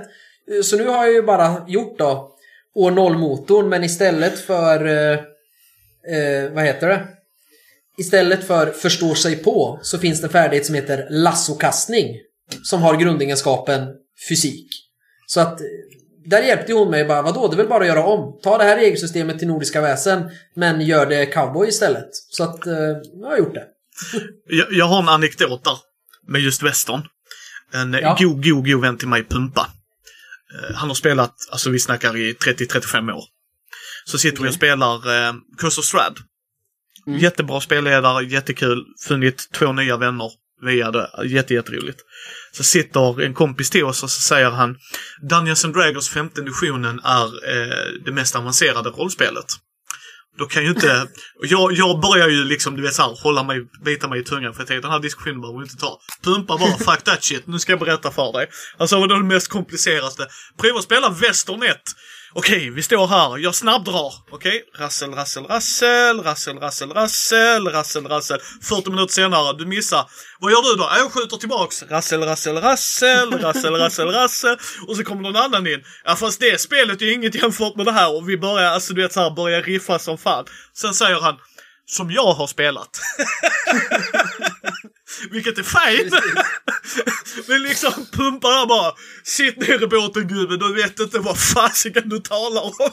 [0.63, 2.35] Så nu har jag ju bara gjort då
[2.75, 5.19] år 0-motorn men istället för eh,
[6.17, 7.07] eh, vad heter det?
[7.97, 12.17] Istället för förstår sig på så finns det en färdighet som heter lassokastning.
[12.63, 13.87] Som har grundegenskapen
[14.29, 14.67] fysik.
[15.27, 15.59] Så att
[16.29, 18.39] där hjälpte hon mig bara, vadå, det är väl bara att göra om.
[18.43, 22.09] Ta det här regelsystemet till Nordiska väsen men gör det cowboy istället.
[22.11, 22.73] Så att eh,
[23.21, 23.63] jag har gjort det.
[24.49, 25.77] Jag, jag har en anekdot där.
[26.27, 27.01] Med just Western.
[27.73, 28.17] En Ja.
[28.19, 29.67] god, god, god vän till mig, Pumpa.
[30.69, 33.23] Eh, Han har spelat, alltså vi snackar i 30-35 år.
[34.05, 34.57] Så sitter vi och Okej.
[34.57, 34.95] spelar
[35.27, 36.17] eh, Curse of Strad.
[37.07, 37.19] Mm.
[37.19, 38.85] Jättebra spelledare, jättekul.
[39.07, 40.31] Funnit två nya vänner
[40.61, 41.09] via det.
[41.25, 41.99] Jätte, jätteroligt.
[42.51, 44.77] Så sitter en kompis till oss och så säger han
[45.29, 49.45] Dungeons and Dragons femte editionen är eh, det mest avancerade rollspelet.
[50.39, 51.07] Då kan ju inte...
[51.41, 54.61] Jag, jag börjar ju liksom, du vet såhär, hålla mig, bita mig i tungan för
[54.61, 55.99] jag tänkte den här diskussionen behöver vi inte ta.
[56.23, 58.49] Pumpa bara, fuck that shit, nu ska jag berätta för dig.
[58.77, 60.27] Alltså vad är det mest komplicerade?
[60.61, 61.77] Prova att spela Western 1.
[62.33, 64.13] Okej, vi står här, jag snabbdrar.
[64.31, 68.39] Okej, rassel, rassel, rassel, rassel, rassel, rassel, rassel, rassel.
[68.61, 70.09] 40 minuter senare, du missar.
[70.39, 70.89] Vad gör du då?
[70.97, 71.83] Jag skjuter tillbaks.
[71.83, 74.57] Rassel, rassel, rassel, rassel, rassel, rassel.
[74.87, 75.83] Och så kommer någon annan in.
[76.05, 78.15] Ja fast det spelet är ju inget jämfört med det här.
[78.15, 80.45] Och vi börjar, alltså du vet såhär, börjar riffa som fan.
[80.73, 81.35] Sen säger han,
[81.91, 82.89] som jag har spelat.
[85.31, 86.13] Vilket är fint!
[87.47, 88.93] Men liksom pumpar där bara.
[89.23, 92.73] Sitt ner i båten gubben, du vet inte vad fasiken du talar om.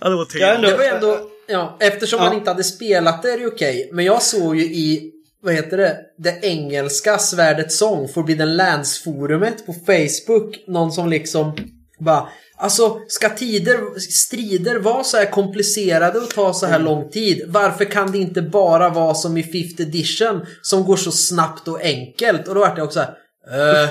[0.00, 2.24] ja, det var ändå- Det var ändå, ja, eftersom Ja.
[2.24, 3.90] man inte hade spelat det är det okej.
[3.92, 5.12] Men jag såg ju i,
[5.42, 11.56] vad heter det, det engelska Svärdets sång, Forbidden Lands-forumet på Facebook, någon som liksom
[12.00, 12.28] bara
[12.58, 17.44] Alltså, ska tider, strider vara så här komplicerade och ta så här lång tid?
[17.46, 21.80] Varför kan det inte bara vara som i 5th edition som går så snabbt och
[21.82, 22.48] enkelt?
[22.48, 23.06] Och då vart jag också så
[23.50, 23.88] här, eh,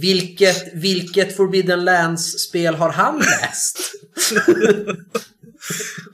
[0.00, 3.78] vilket, vilket Forbidden Lands-spel har han läst?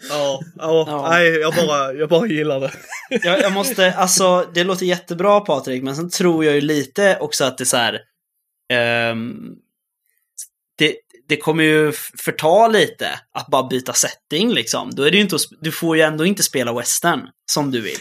[0.09, 1.09] Ja, ja, Ja.
[1.11, 2.71] nej, jag bara, jag bara gillar det.
[3.23, 7.45] Jag, jag måste, alltså det låter jättebra Patrik, men sen tror jag ju lite också
[7.45, 7.99] att det är så här.
[8.73, 9.35] ehm,
[11.31, 11.93] det, kommer ju
[12.25, 14.91] förta lite att bara byta setting liksom.
[14.93, 17.21] Då är det inte, du får ju ändå inte spela western
[17.53, 17.99] som du vill.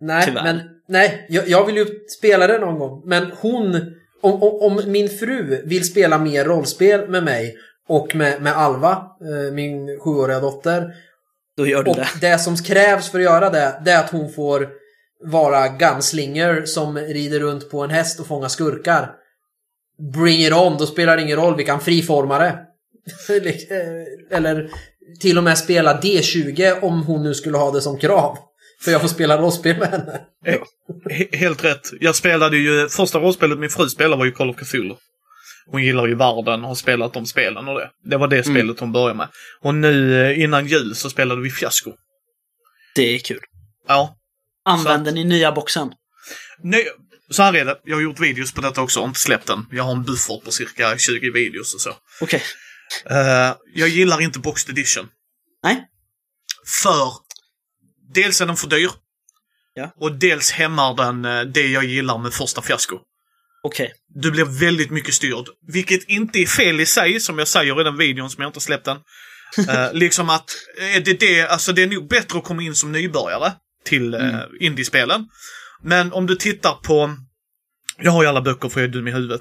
[0.00, 0.42] Nej, Tyvärr.
[0.42, 1.86] men nej, jag, jag vill ju
[2.18, 3.02] spela det någon gång.
[3.06, 3.74] Men hon,
[4.22, 7.56] om, om, om min fru vill spela mer rollspel med mig
[7.88, 10.94] och med, med Alva, eh, min sjuåriga dotter.
[11.56, 12.08] Då gör du Och det.
[12.20, 14.68] det som krävs för att göra det, det är att hon får
[15.24, 19.10] vara gunslinger som rider runt på en häst och fångar skurkar.
[20.14, 22.58] Bring it on, då spelar det ingen roll, vi kan friforma det.
[24.36, 24.70] Eller
[25.20, 28.38] till och med spela D20 om hon nu skulle ha det som krav.
[28.84, 30.20] För jag får spela rollspel med henne.
[31.10, 31.80] He- Helt rätt.
[32.00, 34.94] Jag spelade ju, första rollspelet min fru spelade var ju Call of Cthulhu.
[35.66, 37.90] Hon gillar ju världen och har spelat de spelen och det.
[38.04, 38.54] Det var det Mm.
[38.56, 39.28] spelet hon började med.
[39.60, 41.92] Och nu eh, innan jul så spelade vi Fiasko.
[42.94, 43.40] Det är kul.
[43.88, 44.14] Ja.
[44.64, 45.92] Använder ni nya boxen?
[46.62, 46.84] Nej,
[47.30, 47.80] så här är det.
[47.84, 49.66] Jag har gjort videos på detta också och inte släppt den.
[49.70, 51.96] Jag har en buffert på cirka 20 videos och så.
[52.20, 52.42] Okej.
[53.10, 55.08] Eh, jag gillar inte Boxed Edition.
[55.62, 55.84] Nej.
[56.82, 57.12] För
[58.14, 58.90] dels är den för dyr.
[59.74, 59.92] Ja.
[60.00, 62.98] Och dels hämmar den eh, det jag gillar med första Fiasko.
[63.62, 63.92] Okej.
[64.14, 65.44] Du blir väldigt mycket styrd.
[65.72, 68.60] Vilket inte är fel i sig, som jag säger i den videon som jag inte
[68.60, 68.98] släppt än.
[69.68, 72.92] Eh, liksom att eh, det, det, alltså det är nog bättre att komma in som
[72.92, 73.52] nybörjare
[73.84, 74.50] till uh, Mm.
[74.60, 75.28] indiespelen.
[75.82, 77.16] Men om du tittar på...
[77.98, 79.40] Jag har ju alla böcker för jag är dum i huvudet.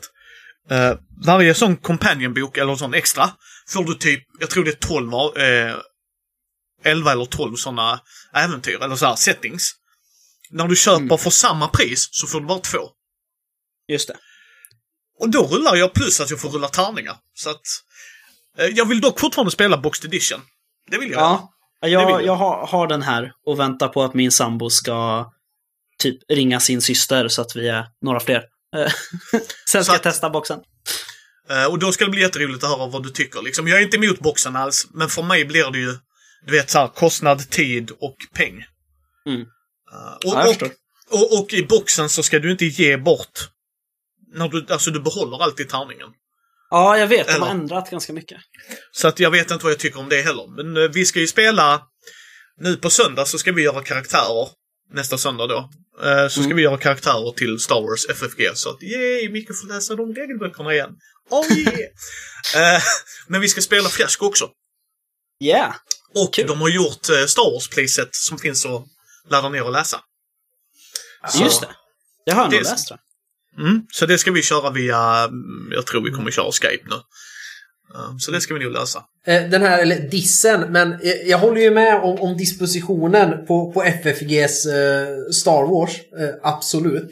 [0.70, 0.94] Eh,
[1.26, 3.30] varje sån companionbok eller sån extra
[3.70, 5.76] får du typ, jag tror det är 12, eh,
[6.84, 8.00] 11 eller 12 såna
[8.36, 9.72] äventyr, eller så här settings.
[10.52, 11.18] När du köper Mm.
[11.18, 12.80] för samma pris så får du bara två.
[13.88, 14.16] Just det.
[15.20, 17.16] Och då rullar jag plus att jag får rulla tärningar.
[17.34, 17.62] Så att...
[18.58, 20.42] Eh, jag vill dock fortfarande spela Boxed Edition.
[20.92, 21.22] Det vill jag.
[21.22, 21.54] Ja.
[21.82, 22.26] Vill Jag, jag.
[22.26, 25.26] jag har, har den här och väntar på att min sambo ska
[26.00, 28.44] typ ringa sin syster så att vi är några fler.
[28.76, 28.92] Eh,
[29.70, 30.60] Sen Så ska jag testa boxen.
[31.50, 33.42] Eh, och då ska det bli jätteroligt att höra vad du tycker.
[33.42, 35.98] Liksom, jag är inte emot boxen alls, men för mig blir det ju,
[36.46, 38.64] du vet, så här, kostnad, tid och peng.
[39.26, 39.42] Mm.
[39.42, 40.72] Eh, och, Ja, och.
[41.12, 43.50] Och, och i boxen så ska du inte ge bort...
[44.34, 46.08] När du, alltså du behåller alltid tärningen.
[46.70, 47.28] Ja, jag vet.
[47.28, 48.38] De Eller- har ändrat ganska mycket.
[48.92, 50.64] Så att jag vet inte vad jag tycker om det heller.
[50.64, 51.82] Men vi ska ju spela...
[52.62, 54.48] Nu på söndag så ska vi göra karaktärer.
[54.94, 55.70] Nästa söndag då.
[56.04, 56.58] Eh, så ska Mm.
[56.58, 58.52] vi göra karaktärer till Star Wars FFG.
[58.56, 60.90] Så att yay, Micke får läsa de regelböckerna igen.
[61.30, 61.74] Oh yeah!
[62.56, 62.82] Eh,
[63.28, 64.50] men vi ska spela Fiasko också.
[65.44, 65.76] Yeah!
[66.16, 66.48] Och Kul.
[66.48, 68.86] de har gjort eh, Star Wars playset som finns att
[69.30, 70.02] ladda ner och läsa.
[71.30, 71.68] Så- Just det.
[72.26, 73.00] Det har jag nog läst tror
[73.58, 73.66] jag.
[73.68, 76.96] Mm, så det ska vi köra via, mm, jag tror vi kommer köra Skype nu.
[77.96, 79.04] Eh, Så det ska vi nog lösa.
[79.26, 83.84] Eh, Den här, eller dissen, men jag håller ju med om, om dispositionen på, på
[83.84, 85.92] FFGs eh, Star Wars.
[86.20, 87.12] Eh, absolut.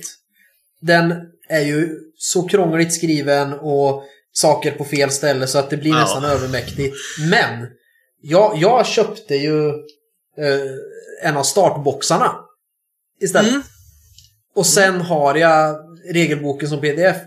[0.81, 1.13] Den
[1.49, 5.99] är ju så krångligt skriven och saker på fel ställe så att det blir Ja.
[6.01, 6.95] nästan övermäktigt.
[7.29, 7.67] Men
[8.21, 9.69] jag, jag köpte ju
[10.37, 12.35] eh, en av startboxarna
[13.21, 13.49] istället.
[13.51, 13.61] Mm.
[14.55, 15.75] Och sen har jag
[16.13, 17.17] regelboken som pdf.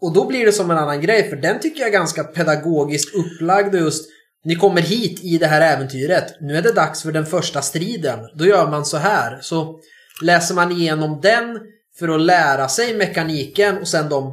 [0.00, 3.14] Och då blir det som en annan grej, för den tycker jag är ganska pedagogiskt
[3.14, 4.08] upplagd och just
[4.44, 6.40] ni kommer hit i det här äventyret.
[6.40, 8.18] Nu är det dags för den första striden.
[8.34, 9.38] Då gör man så här.
[9.40, 9.80] Så
[10.22, 11.60] läser man igenom den
[11.98, 14.32] för att lära sig mekaniken och sen de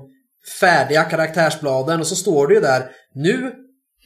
[0.59, 2.89] färdiga karaktärsbladen och så står det ju där.
[3.13, 3.51] Nu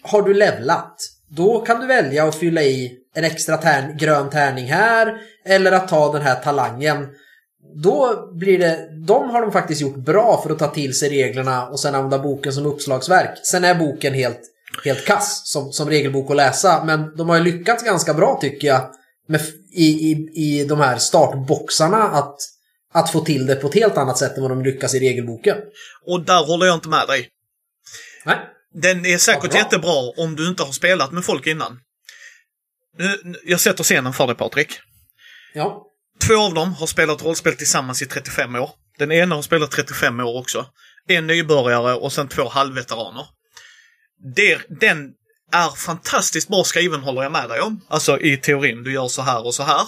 [0.04, 0.96] har du levlat.
[1.30, 5.88] Då kan du välja att fylla i en extra tärn, grön tärning här eller att
[5.88, 7.08] ta den här talangen.
[7.76, 11.68] Då blir det, de har de faktiskt gjort bra för att ta till sig reglerna
[11.68, 13.40] och sen använda boken som uppslagsverk.
[13.46, 14.40] Sen är boken helt,
[14.86, 18.68] helt kass som, som regelbok att läsa, men de har ju lyckats ganska bra tycker
[18.68, 18.90] jag
[19.28, 19.42] med,
[19.72, 22.36] i, i, i de här startboxarna att,
[22.94, 25.58] att få till det på ett helt annat sätt än vad de lyckas i regelboken.
[26.06, 27.28] Och där håller jag inte med dig.
[28.26, 28.38] Nej.
[28.74, 29.58] Den är säkert Ja, bra.
[29.60, 31.80] jättebra om du inte har spelat med folk innan.
[32.98, 34.80] Nu, nu- jag sätter scenen för dig Patrik.
[35.54, 35.86] Ja.
[36.28, 38.70] Två av dem har spelat rollspel tillsammans i 35 år.
[38.98, 40.66] Den ena har spelat 35 år också.
[41.08, 43.26] En nybörjare och sen två halvveteraner.
[44.36, 45.14] Det, den
[45.52, 47.82] är fantastiskt bra skriven håller jag med dig om.
[47.90, 49.82] Alltså i teorin, du gör så här och så här.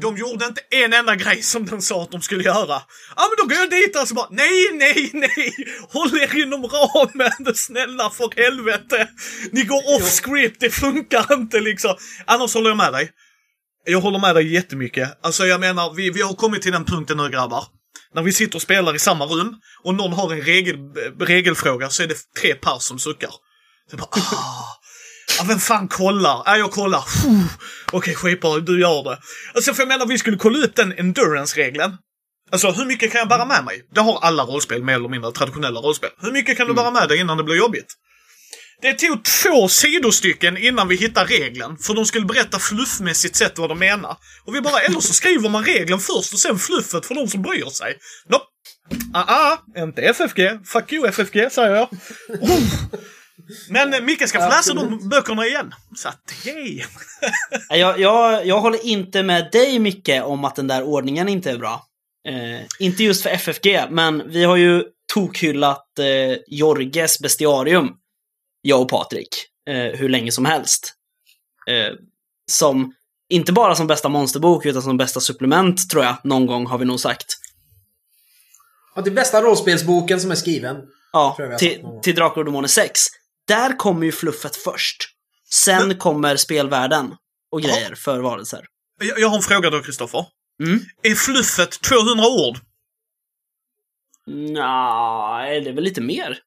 [0.00, 2.82] De gjorde inte en enda grej som den sa att de skulle göra.
[3.16, 5.54] Ja men då går jag dit och så bara nej, nej, nej!
[5.88, 9.08] Håll er inom ramen, snälla för helvete!
[9.52, 11.94] Ni går off script, det funkar inte liksom.
[12.26, 13.10] Annars håller jag med dig.
[13.84, 15.18] Jag håller med dig jättemycket.
[15.22, 17.64] Alltså jag menar, vi, vi har kommit till den punkten nu grabbar.
[18.14, 19.54] När vi sitter och spelar i samma rum
[19.84, 20.76] och någon har en regel,
[21.20, 23.30] regelfråga så är det tre par som suckar.
[23.90, 24.78] Jag bara, ah,
[25.38, 26.42] ja, vem fan kollar?
[26.44, 27.04] Ja, jag kollar.
[27.92, 29.18] Okej, skitbra, du gör det.
[29.54, 31.96] Alltså för jag menar, vi skulle kolla upp den endurance-regeln.
[32.50, 33.82] Alltså hur mycket kan jag bära med mig?
[33.94, 36.10] Det har alla rollspel, mer eller mindre traditionella rollspel.
[36.20, 37.94] Hur mycket kan du bära med dig innan det blir jobbigt?
[38.82, 43.68] Det tog två sidostycken innan vi hittade regeln, för de skulle berätta fluffmässigt sett vad
[43.68, 44.16] de menar.
[44.44, 47.42] Och vi bara, eller så skriver man regeln först och sen fluffet för de som
[47.42, 47.98] bryr sig.
[48.28, 48.44] Nope.
[49.14, 50.40] Ah, ah, inte FFG.
[50.64, 51.88] Fuck you FFG, säger jag.
[52.40, 52.60] Oh.
[53.68, 55.74] Men eh, Micke ska få läsa de böckerna igen.
[55.96, 56.82] Så att, yay!
[57.68, 61.58] Jag, jag, jag håller inte med dig Micke om att den där ordningen inte är
[61.58, 61.86] bra.
[62.28, 64.84] Eh, inte just för FFG, men vi har ju
[65.14, 67.88] tokhyllat eh, Jorges bestiarium,
[68.62, 69.28] jag och Patrik,
[69.68, 70.94] eh, hur länge som helst.
[71.68, 71.94] Eh,
[72.50, 72.94] som,
[73.28, 76.84] inte bara som bästa monsterbok, utan som bästa supplement, tror jag, någon gång har vi
[76.84, 77.26] nog sagt.
[78.94, 80.76] Det är bästa rollspelsboken som är skriven.
[81.12, 83.00] Ja, till, till Drakar och Demoner 6.
[83.48, 85.08] Där kommer ju fluffet först.
[85.50, 87.14] Sen kommer spelvärlden
[87.50, 88.66] och grejer för varelser.
[89.00, 90.26] Jag, jag har en fråga då, Kristoffer.
[90.62, 90.80] Mm.
[91.02, 92.58] Är fluffet 200 ord?
[94.26, 96.38] Nej, det är väl lite mer.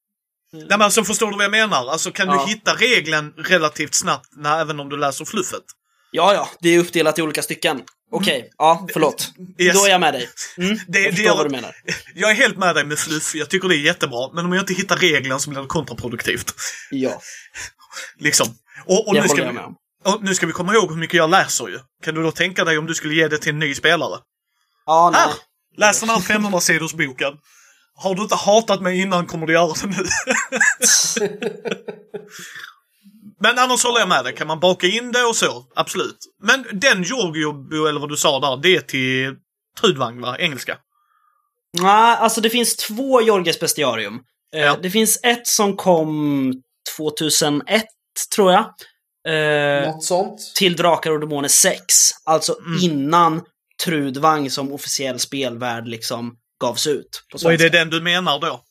[0.58, 1.90] Nej men alltså förstår du vad jag menar?
[1.92, 2.46] Alltså kan Ja.
[2.46, 5.64] du hitta regeln relativt snabbt när, även om du läser fluffet?
[6.12, 7.82] Ja, ja, det är uppdelat i olika stycken.
[8.12, 9.32] Okej, ja, förlåt.
[9.60, 9.78] Yes.
[9.78, 10.30] Då är jag med dig.
[10.58, 11.76] Mm, Det- jag det förstår gör- vad du menar.
[12.16, 14.30] Jag är helt med dig med fluff, jag tycker det är jättebra.
[14.34, 16.54] Men om jag inte hittar regeln så blir det kontraproduktivt.
[16.92, 17.22] Ja,
[18.20, 18.48] Liksom.
[18.86, 19.60] Och, och, det nu, ska vi,
[20.06, 21.80] och nu ska vi komma ihåg hur mycket jag läser ju.
[22.04, 24.20] Kan du då tänka dig om du skulle ge det till en ny spelare?
[24.86, 25.22] Ja, nej.
[25.22, 25.34] Här!
[25.78, 27.34] Läs den här 500 sidors boken.
[27.98, 29.96] Har du inte hatat mig innan kommer du göra det nu.
[33.40, 34.36] Men annars håller jag med dig.
[34.36, 36.18] Kan man baka in det och så, absolut.
[36.44, 39.36] Men den Giorgio, eller vad du sa där, det är till
[39.82, 40.38] Trudvang, va?
[40.40, 40.78] Engelska.
[41.82, 44.20] Nej, alltså det finns två Jorges bestiarium.
[44.56, 44.78] Eh, Ja.
[44.82, 46.54] Det finns ett som kom
[46.98, 47.86] 2001,
[48.36, 48.66] tror jag.
[49.28, 50.40] Eh, Något sånt.
[50.56, 51.84] till Drakar och Demoner 6.
[52.26, 52.80] Alltså Mm.
[52.82, 53.42] innan
[53.86, 57.24] Trudvang som officiell spelvärld liksom gavs ut.
[57.32, 58.64] På Och är det den du menar då?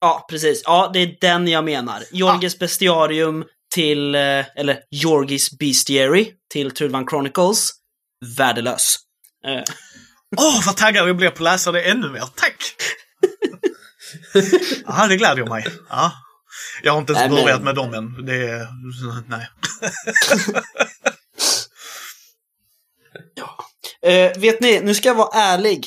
[0.00, 0.62] Ja, precis.
[0.64, 2.02] Ja, det är den jag menar.
[2.12, 3.44] Jorgis bestiarium
[3.74, 4.20] till, eh,
[4.56, 7.70] eller Jorgis bestiary till Trudvang Chronicles.
[8.38, 8.96] Värdelös.
[9.46, 9.62] Eh,
[10.36, 12.24] Åh, vad taggad jag blir på att läsa det ännu mer.
[12.36, 12.56] Tack!
[14.86, 15.66] ja, det glädjer mig.
[15.88, 16.12] Ja.
[16.82, 18.26] Jag har inte ens Nej, men- börjat med dem än.
[18.26, 18.68] Det är...
[19.28, 19.48] Nej.
[24.02, 25.86] Eh, vet ni, nu ska jag vara ärlig.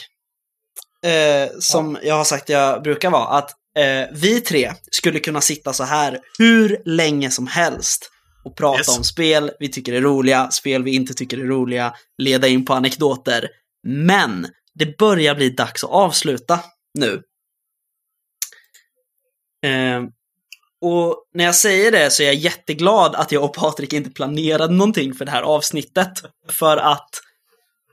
[1.06, 3.28] Eh, som jag har sagt jag brukar vara.
[3.28, 8.12] Att eh, vi tre skulle kunna sitta så här hur länge som helst.
[8.44, 8.98] Och prata Yes.
[8.98, 12.74] om spel vi tycker är roliga, spel vi inte tycker är roliga, leda in på
[12.74, 13.50] anekdoter.
[13.84, 16.60] Men det börjar bli dags att avsluta
[16.94, 17.22] nu.
[19.66, 20.04] Eh,
[20.82, 24.74] och när jag säger det så är jag jätteglad att jag och Patrik inte planerade
[24.74, 26.12] någonting för det här avsnittet.
[26.50, 27.10] För att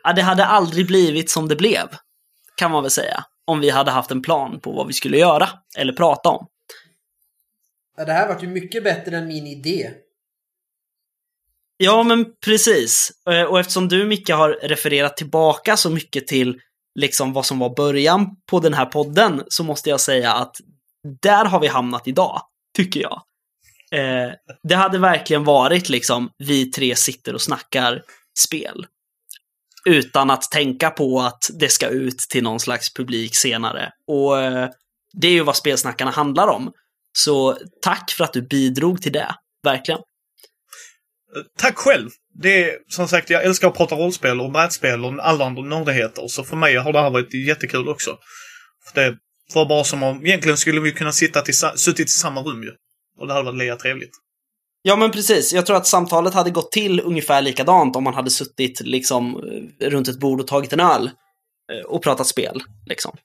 [0.02, 1.88] ja, det hade aldrig blivit som det blev,
[2.56, 3.24] kan man väl säga.
[3.46, 5.48] Om vi hade haft en plan på vad vi skulle göra,
[5.78, 6.46] eller prata om.
[7.96, 9.90] Ja, Det här vart ju mycket bättre än min idé.
[11.76, 13.12] Ja, men precis.
[13.30, 16.60] Eh, Och eftersom du, Micke, har refererat tillbaka så mycket till
[16.94, 20.56] liksom vad som var början på den här podden, så måste jag säga att
[21.22, 22.42] där har vi hamnat idag,
[22.76, 23.22] tycker jag.
[23.92, 24.32] Eh,
[24.62, 28.02] det hade verkligen varit liksom, vi tre sitter och snackar
[28.38, 28.86] spel.
[29.84, 33.90] Utan att tänka på att det ska ut till någon slags publik senare.
[34.06, 34.68] Och eh,
[35.12, 36.72] det är ju vad spelsnackarna handlar om.
[37.16, 40.00] Så tack för att du bidrog till det, verkligen.
[41.58, 42.10] Tack själv!
[42.34, 46.28] Det är som sagt, jag älskar att prata rollspel och brädspel och alla andra nördigheter.
[46.28, 48.18] Så för mig har det här varit jättekul också.
[48.88, 49.18] För Det
[49.54, 52.70] var bara som om, egentligen skulle vi kunna sitta till, suttit i samma rum ju.
[53.18, 54.12] Och det hade varit lika trevligt.
[54.86, 55.52] Ja, men precis.
[55.52, 59.36] Jag tror att samtalet hade gått till ungefär likadant om man hade suttit liksom
[59.80, 61.10] runt ett bord och tagit en öl
[61.72, 62.62] eh, och pratat spel.
[62.86, 63.16] Liksom.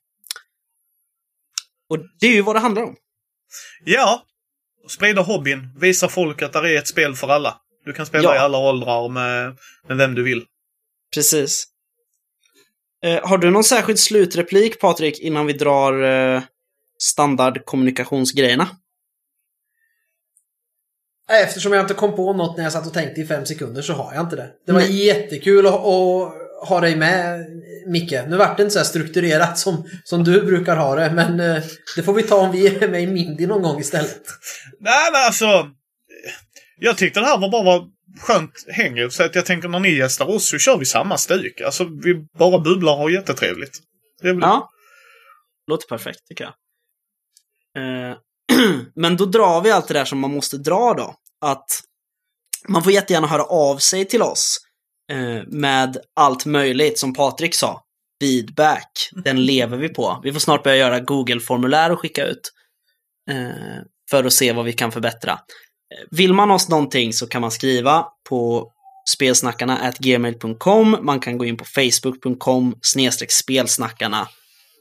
[1.90, 2.96] Och det är ju vad det handlar om.
[3.86, 4.26] Ja!
[4.90, 5.70] Sprida hobbyn.
[5.80, 7.58] Visa folk att det är ett spel för alla.
[7.86, 8.36] Du kan spela Ja.
[8.36, 9.58] i alla åldrar med,
[9.88, 10.46] med vem du vill.
[11.14, 11.66] Precis.
[13.04, 16.42] Eh, har du någon särskild slutreplik, Patrik, innan vi drar eh,
[17.02, 18.68] standardkommunikationsgrejerna?
[21.30, 23.94] Eftersom jag inte kom på något när jag satt och tänkte i fem sekunder så
[23.94, 24.50] har jag inte det.
[24.66, 25.06] Det var Nej.
[25.06, 26.34] jättekul att, att
[26.70, 27.46] ha dig med,
[27.88, 28.12] Micke.
[28.28, 31.64] Nu vart det inte så här strukturerat som, som du brukar ha det, men eh,
[31.96, 34.22] det får vi ta om vi är med i Mindy någon gång istället.
[34.80, 35.70] Nej, men alltså.
[36.80, 37.88] Jag tyckte det här var bara var
[38.20, 39.12] skönt häng.
[39.12, 41.62] Så att jag tänker när ni gästar oss så kör vi samma stuk.
[41.62, 43.78] Alltså vi bara bubblar och har jättetrevligt.
[44.22, 44.70] Väl- Ja.
[45.68, 46.54] Låter perfekt, tycker jag.
[48.10, 48.18] Eh,
[48.96, 51.16] men då drar vi allt det där som man måste dra då.
[51.42, 51.82] Att
[52.68, 54.58] man får jättegärna höra av sig till oss
[55.12, 57.84] eh, med allt möjligt, som Patrik sa.
[58.22, 60.20] Feedback, den lever vi på.
[60.24, 62.52] Vi får snart börja göra Google-formulär och skicka ut.
[63.32, 65.32] Eh, för att se vad vi kan förbättra.
[65.32, 68.72] Eh, Vill man oss någonting så kan man skriva på
[69.10, 70.98] spelsnackarna gmail.com.
[71.02, 74.28] Man kan gå in på facebook.com snedstreck spelsnackarna.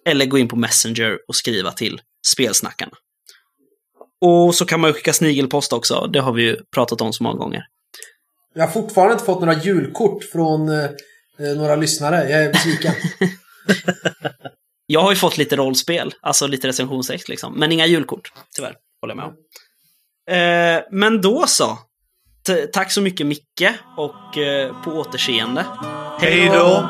[0.09, 2.93] Eller gå in på Messenger och skriva till spelsnackarna.
[4.21, 6.07] Och så kan man ju skicka snigelpost också.
[6.13, 7.63] Det har vi ju pratat om så många gånger.
[8.55, 10.85] Jag har fortfarande inte fått några julkort från eh,
[11.39, 12.31] eh, några lyssnare.
[12.31, 12.93] Jag är besviken.
[14.91, 17.53] Jag har ju fått lite rollspel, alltså lite recensionstext liksom.
[17.59, 18.75] Men inga julkort, tyvärr.
[19.01, 19.35] Håller jag med om.
[20.31, 21.79] Eh, men då så.
[22.47, 25.67] T- tack så mycket Micke och eh, på återseende.
[26.21, 26.89] Hej då!